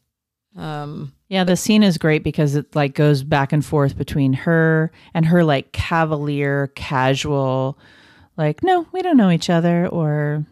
Um, 0.57 1.13
Yeah, 1.29 1.45
the 1.45 1.57
scene 1.57 1.83
is 1.83 1.99
great 1.99 2.25
because 2.25 2.57
it 2.57 2.75
like 2.75 2.95
goes 2.95 3.23
back 3.23 3.53
and 3.53 3.65
forth 3.65 3.97
between 3.97 4.33
her 4.33 4.91
and 5.15 5.27
her 5.27 5.45
like 5.45 5.73
cavalier, 5.73 6.69
casual, 6.75 7.79
like, 8.41 8.63
no, 8.65 8.87
we 8.93 9.03
don't 9.03 9.17
know 9.17 9.31
each 9.31 9.49
other, 9.51 9.87
or, 9.89 10.45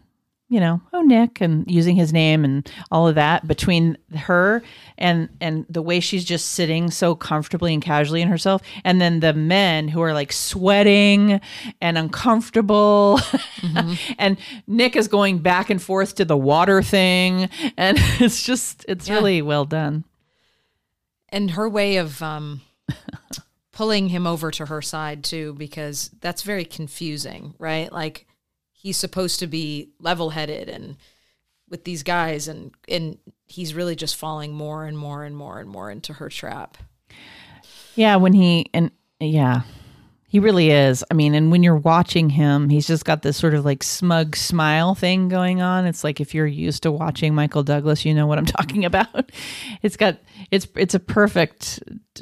you 0.47 0.59
know, 0.59 0.81
oh 0.93 1.01
Nick 1.01 1.41
and 1.41 1.69
using 1.69 1.95
his 1.95 2.11
name 2.13 2.43
and 2.45 2.71
all 2.91 3.07
of 3.07 3.15
that 3.15 3.47
between 3.47 3.97
her 4.15 4.63
and 4.97 5.29
and 5.39 5.65
the 5.69 5.81
way 5.81 5.99
she's 5.99 6.25
just 6.25 6.53
sitting 6.53 6.89
so 6.91 7.13
comfortably 7.15 7.73
and 7.73 7.83
casually 7.83 8.21
in 8.21 8.27
herself. 8.27 8.61
And 8.83 8.99
then 8.99 9.19
the 9.19 9.33
men 9.33 9.87
who 9.89 10.01
are 10.01 10.13
like 10.13 10.31
sweating 10.33 11.39
and 11.81 11.97
uncomfortable. 11.97 13.19
and 14.17 14.37
Nick 14.65 14.95
is 14.95 15.07
going 15.07 15.37
back 15.39 15.69
and 15.69 15.81
forth 15.81 16.15
to 16.15 16.25
the 16.25 16.37
water 16.37 16.81
thing. 16.81 17.49
And 17.77 17.97
it's 18.19 18.43
just 18.43 18.85
it's 18.87 19.07
Yeah. 19.07 19.15
really 19.15 19.41
well 19.43 19.65
done. 19.65 20.03
and 21.31 21.51
her 21.51 21.69
way 21.69 21.97
of 21.97 22.21
um, 22.23 22.61
pulling 23.79 24.09
him 24.09 24.27
over 24.27 24.51
to 24.51 24.65
her 24.65 24.81
side 24.81 25.23
too, 25.23 25.53
because 25.53 26.09
that's 26.19 26.41
very 26.41 26.65
confusing, 26.65 27.53
right? 27.59 27.89
Like 27.93 28.27
he's 28.73 28.97
supposed 28.97 29.39
to 29.39 29.47
be 29.47 29.91
level-headed 30.01 30.67
and 30.67 30.97
with 31.69 31.85
these 31.85 32.03
guys, 32.03 32.49
and 32.49 32.73
and 32.89 33.17
he's 33.47 33.73
really 33.73 33.95
just 33.95 34.17
falling 34.17 34.51
more 34.51 34.83
and 34.83 34.97
more 34.97 35.23
and 35.23 35.33
more 35.33 35.61
and 35.61 35.69
more 35.69 35.89
into 35.89 36.11
her 36.11 36.27
trap. 36.27 36.77
Yeah, 37.95 38.17
when 38.17 38.33
he 38.33 38.65
and 38.73 38.91
yeah, 39.21 39.61
he 40.29 40.39
really 40.39 40.69
is. 40.69 41.03
I 41.09 41.15
mean, 41.15 41.33
and 41.33 41.51
when 41.51 41.63
you're 41.63 41.75
watching 41.75 42.29
him, 42.29 42.69
he's 42.69 42.85
just 42.85 43.03
got 43.03 43.23
this 43.23 43.35
sort 43.35 43.55
of 43.55 43.65
like 43.65 43.81
smug 43.81 44.35
smile 44.35 44.93
thing 44.93 45.27
going 45.27 45.59
on. 45.59 45.87
It's 45.87 46.03
like 46.03 46.21
if 46.21 46.35
you're 46.35 46.45
used 46.45 46.83
to 46.83 46.91
watching 46.91 47.33
Michael 47.33 47.63
Douglas, 47.63 48.05
you 48.05 48.13
know 48.13 48.27
what 48.27 48.37
I'm 48.37 48.45
talking 48.59 48.85
about. 48.85 49.31
It's 49.81 49.97
got 49.97 50.19
it's 50.51 50.67
it's 50.75 50.93
a 50.93 50.99
perfect 50.99 51.79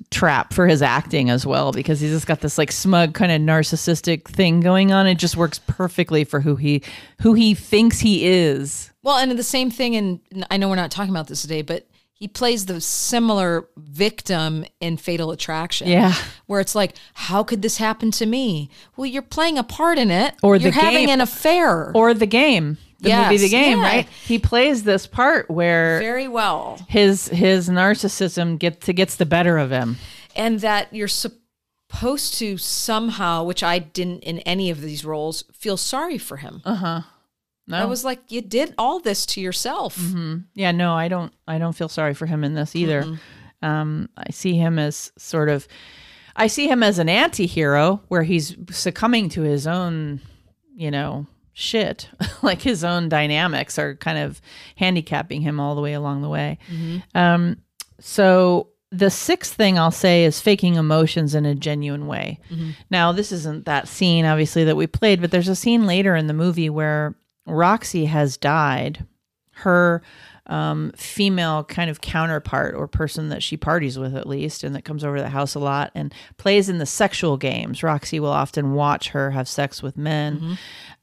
trap 0.09 0.53
for 0.53 0.67
his 0.67 0.81
acting 0.81 1.29
as 1.29 1.45
well 1.45 1.73
because 1.73 1.99
he's 1.99 2.11
just 2.11 2.27
got 2.27 2.39
this 2.39 2.57
like 2.57 2.71
smug 2.71 3.13
kind 3.13 3.29
of 3.31 3.41
narcissistic 3.41 4.25
thing 4.25 4.61
going 4.61 4.93
on. 4.93 5.05
It 5.05 5.15
just 5.15 5.35
works 5.35 5.59
perfectly 5.59 6.23
for 6.23 6.39
who 6.39 6.55
he 6.55 6.83
who 7.23 7.33
he 7.33 7.53
thinks 7.55 7.99
he 7.99 8.25
is. 8.25 8.89
Well, 9.03 9.17
and 9.17 9.31
the 9.31 9.43
same 9.43 9.69
thing, 9.69 9.97
and 9.97 10.45
I 10.49 10.55
know 10.55 10.69
we're 10.69 10.75
not 10.75 10.91
talking 10.91 11.11
about 11.11 11.27
this 11.27 11.41
today, 11.41 11.61
but 11.61 11.85
he 12.19 12.27
plays 12.27 12.65
the 12.65 12.81
similar 12.81 13.67
victim 13.77 14.65
in 14.79 14.97
Fatal 14.97 15.31
Attraction. 15.31 15.87
Yeah. 15.87 16.13
Where 16.47 16.59
it's 16.59 16.73
like, 16.75 16.95
how 17.13 17.43
could 17.43 17.61
this 17.61 17.77
happen 17.77 18.11
to 18.11 18.25
me? 18.25 18.69
Well, 18.95 19.05
you're 19.05 19.21
playing 19.21 19.57
a 19.57 19.63
part 19.63 19.97
in 19.99 20.09
it. 20.09 20.33
Or 20.41 20.55
you're 20.55 20.71
the 20.71 20.79
having 20.79 21.05
game- 21.07 21.09
an 21.09 21.21
affair. 21.21 21.91
Or 21.95 22.13
the 22.13 22.25
game. 22.25 22.77
The 22.99 23.15
movie 23.15 23.37
The 23.37 23.49
Game, 23.49 23.77
yeah. 23.77 23.83
right? 23.83 24.09
He 24.25 24.39
plays 24.39 24.81
this 24.83 25.05
part 25.05 25.51
where 25.51 25.99
very 25.99 26.27
well. 26.27 26.79
his 26.89 27.27
his 27.27 27.69
narcissism 27.69 28.57
get 28.57 28.81
to 28.81 28.93
gets 28.93 29.17
the 29.17 29.25
better 29.27 29.59
of 29.59 29.69
him. 29.69 29.97
and 30.35 30.61
that 30.61 30.91
you're 30.91 31.07
supposed 31.07 32.33
to 32.39 32.57
somehow, 32.57 33.43
which 33.43 33.61
I 33.61 33.77
didn't 33.77 34.23
in 34.23 34.39
any 34.39 34.71
of 34.71 34.81
these 34.81 35.05
roles, 35.05 35.43
feel 35.53 35.77
sorry 35.77 36.17
for 36.17 36.37
him. 36.37 36.63
Uh 36.65 36.73
huh. 36.75 37.01
No. 37.67 37.77
I 37.77 37.85
was 37.85 38.05
like, 38.05 38.31
you 38.31 38.41
did 38.41 38.73
all 38.77 38.99
this 38.99 39.25
to 39.27 39.41
yourself. 39.41 39.97
Yeah, 40.53 40.71
no, 40.71 40.93
I 40.93 41.07
don't. 41.09 41.33
I 41.47 41.57
don't 41.57 41.73
feel 41.75 41.89
sorry 41.89 42.13
for 42.13 42.25
him 42.25 42.43
in 42.43 42.53
this 42.53 42.75
either. 42.75 43.17
Um, 43.61 44.09
I 44.17 44.31
see 44.31 44.55
him 44.57 44.79
as 44.79 45.11
sort 45.17 45.49
of. 45.49 45.67
I 46.35 46.47
see 46.47 46.67
him 46.69 46.81
as 46.83 46.97
an 46.99 47.09
anti-hero 47.09 48.01
where 48.07 48.23
he's 48.23 48.55
succumbing 48.69 49.29
to 49.29 49.41
his 49.41 49.65
own, 49.67 50.21
you 50.75 50.91
know, 50.91 51.25
shit. 51.53 52.09
like 52.41 52.61
his 52.61 52.83
own 52.83 53.09
dynamics 53.09 53.77
are 53.79 53.95
kind 53.95 54.19
of 54.19 54.39
handicapping 54.77 55.41
him 55.41 55.59
all 55.59 55.75
the 55.75 55.81
way 55.81 55.93
along 55.93 56.21
the 56.21 56.29
way. 56.29 56.59
Um, 57.15 57.57
so 57.99 58.69
the 58.91 59.09
sixth 59.09 59.55
thing 59.55 59.77
I'll 59.79 59.91
say 59.91 60.23
is 60.23 60.39
faking 60.39 60.75
emotions 60.75 61.33
in 61.35 61.45
a 61.45 61.55
genuine 61.55 62.05
way. 62.07 62.39
Now, 62.91 63.11
this 63.11 63.31
isn't 63.33 63.65
that 63.65 63.87
scene, 63.89 64.23
obviously, 64.23 64.63
that 64.65 64.77
we 64.77 64.87
played, 64.87 65.19
but 65.19 65.31
there's 65.31 65.49
a 65.49 65.55
scene 65.55 65.85
later 65.87 66.15
in 66.15 66.27
the 66.27 66.33
movie 66.33 66.69
where 66.69 67.15
Roxy 67.47 68.05
has 68.05 68.37
died. 68.37 69.05
Her 69.51 70.03
um, 70.45 70.91
female 70.95 71.63
kind 71.63 71.89
of 71.89 71.99
counterpart 71.99 72.75
or 72.75 72.87
person 72.87 73.29
that 73.29 73.43
she 73.43 73.57
parties 73.57 73.97
with, 73.99 74.15
at 74.15 74.27
least, 74.27 74.63
and 74.63 74.75
that 74.75 74.85
comes 74.85 75.03
over 75.03 75.17
to 75.17 75.23
the 75.23 75.29
house 75.29 75.55
a 75.55 75.59
lot 75.59 75.91
and 75.95 76.13
plays 76.37 76.69
in 76.69 76.77
the 76.77 76.85
sexual 76.85 77.37
games. 77.37 77.83
Roxy 77.83 78.19
will 78.19 78.31
often 78.31 78.73
watch 78.73 79.09
her 79.09 79.31
have 79.31 79.47
sex 79.47 79.81
with 79.83 79.97
men. 79.97 80.37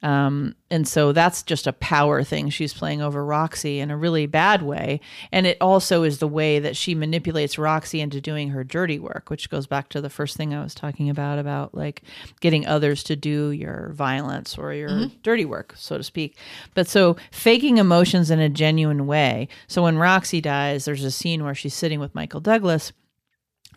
Um, 0.03 0.55
and 0.75 0.89
so 0.89 1.13
that's 1.13 1.45
just 1.45 1.69
a 1.69 1.73
power 1.73 2.25
thing 2.25 2.51
she's 2.51 2.75
playing 2.75 3.01
over 3.01 3.25
Roxy 3.25 3.79
in 3.79 3.93
a 3.93 3.97
really 3.97 4.27
bad 4.27 4.61
way. 4.61 4.99
And 5.31 5.47
it 5.47 5.57
also 5.61 6.03
is 6.03 6.19
the 6.19 6.27
way 6.27 6.59
that 6.59 6.77
she 6.77 6.97
manipulates 6.97 7.59
Roxy 7.59 8.01
into 8.01 8.21
doing 8.21 8.49
her 8.49 8.65
dirty 8.65 8.99
work, 8.99 9.31
which 9.31 9.51
goes 9.51 9.69
back 9.69 9.89
to 9.91 10.01
the 10.01 10.11
first 10.11 10.37
thing 10.37 10.53
I 10.53 10.65
was 10.65 10.75
talking 10.75 11.09
about 11.09 11.39
about 11.39 11.77
like 11.77 12.03
getting 12.41 12.67
others 12.67 13.05
to 13.05 13.15
do 13.15 13.53
your 13.53 13.93
violence 13.95 14.59
or 14.59 14.75
your 14.75 14.91
mm-hmm. 14.91 15.17
dirty 15.23 15.45
work, 15.45 15.75
so 15.77 15.97
to 15.97 16.03
speak. 16.03 16.37
But 16.75 16.89
so 16.89 17.17
faking 17.31 17.79
emotions 17.79 18.29
in 18.29 18.41
a 18.41 18.49
genuine 18.49 19.07
way. 19.07 19.47
So 19.69 19.85
when 19.85 19.97
Roxy 19.97 20.41
dies, 20.41 20.87
there's 20.87 21.05
a 21.05 21.13
scene 21.13 21.45
where 21.45 21.55
she's 21.55 21.75
sitting 21.75 22.01
with 22.01 22.17
Michael 22.17 22.41
Douglas 22.41 22.93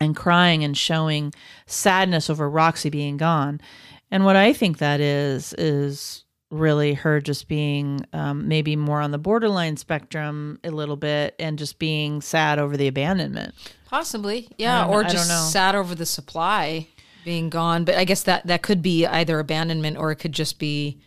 and 0.00 0.16
crying 0.16 0.64
and 0.64 0.76
showing 0.76 1.32
sadness 1.64 2.28
over 2.28 2.50
Roxy 2.50 2.90
being 2.90 3.18
gone. 3.18 3.60
And 4.10 4.24
what 4.24 4.34
I 4.34 4.52
think 4.52 4.78
that 4.78 4.98
is, 4.98 5.54
is 5.58 6.24
really 6.50 6.94
her 6.94 7.20
just 7.20 7.46
being 7.48 8.04
um, 8.12 8.48
maybe 8.48 8.74
more 8.76 9.00
on 9.00 9.10
the 9.10 9.18
borderline 9.18 9.76
spectrum 9.76 10.58
a 10.64 10.70
little 10.70 10.96
bit 10.96 11.34
and 11.38 11.58
just 11.58 11.78
being 11.78 12.20
sad 12.22 12.58
over 12.58 12.76
the 12.76 12.88
abandonment. 12.88 13.54
Possibly, 13.86 14.48
yeah, 14.58 14.86
or 14.86 15.02
just 15.04 15.52
sad 15.52 15.74
over 15.74 15.94
the 15.94 16.06
supply 16.06 16.86
being 17.24 17.48
gone. 17.50 17.84
But 17.84 17.96
I 17.96 18.04
guess 18.04 18.22
that 18.24 18.46
that 18.46 18.62
could 18.62 18.82
be 18.82 19.06
either 19.06 19.38
abandonment 19.38 19.96
or 19.98 20.10
it 20.10 20.16
could 20.16 20.32
just 20.32 20.58
be. 20.58 20.98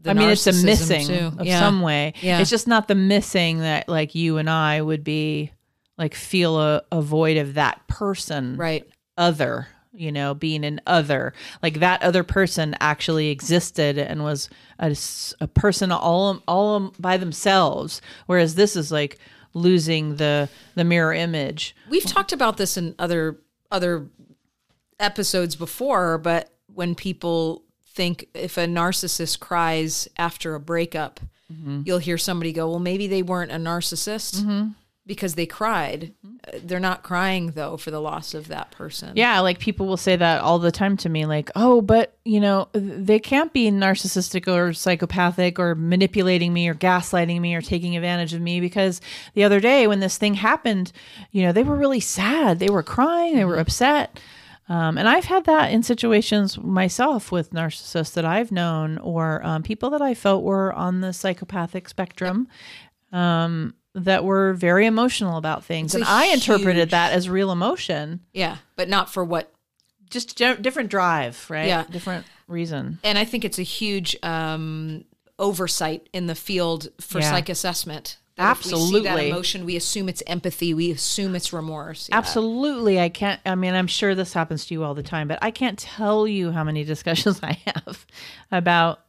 the 0.00 0.10
I 0.10 0.14
mean, 0.14 0.30
it's 0.30 0.46
a 0.46 0.52
missing 0.52 1.06
too. 1.06 1.32
of 1.38 1.46
Yeah. 1.46 1.58
some 1.60 1.80
way. 1.82 2.14
Yeah. 2.20 2.40
It's 2.40 2.50
just 2.50 2.66
not 2.66 2.88
the 2.88 2.94
missing 2.94 3.58
that 3.60 3.88
like 3.88 4.14
you 4.14 4.38
and 4.38 4.48
I 4.48 4.80
would 4.80 5.04
be 5.04 5.52
like 5.98 6.14
feel 6.14 6.58
a, 6.60 6.82
a 6.90 7.02
void 7.02 7.36
of 7.36 7.54
that 7.54 7.86
person. 7.88 8.56
right. 8.56 8.86
other 9.18 9.68
you 9.92 10.12
know 10.12 10.34
being 10.34 10.64
an 10.64 10.80
other 10.86 11.32
like 11.62 11.80
that 11.80 12.02
other 12.02 12.22
person 12.22 12.76
actually 12.80 13.28
existed 13.30 13.98
and 13.98 14.22
was 14.22 14.48
a 14.78 15.48
person 15.48 15.90
all 15.92 16.42
all 16.46 16.92
by 16.98 17.16
themselves. 17.16 18.00
Whereas 18.26 18.54
this 18.54 18.76
is 18.76 18.92
like 18.92 19.18
losing 19.52 20.16
the 20.16 20.48
the 20.76 20.84
mirror 20.84 21.12
image. 21.12 21.74
We've 21.88 22.04
talked 22.06 22.32
about 22.32 22.56
this 22.56 22.76
in 22.76 22.94
other 22.98 23.38
other 23.70 24.06
episodes 24.98 25.56
before, 25.56 26.18
but 26.18 26.50
when 26.72 26.94
people 26.94 27.62
think 27.86 28.26
if 28.34 28.56
a 28.56 28.66
narcissist 28.66 29.40
cries 29.40 30.08
after 30.16 30.54
a 30.54 30.60
breakup, 30.60 31.20
Mm-hmm. 31.52 31.80
you'll 31.84 31.98
hear 31.98 32.16
somebody 32.16 32.52
go, 32.52 32.70
"Well, 32.70 32.78
maybe 32.78 33.08
they 33.08 33.24
weren't 33.24 33.50
a 33.50 33.56
narcissist 33.56 34.44
because 35.06 35.34
they 35.34 35.46
cried." 35.46 36.12
Uh, 36.46 36.58
They're 36.64 36.80
not 36.80 37.02
crying 37.02 37.52
though 37.52 37.76
for 37.76 37.90
the 37.90 38.00
loss 38.00 38.32
of 38.34 38.48
that 38.48 38.70
person. 38.70 39.12
yeah 39.14 39.40
like 39.40 39.58
people 39.58 39.86
will 39.86 39.96
say 39.96 40.16
that 40.16 40.40
all 40.40 40.58
the 40.58 40.72
time 40.72 40.96
to 40.98 41.08
me 41.08 41.26
like 41.26 41.50
oh 41.54 41.80
but 41.82 42.16
you 42.24 42.40
know 42.40 42.68
they 42.72 43.18
can't 43.18 43.52
be 43.52 43.70
narcissistic 43.70 44.48
or 44.48 44.72
psychopathic 44.72 45.58
or 45.58 45.74
manipulating 45.74 46.52
me 46.52 46.66
or 46.68 46.74
gaslighting 46.74 47.40
me 47.40 47.54
or 47.54 47.60
taking 47.60 47.96
advantage 47.96 48.32
of 48.34 48.40
me 48.40 48.60
because 48.60 49.00
the 49.34 49.44
other 49.44 49.60
day 49.60 49.86
when 49.86 50.00
this 50.00 50.16
thing 50.18 50.34
happened 50.34 50.92
you 51.30 51.42
know 51.42 51.52
they 51.52 51.62
were 51.62 51.76
really 51.76 52.00
sad. 52.00 52.58
They 52.58 52.70
were 52.70 52.82
crying. 52.82 53.36
They 53.36 53.44
were 53.44 53.58
upset. 53.58 54.18
Um, 54.68 54.96
and 54.98 55.08
I've 55.08 55.24
had 55.24 55.44
that 55.46 55.72
in 55.72 55.82
situations 55.82 56.56
myself 56.56 57.32
with 57.32 57.50
narcissists 57.50 58.14
that 58.14 58.24
I've 58.24 58.52
known 58.52 58.98
or 58.98 59.44
um, 59.44 59.62
people 59.64 59.90
that 59.90 60.00
I 60.00 60.14
felt 60.14 60.44
were 60.44 60.72
on 60.72 61.00
the 61.00 61.12
psychopathic 61.12 61.88
spectrum. 61.88 62.46
Um, 63.12 63.74
that 63.94 64.24
were 64.24 64.52
very 64.54 64.86
emotional 64.86 65.36
about 65.36 65.64
things. 65.64 65.94
It's 65.94 66.02
and 66.02 66.04
I 66.04 66.26
interpreted 66.26 66.76
huge- 66.76 66.90
that 66.90 67.12
as 67.12 67.28
real 67.28 67.50
emotion, 67.50 68.20
Yeah, 68.32 68.58
but 68.76 68.88
not 68.88 69.10
for 69.10 69.24
what 69.24 69.52
just 70.10 70.36
di- 70.36 70.56
different 70.56 70.90
drive, 70.90 71.44
right? 71.48 71.66
Yeah. 71.68 71.84
Different 71.90 72.26
reason. 72.48 72.98
and 73.04 73.16
I 73.18 73.24
think 73.24 73.44
it's 73.44 73.58
a 73.58 73.62
huge 73.64 74.16
um, 74.22 75.04
oversight 75.38 76.08
in 76.12 76.26
the 76.26 76.34
field 76.34 76.88
for 77.00 77.18
Yeah. 77.20 77.30
psych 77.30 77.48
assessment. 77.48 78.16
That 78.36 78.52
If 78.58 78.64
we 78.64 78.70
see 78.70 78.70
that 78.70 78.78
Absolutely. 78.80 79.28
emotion, 79.30 79.64
we 79.66 79.76
assume 79.76 80.08
it's 80.08 80.22
empathy. 80.26 80.72
We 80.72 80.90
assume 80.92 81.34
it's 81.34 81.52
remorse. 81.52 82.08
Yeah. 82.08 82.16
Absolutely. 82.18 82.98
I 83.00 83.08
can't, 83.08 83.40
I 83.44 83.54
mean, 83.54 83.74
I'm 83.74 83.86
sure 83.86 84.14
this 84.14 84.32
happens 84.32 84.64
to 84.66 84.74
you 84.74 84.82
all 84.84 84.94
the 84.94 85.02
time, 85.02 85.28
but 85.28 85.38
I 85.42 85.50
can't 85.50 85.78
tell 85.78 86.26
you 86.26 86.50
how 86.52 86.64
many 86.64 86.84
discussions 86.94 87.40
I 87.42 87.58
have 87.66 88.06
about 88.50 89.00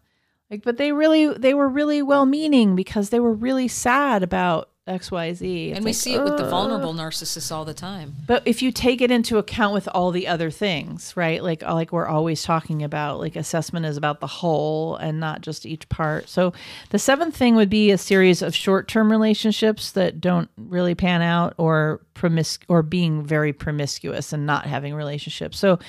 like, 0.50 0.64
but 0.64 0.76
they 0.78 0.92
really, 0.92 1.34
they 1.34 1.54
were 1.54 1.70
really 1.70 2.02
well 2.02 2.26
meaning 2.26 2.76
because 2.76 3.10
they 3.10 3.22
were 3.22 3.34
really 3.34 3.70
sad 3.70 4.22
about 4.22 4.70
XYZ. 5.00 5.76
And 5.76 5.84
we 5.84 5.89
like, 5.89 5.96
see 5.96 6.14
it 6.16 6.24
with 6.24 6.38
the 6.38 6.50
vulnerable 6.50 6.94
narcissists 6.94 7.52
all 7.52 7.66
the 7.66 7.74
time. 7.74 8.16
But 8.28 8.44
if 8.46 8.62
you 8.62 8.72
take 8.72 9.02
it 9.02 9.12
into 9.12 9.38
account 9.38 9.74
with 9.74 9.88
all 9.94 10.12
the 10.12 10.28
other 10.28 10.52
things, 10.52 11.16
right? 11.16 11.44
Like 11.44 11.64
uh, 11.64 11.74
like 11.74 11.92
we're 11.92 12.08
always 12.08 12.44
talking 12.44 12.84
about, 12.84 13.20
like 13.20 13.36
assessment 13.36 13.86
is 13.86 13.98
about 13.98 14.20
the 14.20 14.28
whole 14.28 14.96
and 14.98 15.20
not 15.20 15.42
just 15.42 15.66
each 15.66 15.88
part. 15.89 16.30
So 16.30 16.54
the 16.89 17.00
seventh 17.00 17.36
thing 17.36 17.56
would 17.56 17.70
be 17.70 17.92
a 17.92 17.98
series 17.98 18.42
of 18.42 18.56
short-term 18.56 19.12
relationships 19.12 19.92
that 19.94 20.22
don't 20.22 20.50
really 20.58 20.96
pan 20.96 21.22
out 21.22 21.54
or 21.58 22.02
promisc 22.16 22.60
or 22.68 22.84
being 22.84 23.26
very 23.26 23.54
promiscuous 23.54 24.34
and 24.34 24.46
not 24.46 24.66
having 24.66 24.94
relationships. 24.94 25.58
So 25.58 25.80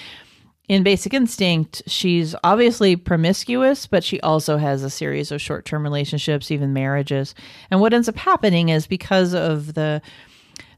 in 0.72 0.82
Basic 0.82 1.12
Instinct, 1.12 1.82
she's 1.86 2.34
obviously 2.42 2.96
promiscuous, 2.96 3.86
but 3.86 4.02
she 4.02 4.18
also 4.22 4.56
has 4.56 4.82
a 4.82 4.88
series 4.88 5.30
of 5.30 5.38
short 5.38 5.66
term 5.66 5.82
relationships, 5.82 6.50
even 6.50 6.72
marriages. 6.72 7.34
And 7.70 7.78
what 7.78 7.92
ends 7.92 8.08
up 8.08 8.16
happening 8.16 8.70
is 8.70 8.86
because 8.86 9.34
of 9.34 9.74
the 9.74 10.00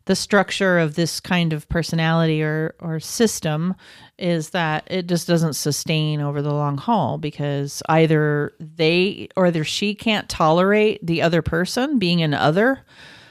the 0.06 0.16
structure 0.16 0.80
of 0.80 0.96
this 0.96 1.20
kind 1.20 1.52
of 1.52 1.68
personality 1.68 2.42
or 2.42 2.74
or 2.80 2.98
system 2.98 3.76
is 4.18 4.50
that 4.50 4.84
it 4.90 5.06
just 5.06 5.28
doesn't 5.28 5.54
sustain 5.54 6.20
over 6.20 6.42
the 6.42 6.52
long 6.52 6.76
haul 6.76 7.16
because 7.16 7.80
either 7.88 8.52
they 8.58 9.28
or 9.36 9.46
either 9.46 9.62
she 9.62 9.94
can't 9.94 10.28
tolerate 10.28 10.98
the 11.06 11.22
other 11.22 11.40
person 11.40 12.00
being 12.00 12.20
an 12.20 12.34
other 12.34 12.84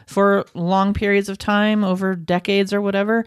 for 0.08 0.45
long 0.54 0.93
periods 0.93 1.30
of 1.30 1.38
time 1.38 1.84
over 1.84 2.16
decades 2.16 2.74
or 2.74 2.82
whatever 2.82 3.26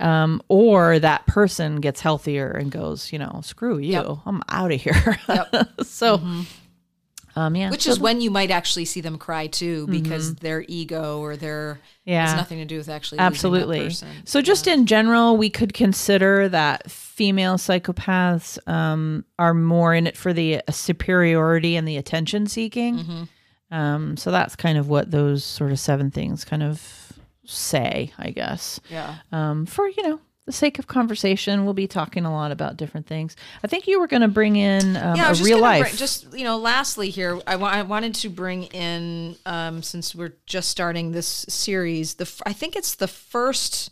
um, 0.00 0.42
or 0.48 0.98
that 0.98 1.26
person 1.26 1.80
gets 1.80 2.00
healthier 2.00 2.50
and 2.50 2.70
goes 2.70 3.12
you 3.12 3.18
know 3.18 3.40
screw 3.42 3.78
you 3.78 3.92
Yep. 3.92 4.06
i'm 4.26 4.42
out 4.48 4.72
of 4.72 4.80
here 4.80 5.18
so 5.82 6.20
um 7.36 7.54
yeah 7.54 7.70
Which 7.70 7.82
so 7.82 7.90
is 7.90 8.00
when 8.00 8.20
you 8.22 8.30
might 8.30 8.50
actually 8.50 8.86
see 8.86 9.00
them 9.02 9.18
cry 9.18 9.46
too, 9.46 9.86
because 9.88 10.36
their 10.36 10.64
ego 10.68 11.20
or 11.20 11.36
their 11.36 11.74
Mm-hmm. 11.74 12.10
Yeah. 12.12 12.26
has 12.28 12.36
nothing 12.36 12.58
to 12.58 12.64
do 12.64 12.76
with 12.78 12.88
actually 12.88 13.18
absolutely 13.18 13.80
person. 13.80 14.08
so 14.24 14.40
just 14.40 14.68
in 14.68 14.86
general 14.86 15.36
we 15.36 15.50
could 15.50 15.74
consider 15.74 16.48
that 16.48 16.88
female 16.88 17.56
psychopaths 17.56 18.58
um, 18.68 19.24
are 19.40 19.52
more 19.54 19.92
in 19.92 20.06
it 20.06 20.16
for 20.16 20.32
the 20.32 20.62
superiority 20.70 21.74
and 21.74 21.86
the 21.88 21.96
attention 21.96 22.46
seeking 22.46 22.96
Mm-hmm. 22.98 23.22
Um, 23.70 24.16
so 24.16 24.30
that's 24.30 24.54
kind 24.56 24.78
of 24.78 24.88
what 24.88 25.10
those 25.10 25.44
sort 25.44 25.72
of 25.72 25.78
seven 25.80 26.10
things 26.10 26.44
kind 26.44 26.62
of 26.62 27.12
say 27.44 28.12
i 28.18 28.30
guess 28.30 28.80
Yeah. 28.90 29.16
um, 29.32 29.66
for 29.66 29.88
you 29.88 30.02
know 30.02 30.20
the 30.46 30.52
sake 30.52 30.78
of 30.78 30.86
conversation 30.86 31.64
we'll 31.64 31.74
be 31.74 31.88
talking 31.88 32.24
a 32.24 32.32
lot 32.32 32.52
about 32.52 32.76
different 32.76 33.06
things 33.08 33.34
i 33.64 33.66
think 33.66 33.86
you 33.88 33.98
were 33.98 34.06
going 34.06 34.22
to 34.22 34.28
bring 34.28 34.54
in 34.56 34.96
um, 34.96 35.16
yeah, 35.16 35.30
a 35.30 35.34
real 35.34 35.58
life 35.60 35.82
bring- 35.86 35.96
just 35.96 36.32
you 36.32 36.44
know, 36.44 36.56
lastly 36.58 37.10
here, 37.10 37.40
I 37.46 37.56
wa- 37.56 37.68
I 37.70 37.82
wanted 37.82 38.14
to 38.16 38.28
bring 38.28 38.64
in 38.64 39.36
um, 39.46 39.82
since 39.82 40.14
we're 40.14 40.34
just 40.46 40.68
starting 40.68 41.12
this 41.12 41.46
series. 41.48 42.14
The 42.14 42.24
f- 42.24 42.42
I 42.46 42.52
think 42.52 42.76
it's 42.76 42.94
the 42.94 43.08
first 43.08 43.90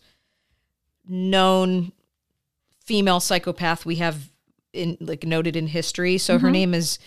known 1.08 1.92
female 2.84 3.20
psychopath 3.20 3.84
we 3.86 3.96
have 3.96 4.30
in 4.72 4.96
like 5.00 5.24
noted 5.24 5.56
in 5.56 5.66
history. 5.68 6.18
So 6.18 6.36
Mm-hmm. 6.36 6.44
her 6.44 6.50
name 6.50 6.74
is 6.74 6.98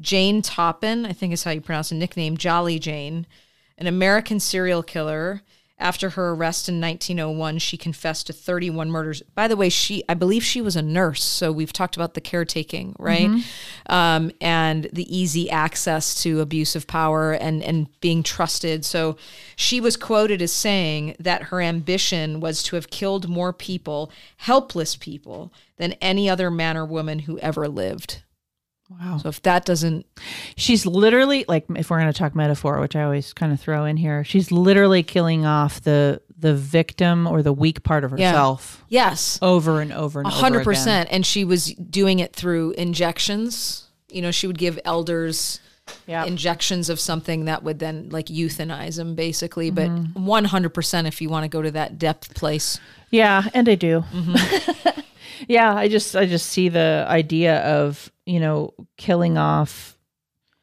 Jane 0.00 0.42
Toppan. 0.42 1.06
I 1.06 1.12
think 1.12 1.32
is 1.32 1.44
how 1.44 1.50
you 1.50 1.60
pronounce 1.60 1.90
the 1.90 1.94
nickname 1.94 2.36
Jolly 2.36 2.78
Jane, 2.78 3.26
an 3.78 3.86
American 3.86 4.40
serial 4.40 4.82
killer. 4.82 5.42
After 5.76 6.10
her 6.10 6.30
arrest 6.30 6.68
in 6.68 6.80
1901, 6.80 7.58
she 7.58 7.76
confessed 7.76 8.28
to 8.28 8.32
31 8.32 8.92
murders. 8.92 9.22
By 9.34 9.48
the 9.48 9.56
way, 9.56 9.68
she 9.68 10.04
I 10.08 10.14
believe 10.14 10.44
she 10.44 10.60
was 10.62 10.76
a 10.76 10.82
nurse, 10.82 11.22
so 11.22 11.50
we've 11.50 11.72
talked 11.72 11.96
about 11.96 12.14
the 12.14 12.20
caretaking, 12.20 12.94
right? 12.96 13.28
Um, 13.86 14.30
and 14.40 14.88
the 14.92 15.14
easy 15.14 15.50
access 15.50 16.22
to 16.22 16.40
abuse 16.40 16.76
of 16.76 16.86
power 16.86 17.32
and 17.32 17.60
and 17.62 17.88
being 18.00 18.22
trusted. 18.22 18.84
So 18.84 19.16
she 19.56 19.80
was 19.80 19.96
quoted 19.96 20.40
as 20.40 20.52
saying 20.52 21.16
that 21.18 21.42
her 21.44 21.60
ambition 21.60 22.38
was 22.38 22.62
to 22.64 22.76
have 22.76 22.88
killed 22.88 23.28
more 23.28 23.52
people, 23.52 24.12
helpless 24.36 24.94
people, 24.94 25.52
than 25.76 25.94
any 25.94 26.30
other 26.30 26.52
man 26.52 26.76
or 26.76 26.86
woman 26.86 27.18
who 27.20 27.36
ever 27.40 27.66
lived. 27.66 28.22
Wow. 28.90 29.18
So 29.18 29.28
if 29.30 29.40
that 29.42 29.64
doesn't 29.64 30.04
She's 30.56 30.84
literally 30.86 31.44
like 31.48 31.64
if 31.76 31.90
we're 31.90 31.98
going 32.00 32.12
to 32.12 32.18
talk 32.18 32.34
metaphor, 32.34 32.80
which 32.80 32.94
I 32.94 33.02
always 33.02 33.32
kind 33.32 33.52
of 33.52 33.60
throw 33.60 33.84
in 33.86 33.96
here, 33.96 34.24
she's 34.24 34.52
literally 34.52 35.02
killing 35.02 35.44
off 35.46 35.80
the 35.82 36.20
the 36.38 36.54
victim 36.54 37.26
or 37.26 37.42
the 37.42 37.52
weak 37.52 37.82
part 37.82 38.04
of 38.04 38.10
herself 38.10 38.84
yes, 38.90 39.38
over 39.40 39.80
and 39.80 39.92
over 39.92 40.20
and 40.20 40.28
A 40.28 40.30
over 40.30 40.38
hundred 40.40 40.64
percent. 40.64 41.08
And 41.10 41.24
she 41.24 41.44
was 41.44 41.72
doing 41.74 42.18
it 42.18 42.34
through 42.34 42.72
injections. 42.72 43.84
You 44.10 44.20
know, 44.22 44.30
she 44.30 44.46
would 44.46 44.58
give 44.58 44.78
elders 44.84 45.60
Yeah. 46.06 46.24
injections 46.24 46.88
of 46.90 47.00
something 47.00 47.46
that 47.46 47.62
would 47.62 47.78
then 47.78 48.08
like 48.10 48.26
euthanize 48.26 48.96
them, 48.96 49.14
basically. 49.14 49.70
But 49.70 49.88
Mm-hmm. 49.88 50.26
one 50.26 50.44
hundred 50.44 50.70
percent, 50.74 51.06
if 51.06 51.22
you 51.22 51.30
want 51.30 51.44
to 51.44 51.48
go 51.48 51.62
to 51.62 51.70
that 51.70 51.98
depth 51.98 52.34
place, 52.34 52.78
Yeah, 53.10 53.44
and 53.54 53.66
I 53.68 53.74
do. 53.76 54.04
Mm-hmm. 54.12 55.00
yeah, 55.48 55.74
I 55.74 55.88
just 55.88 56.14
I 56.16 56.26
just 56.26 56.46
see 56.46 56.68
the 56.68 57.04
idea 57.08 57.60
of, 57.64 58.10
you 58.26 58.40
know, 58.40 58.74
killing 58.96 59.36
off 59.38 59.98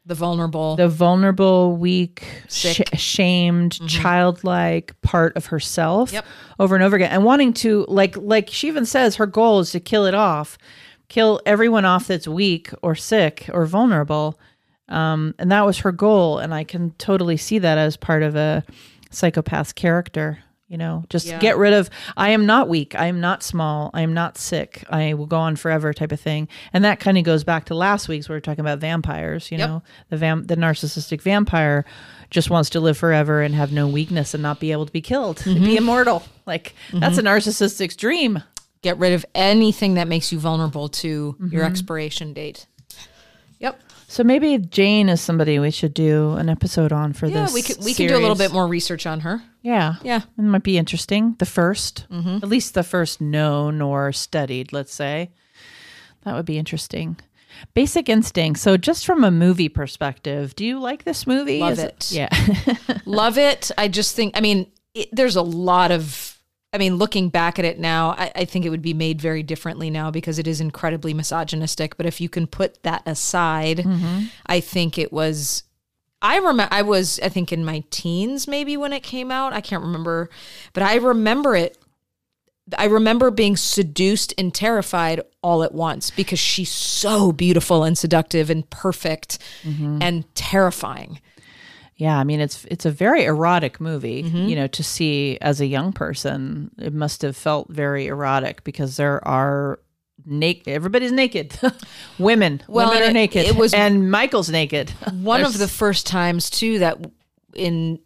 the 0.06 0.16
vulnerable. 0.16 0.76
the 0.76 0.88
vulnerable, 0.88 1.76
weak, 1.78 2.24
sh- 2.50 2.82
shamed, 2.96 3.80
childlike 3.88 5.00
part 5.02 5.36
of 5.38 5.48
herself 5.48 6.10
Mm-hmm. 6.10 6.16
Yep. 6.16 6.26
over 6.60 6.76
and 6.76 6.84
over 6.84 6.96
again, 6.96 7.12
and 7.12 7.24
wanting 7.24 7.54
to 7.54 7.86
like 7.88 8.18
like 8.18 8.50
she 8.50 8.68
even 8.68 8.86
says 8.86 9.16
her 9.18 9.28
goal 9.28 9.60
is 9.60 9.72
to 9.72 9.80
kill 9.80 10.06
it 10.06 10.16
off, 10.16 10.58
kill 11.08 11.40
everyone 11.46 11.86
off 11.86 12.08
that's 12.08 12.28
weak 12.28 12.72
or 12.82 12.96
sick 12.96 13.50
or 13.54 13.66
vulnerable, 13.66 14.40
um, 14.90 15.36
and 15.38 15.52
that 15.52 15.66
was 15.66 15.80
her 15.80 15.92
goal. 15.92 16.40
And 16.40 16.54
I 16.54 16.64
can 16.64 16.92
totally 16.98 17.38
see 17.38 17.60
that 17.60 17.78
as 17.78 17.96
part 17.96 18.24
of 18.24 18.36
a 18.36 18.64
psychopath's 19.12 19.74
character. 19.74 20.40
You 20.72 20.78
know, 20.78 21.04
just 21.10 21.26
Yeah. 21.28 21.38
get 21.38 21.58
rid 21.58 21.74
of. 21.74 21.90
I 22.16 22.30
am 22.30 22.46
not 22.46 22.70
weak. 22.70 22.96
I 22.96 23.08
am 23.08 23.20
not 23.20 23.44
small. 23.44 23.92
I 23.94 24.04
am 24.04 24.14
not 24.14 24.38
sick. 24.38 24.86
I 24.90 25.14
will 25.16 25.26
go 25.26 25.36
on 25.38 25.58
forever, 25.58 25.92
type 25.94 26.14
of 26.14 26.22
thing. 26.22 26.48
And 26.72 26.86
that 26.86 27.02
kind 27.02 27.18
of 27.18 27.26
goes 27.26 27.44
back 27.44 27.66
to 27.66 27.76
last 27.76 28.08
week's. 28.08 28.30
where 28.30 28.36
we 28.36 28.38
are 28.38 28.42
talking 28.42 28.62
about 28.62 28.80
vampires. 28.80 29.52
You 29.52 29.58
Yep. 29.58 29.68
know, 29.68 29.84
the 30.10 30.16
vam- 30.16 30.48
the 30.48 30.56
narcissistic 30.56 31.22
vampire 31.22 31.84
just 32.30 32.50
wants 32.50 32.70
to 32.70 32.80
live 32.80 32.98
forever 32.98 33.42
and 33.42 33.54
have 33.54 33.74
no 33.74 33.86
weakness 33.86 34.34
and 34.34 34.42
not 34.42 34.62
be 34.62 34.72
able 34.72 34.86
to 34.86 34.94
be 34.94 35.02
killed, 35.02 35.40
Mm-hmm. 35.40 35.66
be 35.66 35.76
immortal. 35.76 36.24
Like 36.46 36.74
that's 36.94 37.18
a 37.18 37.22
narcissistic's 37.22 37.98
dream. 37.98 38.42
Get 38.82 38.98
rid 38.98 39.12
of 39.12 39.26
anything 39.36 39.96
that 39.96 40.08
makes 40.08 40.32
you 40.32 40.40
vulnerable 40.40 40.88
to 40.88 41.36
Mm-hmm. 41.38 41.54
your 41.54 41.66
expiration 41.66 42.32
date. 42.32 42.66
Yep. 43.60 43.80
So 44.08 44.24
maybe 44.24 44.58
Jane 44.58 45.10
is 45.10 45.20
somebody 45.22 45.60
we 45.60 45.72
should 45.72 45.94
do 45.94 46.32
an 46.34 46.48
episode 46.50 46.92
on 46.94 47.12
for 47.14 47.28
Yeah, 47.28 47.44
this. 47.44 47.54
we 47.54 47.62
could 47.62 47.84
we 47.84 47.94
can 47.94 48.08
do 48.08 48.16
a 48.16 48.20
little 48.20 48.36
bit 48.38 48.54
more 48.54 48.68
research 48.68 49.06
on 49.06 49.20
her. 49.22 49.42
Yeah, 49.62 49.96
Yeah. 50.04 50.22
it 50.38 50.42
might 50.42 50.64
be 50.64 50.78
interesting. 50.78 51.36
The 51.38 51.46
1st 51.46 52.08
Mm-hmm. 52.08 52.36
at 52.38 52.50
least 52.50 52.74
the 52.74 52.84
first 52.84 53.22
known 53.22 53.82
or 53.82 54.12
studied. 54.12 54.74
Let's 54.74 54.94
say 54.94 55.32
that 56.24 56.34
would 56.36 56.46
be 56.46 56.58
interesting. 56.58 57.18
Basic 57.74 58.08
Instinct. 58.10 58.60
So, 58.60 58.78
just 58.78 59.06
from 59.06 59.24
a 59.24 59.30
movie 59.32 59.70
perspective, 59.70 60.56
do 60.56 60.66
you 60.66 60.80
like 60.80 61.04
this 61.04 61.28
movie? 61.28 61.60
Love 61.60 61.74
Is 61.74 61.80
it. 61.80 62.12
Yeah. 62.12 62.30
Love 63.06 63.38
it. 63.38 63.70
I 63.78 63.88
just 63.88 64.16
think, 64.16 64.36
I 64.38 64.42
mean, 64.42 64.72
it, 64.94 65.10
there's 65.12 65.36
a 65.36 65.42
lot 65.42 65.92
of, 65.92 66.40
I 66.74 66.78
mean, 66.78 66.96
looking 66.96 67.28
back 67.30 67.60
at 67.60 67.66
it 67.66 67.78
now, 67.78 68.12
I, 68.18 68.32
I 68.36 68.46
think 68.46 68.66
it 68.66 68.70
would 68.70 68.82
be 68.82 68.94
made 68.94 69.22
very 69.22 69.44
differently 69.44 69.90
now 69.90 70.10
because 70.12 70.40
it 70.40 70.48
is 70.48 70.62
incredibly 70.62 71.14
misogynistic. 71.14 71.98
But 71.98 72.06
if 72.06 72.22
you 72.22 72.30
can 72.30 72.48
put 72.48 72.82
that 72.84 73.04
aside, 73.06 73.86
I 74.48 74.60
think 74.62 74.98
it 74.98 75.12
was. 75.14 75.64
I 76.22 76.38
remember 76.38 76.68
I 76.72 76.82
was 76.84 77.20
I 77.22 77.30
think 77.30 77.52
in 77.52 77.66
my 77.66 77.84
teens 77.90 78.48
maybe 78.48 78.78
when 78.78 78.94
it 78.94 79.04
came 79.04 79.32
out. 79.32 79.54
I 79.54 79.62
can't 79.62 79.84
remember, 79.84 80.30
but 80.74 80.84
I 80.84 80.96
remember 80.96 81.56
it. 81.56 81.78
I 82.78 82.86
remember 82.86 83.32
being 83.32 83.58
seduced 83.58 84.34
and 84.38 84.54
terrified 84.54 85.22
all 85.42 85.64
at 85.64 85.74
once 85.74 86.12
because 86.12 86.40
she's 86.40 86.70
so 86.70 87.32
beautiful 87.32 87.84
and 87.84 87.98
seductive 87.98 88.50
and 88.50 88.70
perfect 88.70 89.40
and 90.02 90.36
terrifying. 90.36 91.20
Yeah, 91.96 92.18
I 92.18 92.24
mean 92.24 92.40
it's 92.40 92.66
it's 92.66 92.86
a 92.86 92.92
very 92.92 93.26
erotic 93.26 93.82
movie. 93.82 94.24
Mm-hmm. 94.24 94.48
You 94.48 94.56
know, 94.56 94.68
to 94.68 94.84
see 94.84 95.38
as 95.42 95.60
a 95.60 95.66
young 95.66 95.92
person, 95.92 96.72
it 96.78 96.94
must 96.94 97.22
have 97.24 97.36
felt 97.36 97.70
very 97.70 98.08
erotic 98.08 98.64
because 98.64 98.98
there 98.98 99.28
are 99.28 99.80
naked. 100.26 100.68
Everybody's 100.68 101.12
naked. 101.12 101.58
Women, 102.20 102.62
Well, 102.68 102.90
women 102.90 103.04
are 103.04 103.10
it- 103.10 103.14
naked. 103.14 103.46
it 103.46 103.56
was- 103.56 103.74
and 103.74 104.10
Michael's 104.12 104.50
naked. 104.50 104.90
one 105.14 105.44
of 105.44 105.58
the 105.58 105.68
first 105.68 106.06
times 106.08 106.50
too 106.50 106.80
that 106.80 106.98
in 107.56 108.00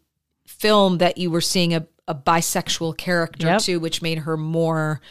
film 0.47 0.97
that 0.99 1.17
you 1.17 1.29
were 1.29 1.41
seeing 1.41 1.73
a, 1.73 1.85
a 2.07 2.15
bisexual 2.15 2.97
character 2.97 3.47
Yep. 3.47 3.61
too 3.61 3.79
which 3.79 4.01
made 4.01 4.19
her 4.19 4.37
more 4.37 5.01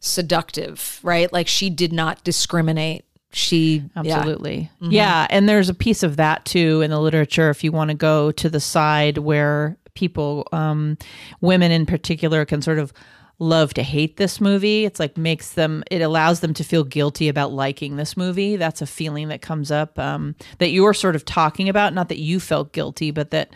seductive 0.00 0.98
right 1.02 1.32
like 1.32 1.46
she 1.46 1.70
did 1.70 1.92
not 1.92 2.22
discriminate 2.24 3.04
she 3.32 3.84
yeah. 4.02 4.16
Absolutely. 4.16 4.70
Yeah. 4.80 5.24
And 5.30 5.48
there's 5.48 5.68
a 5.68 5.74
piece 5.74 6.02
of 6.02 6.16
that 6.16 6.44
too 6.44 6.80
in 6.80 6.90
the 6.90 6.98
literature 7.00 7.48
if 7.48 7.62
you 7.62 7.70
want 7.70 7.90
to 7.90 7.96
go 7.96 8.32
to 8.32 8.50
the 8.50 8.58
side 8.58 9.18
where 9.18 9.76
people, 9.94 10.48
um, 10.50 10.98
women 11.40 11.70
in 11.70 11.86
particular, 11.86 12.44
can 12.44 12.60
sort 12.60 12.80
of 12.80 12.92
love 13.40 13.74
to 13.74 13.82
hate 13.82 14.16
this 14.16 14.40
movie. 14.40 14.84
It's 14.84 15.00
like 15.00 15.16
makes 15.16 15.54
them, 15.54 15.82
it 15.90 16.02
allows 16.02 16.40
them 16.40 16.54
to 16.54 16.62
feel 16.62 16.84
guilty 16.84 17.28
about 17.28 17.52
liking 17.52 17.96
this 17.96 18.16
movie. 18.16 18.54
That's 18.56 18.82
a 18.82 18.86
feeling 18.86 19.28
that 19.28 19.42
comes 19.42 19.72
up 19.72 19.98
um, 19.98 20.36
that 20.58 20.70
you're 20.70 20.94
sort 20.94 21.16
of 21.16 21.24
talking 21.24 21.68
about. 21.68 21.94
Not 21.94 22.08
that 22.10 22.18
you 22.18 22.38
felt 22.38 22.72
guilty, 22.72 23.10
but 23.10 23.30
that, 23.32 23.50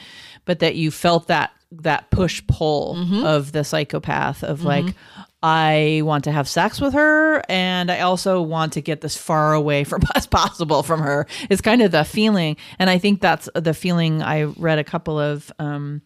but 0.47 0.59
that 0.59 0.75
you 0.75 0.91
felt 0.91 1.29
that 1.29 1.53
that 1.83 2.11
push 2.11 2.41
pull 2.47 2.97
of 3.27 3.51
the 3.53 3.65
psychopath 3.65 4.45
of 4.45 4.63
like 4.63 4.95
I 5.43 6.03
want 6.05 6.25
to 6.25 6.33
have 6.33 6.49
sex 6.49 6.81
with 6.81 6.95
her 6.95 7.43
and 7.51 7.91
I 7.91 8.01
also 8.01 8.41
want 8.41 8.75
to 8.75 8.81
get 8.81 9.01
this 9.01 9.17
far 9.17 9.55
away 9.55 9.83
from 9.83 10.03
as 10.15 10.27
possible 10.27 10.83
from 10.85 11.01
her. 11.01 11.27
It's 11.51 11.61
kind 11.61 11.83
of 11.83 11.91
the 11.91 12.05
feeling 12.05 12.57
and 12.79 12.89
I 12.89 12.99
think 12.99 13.21
that's 13.21 13.49
the 13.55 13.75
feeling 13.75 14.23
I 14.23 14.45
read 14.45 14.79
a 14.79 14.85
couple 14.85 15.19
of 15.19 15.51
um 15.59 16.01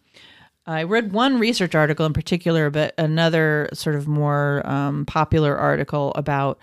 I 0.69 0.83
read 0.83 1.11
one 1.11 1.39
research 1.39 1.73
article 1.73 2.05
in 2.05 2.13
particular 2.13 2.69
but 2.69 2.93
another 2.97 3.69
sort 3.73 3.95
of 3.95 4.07
more 4.07 4.61
um, 4.65 5.05
popular 5.05 5.57
article 5.57 6.11
about 6.15 6.59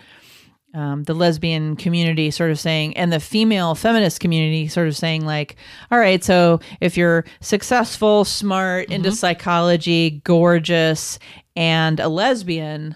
um, 0.73 1.03
the 1.03 1.13
lesbian 1.13 1.75
community 1.75 2.29
sort 2.29 2.51
of 2.51 2.59
saying, 2.59 2.95
and 2.97 3.11
the 3.11 3.19
female 3.19 3.73
feminist 3.73 4.19
community 4.19 4.67
sort 4.67 4.87
of 4.87 4.95
saying, 4.95 5.25
like, 5.25 5.55
all 5.89 5.97
right, 5.97 6.23
so 6.23 6.59
if 6.81 6.95
you're 6.95 7.25
successful, 7.41 8.25
smart, 8.25 8.89
into 8.91 9.11
psychology, 9.11 10.21
gorgeous, 10.23 11.17
and 11.55 11.99
a 11.99 12.09
lesbian, 12.09 12.95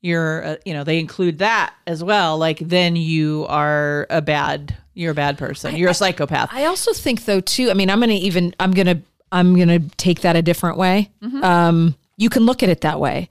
you're, 0.00 0.44
uh, 0.44 0.56
you 0.64 0.72
know, 0.72 0.84
they 0.84 0.98
include 0.98 1.38
that 1.38 1.74
as 1.86 2.02
well. 2.02 2.38
Like, 2.38 2.60
then 2.60 2.96
you 2.96 3.46
are 3.48 4.06
a 4.08 4.22
bad, 4.22 4.74
you're 4.94 5.12
a 5.12 5.14
bad 5.14 5.36
person. 5.36 5.76
You're 5.76 5.90
a 5.90 5.94
psychopath. 5.94 6.50
i 6.52 6.64
also 6.64 6.92
think 6.92 7.24
though 7.26 7.40
too 7.40 7.70
i 7.70 7.74
mean 7.74 7.90
i'm 7.90 8.00
gonna 8.00 8.12
even 8.12 8.54
i'm 8.58 8.72
gonna 8.72 9.02
i'm 9.32 9.56
gonna 9.56 9.80
take 9.96 10.20
that 10.20 10.36
a 10.36 10.42
different 10.42 10.76
way 10.78 11.10
um 11.42 11.96
you 12.16 12.30
can 12.30 12.44
look 12.44 12.62
at 12.62 12.68
it 12.68 12.82
that 12.82 13.00
way 13.00 13.28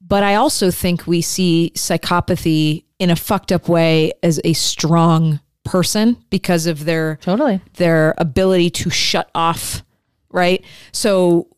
but 0.00 0.22
i 0.22 0.34
also 0.34 0.70
think 0.70 1.06
we 1.06 1.20
see 1.20 1.70
psychopathy 1.74 2.84
in 2.98 3.10
a 3.10 3.16
fucked 3.16 3.52
up 3.52 3.68
way 3.68 4.12
as 4.22 4.40
a 4.44 4.52
strong 4.54 5.40
person 5.64 6.16
because 6.30 6.66
of 6.66 6.84
their 6.84 7.18
totally. 7.20 7.60
their 7.74 8.14
ability 8.18 8.70
to 8.70 8.88
shut 8.88 9.28
off, 9.34 9.82
right? 10.30 10.64
So 10.92 11.48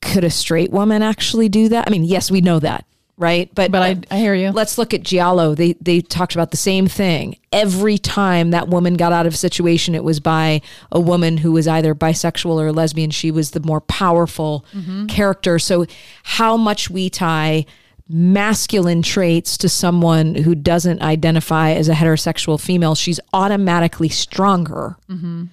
could 0.00 0.24
a 0.24 0.30
straight 0.30 0.70
woman 0.70 1.02
actually 1.02 1.48
do 1.48 1.68
that? 1.68 1.86
I 1.86 1.90
mean, 1.90 2.04
yes, 2.04 2.30
we 2.30 2.40
know 2.40 2.58
that, 2.58 2.84
right? 3.22 3.48
But 3.54 3.70
But 3.70 3.82
I, 3.82 3.92
uh, 3.92 4.00
I 4.10 4.18
hear 4.18 4.34
you. 4.34 4.50
let's 4.50 4.76
look 4.76 4.92
at 4.92 5.02
Giallo. 5.02 5.54
They 5.54 5.74
they 5.74 6.00
talked 6.00 6.34
about 6.34 6.50
the 6.50 6.56
same 6.56 6.86
thing. 6.86 7.36
Every 7.52 7.96
time 7.96 8.50
that 8.50 8.68
woman 8.68 8.94
got 8.94 9.12
out 9.12 9.26
of 9.26 9.34
a 9.34 9.36
situation, 9.36 9.94
it 9.94 10.04
was 10.04 10.20
by 10.20 10.60
a 10.90 11.00
woman 11.00 11.38
who 11.38 11.52
was 11.52 11.66
either 11.66 11.94
bisexual 11.94 12.60
or 12.60 12.72
lesbian. 12.72 13.10
She 13.10 13.30
was 13.30 13.52
the 13.52 13.60
more 13.60 13.80
powerful 13.80 14.66
mm-hmm. 14.74 15.06
character. 15.06 15.58
So 15.58 15.86
how 16.24 16.56
much 16.56 16.90
we 16.90 17.08
tie 17.08 17.64
masculine 18.08 19.00
traits 19.00 19.56
to 19.56 19.68
someone 19.68 20.34
who 20.34 20.54
doesn't 20.54 21.00
identify 21.00 21.70
as 21.70 21.88
a 21.88 21.94
heterosexual 21.94 22.60
female, 22.60 22.94
she's 22.94 23.20
automatically 23.32 24.08
stronger. 24.08 24.96
Mm-hmm. 25.08 25.44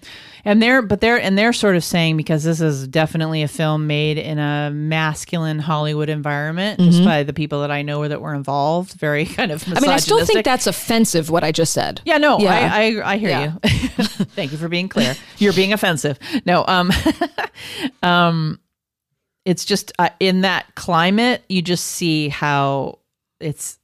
And 0.46 0.62
they're 0.62 0.82
but 0.82 1.02
they're 1.02 1.20
and 1.20 1.38
they're 1.38 1.54
sort 1.54 1.76
of 1.76 1.84
saying 1.84 2.18
because 2.18 2.44
this 2.44 2.62
is 2.62 2.88
definitely 2.88 3.44
a 3.44 3.48
film 3.48 3.88
made 3.88 4.18
in 4.18 4.40
a 4.40 4.72
masculine 4.72 5.60
Hollywood 5.60 6.10
environment, 6.10 6.80
just 6.80 7.04
by 7.04 7.24
the 7.24 7.34
people 7.34 7.62
that 7.62 7.72
I 7.72 7.82
know 7.82 8.08
that 8.08 8.22
were 8.22 8.34
involved. 8.34 8.94
Very 8.94 9.26
kind 9.38 9.52
of. 9.52 9.64
Mm-hmm. 9.64 9.78
I 9.78 9.82
mean, 9.82 9.92
I 9.92 9.98
still 9.98 10.26
think 10.26 10.46
that's 10.46 10.68
offensive. 10.68 11.30
What 11.30 11.44
I 11.44 11.52
just 11.52 11.74
said. 11.74 12.02
Yeah, 12.06 12.18
no, 12.18 12.40
Yeah. 12.40 12.70
I, 12.74 12.96
I 13.00 13.14
I 13.14 13.18
hear 13.18 13.30
Yeah. 13.30 13.54
you. 13.54 13.60
Thank 14.36 14.52
you 14.52 14.58
for 14.58 14.70
being 14.70 14.90
clear. 14.90 15.16
You're 15.38 15.54
being 15.54 15.74
offensive. 15.74 16.20
No, 16.46 16.66
um, 16.68 16.92
um, 18.04 18.60
it's 19.46 19.66
just 19.66 19.92
uh, 20.00 20.10
in 20.20 20.42
that 20.42 20.76
climate, 20.76 21.44
you 21.50 21.62
just 21.62 21.86
see 21.86 22.30
how 22.30 23.00
it's, 23.40 23.80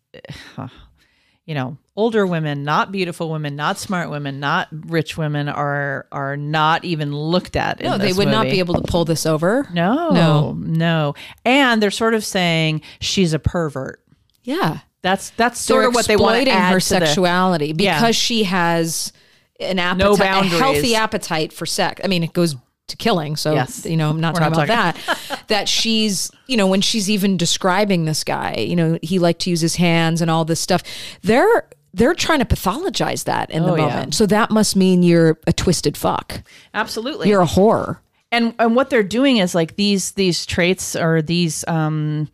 uh, 0.57 0.67
you 1.45 1.55
know, 1.55 1.77
older 1.97 2.27
women, 2.27 2.63
not 2.63 2.91
beautiful 2.91 3.29
women, 3.29 3.55
not 3.55 3.77
smart 3.79 4.09
women, 4.09 4.39
not 4.39 4.67
rich 4.71 5.17
women 5.17 5.47
are 5.47 6.07
are 6.11 6.35
not 6.35 6.83
even 6.85 7.15
looked 7.15 7.55
at. 7.55 7.81
No, 7.81 7.97
they 7.97 8.13
would 8.13 8.27
not 8.27 8.43
be 8.45 8.59
able 8.59 8.75
to 8.75 8.81
pull 8.81 9.05
this 9.05 9.25
over. 9.25 9.67
No, 9.73 10.09
No. 10.09 10.53
no, 10.57 11.15
and 11.45 11.81
they're 11.81 11.91
sort 11.91 12.13
of 12.13 12.23
saying 12.25 12.81
she's 12.99 13.33
a 13.33 13.39
pervert. 13.39 14.01
Yeah. 14.43 14.79
That's 15.01 15.29
that's 15.31 15.59
sort 15.59 15.81
They're 15.81 15.89
of 15.89 15.95
what 15.95 16.07
they 16.07 16.15
want 16.17 16.45
to 16.45 16.51
add 16.51 16.73
her 16.73 16.79
to 16.79 16.89
the- 16.89 17.05
sexuality 17.05 17.73
Yeah. 17.77 17.99
because 17.99 18.15
she 18.15 18.43
has 18.45 19.13
an 19.59 19.77
appetite, 19.79 20.19
No 20.19 20.25
a 20.25 20.43
healthy 20.59 20.95
appetite 20.95 21.53
for 21.53 21.65
sex. 21.67 22.01
I 22.03 22.07
mean, 22.07 22.23
it 22.23 22.33
goes 22.33 22.55
to 22.87 22.97
killing. 22.97 23.35
So, 23.35 23.53
Yes. 23.53 23.85
you 23.85 23.97
know, 23.97 24.09
I'm 24.09 24.19
not 24.19 24.33
We're 24.33 24.39
talking 24.41 24.57
not 24.57 24.65
about 24.65 24.95
that. 24.95 25.41
that 25.47 25.69
she's, 25.69 26.29
you 26.47 26.57
know, 26.57 26.67
when 26.67 26.81
she's 26.81 27.09
even 27.09 27.37
describing 27.37 28.05
this 28.05 28.23
guy, 28.23 28.55
you 28.67 28.75
know, 28.75 28.97
he 29.01 29.17
liked 29.19 29.41
to 29.41 29.49
use 29.51 29.61
his 29.61 29.75
hands 29.77 30.21
and 30.21 30.29
all 30.29 30.43
this 30.45 30.59
stuff. 30.59 30.83
They're 31.21 31.67
they're 31.95 32.13
trying 32.13 32.39
to 32.39 32.45
pathologize 32.45 33.23
that 33.23 33.49
in 33.51 33.63
the 33.63 33.71
Oh, 33.71 33.75
yeah. 33.75 33.87
moment. 33.87 34.13
So 34.15 34.25
that 34.27 34.51
must 34.51 34.75
mean 34.75 35.01
you're 35.01 35.39
a 35.47 35.53
twisted 35.53 35.95
fuck. 35.97 36.43
Absolutely, 36.73 37.29
You're 37.29 37.41
a 37.41 37.45
whore. 37.47 37.99
and 38.31 38.53
and 38.59 38.75
what 38.75 38.89
they're 38.89 39.03
doing 39.03 39.37
is 39.37 39.55
like 39.55 39.75
these 39.77 40.11
these 40.11 40.45
traits 40.45 40.95
or 40.95 41.21
these 41.21 41.63
um 41.67 42.29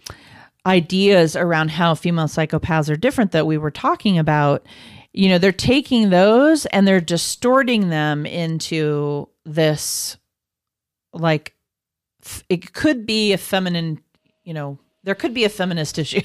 ideas 0.65 1.35
around 1.35 1.71
how 1.71 1.95
female 1.95 2.25
psychopaths 2.27 2.89
are 2.91 2.95
different 2.95 3.31
that 3.31 3.47
we 3.47 3.57
were 3.57 3.71
talking 3.71 4.17
about 4.19 4.65
you 5.13 5.27
know 5.27 5.37
they're 5.39 5.51
taking 5.51 6.09
those 6.11 6.65
and 6.67 6.87
they're 6.87 7.01
distorting 7.01 7.89
them 7.89 8.25
into 8.27 9.27
this 9.43 10.17
like 11.13 11.55
f- 12.23 12.43
it 12.47 12.73
could 12.73 13.05
be 13.07 13.33
a 13.33 13.37
feminine 13.37 13.99
you 14.43 14.53
know 14.53 14.77
there 15.03 15.15
could 15.15 15.33
be 15.33 15.43
a 15.43 15.49
feminist 15.49 15.97
issue 15.97 16.21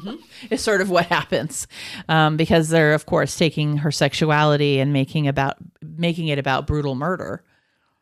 is 0.50 0.60
sort 0.62 0.80
of 0.80 0.90
what 0.90 1.06
happens 1.06 1.66
um, 2.08 2.36
because 2.36 2.68
they're 2.68 2.94
of 2.94 3.06
course 3.06 3.36
taking 3.36 3.78
her 3.78 3.90
sexuality 3.92 4.80
and 4.80 4.92
making 4.92 5.28
about 5.28 5.56
making 5.82 6.28
it 6.28 6.38
about 6.38 6.66
brutal 6.66 6.94
murder 6.94 7.42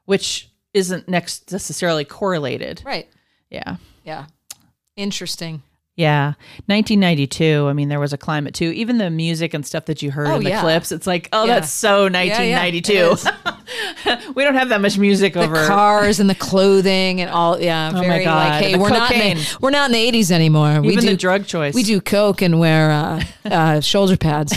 which 0.05 0.49
isn't 0.75 1.09
next 1.09 1.51
necessarily 1.53 2.05
correlated 2.05 2.83
Right. 2.85 3.09
yeah 3.51 3.77
Yeah. 4.05 4.27
Interesting. 4.97 5.63
yeah 5.97 6.35
1992 6.67 7.67
i 7.69 7.73
mean 7.73 7.89
there 7.89 8.01
was 8.01 8.13
a 8.13 8.19
climate 8.19 8.55
too 8.55 8.71
even 8.73 8.99
the 8.99 9.11
music 9.11 9.53
and 9.55 9.67
stuff 9.67 9.85
that 9.87 10.03
you 10.03 10.11
heard 10.11 10.29
Oh, 10.29 10.37
in 10.37 10.45
the 10.45 10.51
yeah. 10.51 10.61
clips 10.61 10.93
it's 10.93 11.07
like 11.07 11.29
oh 11.33 11.45
Yeah. 11.45 11.55
that's 11.61 11.71
so 11.71 12.07
Yeah, 12.07 12.23
yeah, 12.23 12.59
1992 12.63 13.29
it 13.29 13.35
we 14.35 14.45
don't 14.45 14.55
have 14.55 14.69
that 14.71 14.81
much 14.81 14.99
music 14.99 15.35
the 15.35 15.43
over 15.43 15.67
cars 15.67 16.21
and 16.21 16.29
the 16.29 16.35
clothing 16.35 17.21
and 17.21 17.31
all 17.31 17.61
yeah 17.61 17.93
Oh 17.95 18.07
my 18.07 18.23
God, 18.23 18.53
like 18.53 18.65
hey 18.65 18.77
we're 18.77 18.91
not 18.91 19.11
in 19.13 19.37
the, 19.37 19.59
we're 19.61 19.71
not 19.71 19.91
in 19.91 19.93
the 19.93 20.21
80s 20.21 20.31
anymore. 20.31 20.81
We 20.81 20.93
even 20.93 21.05
do 21.05 21.11
the 21.11 21.17
drug 21.17 21.47
choice. 21.47 21.75
we 21.75 21.83
do 21.83 22.01
coke 22.01 22.43
and 22.43 22.59
wear 22.59 22.91
uh, 22.91 23.23
uh, 23.45 23.81
shoulder 23.81 24.17
pads. 24.17 24.57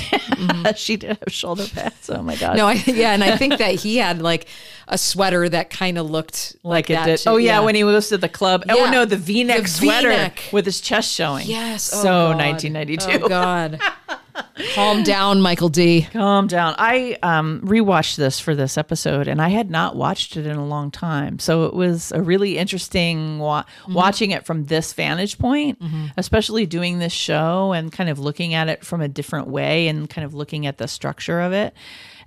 She 0.75 0.97
did 0.97 1.17
have 1.17 1.33
shoulder 1.33 1.65
pads. 1.67 2.09
Oh 2.09 2.21
my 2.21 2.35
god. 2.35 2.57
No 2.57 2.67
I, 2.67 2.73
yeah 2.85 3.13
and 3.13 3.23
i 3.23 3.37
think 3.37 3.57
that 3.57 3.75
he 3.75 3.97
had 3.97 4.21
like 4.21 4.47
a 4.87 4.97
sweater 4.97 5.47
that 5.49 5.69
kind 5.69 5.97
of 5.97 6.09
looked 6.09 6.55
like 6.63 6.89
like, 6.89 6.89
it 6.89 7.05
did. 7.05 7.19
too. 7.19 7.29
oh 7.29 7.37
yeah, 7.37 7.59
when 7.61 7.73
he 7.75 7.83
was 7.83 8.09
to 8.09 8.17
the 8.17 8.29
club. 8.29 8.63
Oh 8.69 8.89
no 8.91 9.05
the 9.05 9.17
v-neck 9.17 9.63
The 9.63 9.67
sweater 9.67 10.09
V-neck. 10.09 10.49
with 10.51 10.65
his 10.65 10.81
chest 10.81 11.13
showing. 11.13 11.47
Yes. 11.47 11.91
Oh 11.93 12.01
so 12.01 12.03
God. 12.03 12.37
1992 12.37 13.23
oh 13.23 13.29
god 13.29 13.79
calm 14.73 15.03
down 15.03 15.41
michael 15.41 15.69
d 15.69 16.07
Calm 16.11 16.47
down. 16.47 16.75
I 16.77 17.17
um, 17.23 17.61
rewatched 17.61 18.15
this 18.15 18.39
for 18.39 18.55
this 18.55 18.77
episode, 18.77 19.27
and 19.27 19.41
I 19.41 19.49
had 19.49 19.69
not 19.69 19.95
watched 19.95 20.37
it 20.37 20.45
in 20.45 20.55
a 20.55 20.65
long 20.65 20.91
time. 20.91 21.39
So 21.39 21.65
it 21.65 21.73
was 21.73 22.11
a 22.11 22.21
really 22.21 22.57
interesting 22.57 23.39
wa- 23.39 23.63
mm-hmm. 23.63 23.93
watching 23.93 24.31
it 24.31 24.45
from 24.45 24.65
this 24.65 24.93
vantage 24.93 25.37
point, 25.37 25.79
mm-hmm. 25.79 26.07
especially 26.17 26.65
doing 26.65 26.99
this 26.99 27.13
show 27.13 27.73
and 27.73 27.91
kind 27.91 28.09
of 28.09 28.19
looking 28.19 28.53
at 28.53 28.69
it 28.69 28.85
from 28.85 29.01
a 29.01 29.07
different 29.07 29.47
way 29.47 29.87
and 29.87 30.09
kind 30.09 30.25
of 30.25 30.33
looking 30.33 30.65
at 30.65 30.77
the 30.77 30.87
structure 30.87 31.41
of 31.41 31.53
it. 31.53 31.73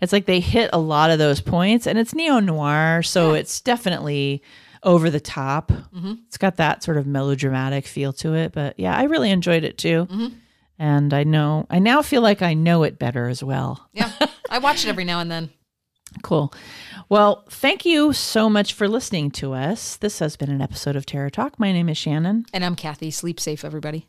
It's 0.01 0.13
like 0.13 0.27
they 0.27 0.41
hit 0.41 0.71
a 0.73 0.79
lot 0.79 1.11
of 1.11 1.19
those 1.19 1.41
points, 1.41 1.87
and 1.87 1.99
it's 1.99 2.15
neo 2.15 2.41
noir, 2.41 3.03
so 3.03 3.35
it's 3.35 3.61
definitely 3.61 4.43
over 4.83 5.11
the 5.11 5.21
top. 5.21 5.73
Mm-hmm. 5.73 6.15
It's 6.27 6.39
got 6.39 6.57
that 6.57 6.83
sort 6.83 6.99
of 6.99 7.07
melodramatic 7.07 7.87
feel 7.87 8.13
to 8.15 8.35
it, 8.35 8.53
but 8.53 8.79
yeah, 8.79 8.97
I 8.97 9.05
really 9.05 9.31
enjoyed 9.31 9.65
it 9.65 9.77
too. 9.79 10.07
And 10.79 11.13
I 11.13 11.25
know, 11.25 11.67
I 11.71 11.79
now 11.81 12.03
feel 12.03 12.23
like 12.23 12.41
I 12.43 12.55
know 12.55 12.83
it 12.85 12.99
better 12.99 13.29
as 13.29 13.43
well. 13.43 13.89
yeah 13.93 14.13
i 14.51 14.59
watch 14.59 14.85
it 14.85 14.89
every 14.89 15.05
now 15.05 15.21
and 15.21 15.31
then 15.31 15.51
Cool. 16.23 16.53
Well, 17.11 17.45
thank 17.51 17.85
you 17.85 18.13
so 18.15 18.49
much 18.49 18.73
for 18.73 18.89
listening 18.89 19.31
to 19.33 19.53
us. 19.53 19.97
This 19.97 20.21
has 20.21 20.37
been 20.37 20.51
an 20.51 20.63
episode 20.63 20.97
of 20.97 21.05
Terror 21.05 21.29
Talk. 21.31 21.59
My 21.61 21.71
name 21.73 21.89
is 21.91 21.99
Shannon. 21.99 22.47
and 22.53 22.65
i'm 22.65 22.75
kathy 22.77 23.11
sleep 23.11 23.39
safe 23.39 23.65
everybody 23.65 24.09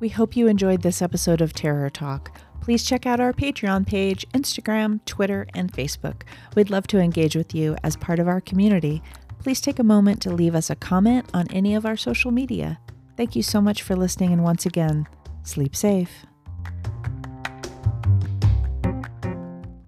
We 0.00 0.08
hope 0.08 0.36
you 0.36 0.46
enjoyed 0.46 0.82
this 0.82 1.02
episode 1.02 1.40
of 1.40 1.52
Terror 1.52 1.90
Talk. 1.90 2.38
Please 2.60 2.84
check 2.84 3.04
out 3.06 3.18
our 3.18 3.32
Patreon 3.32 3.86
page, 3.86 4.24
Instagram, 4.32 5.04
Twitter, 5.06 5.46
and 5.54 5.72
Facebook. 5.72 6.22
We'd 6.54 6.70
love 6.70 6.86
to 6.88 6.98
engage 7.00 7.34
with 7.34 7.54
you 7.54 7.76
as 7.82 7.96
part 7.96 8.18
of 8.20 8.28
our 8.28 8.40
community. 8.40 9.02
Please 9.38 9.60
take 9.60 9.78
a 9.78 9.84
moment 9.84 10.20
to 10.22 10.30
leave 10.30 10.54
us 10.54 10.70
a 10.70 10.76
comment 10.76 11.26
on 11.32 11.46
any 11.50 11.74
of 11.74 11.86
our 11.86 11.96
social 11.96 12.30
media. 12.30 12.78
Thank 13.16 13.34
you 13.34 13.42
so 13.42 13.60
much 13.60 13.82
for 13.82 13.96
listening, 13.96 14.32
and 14.32 14.44
once 14.44 14.66
again, 14.66 15.06
sleep 15.42 15.74
safe. 15.74 16.26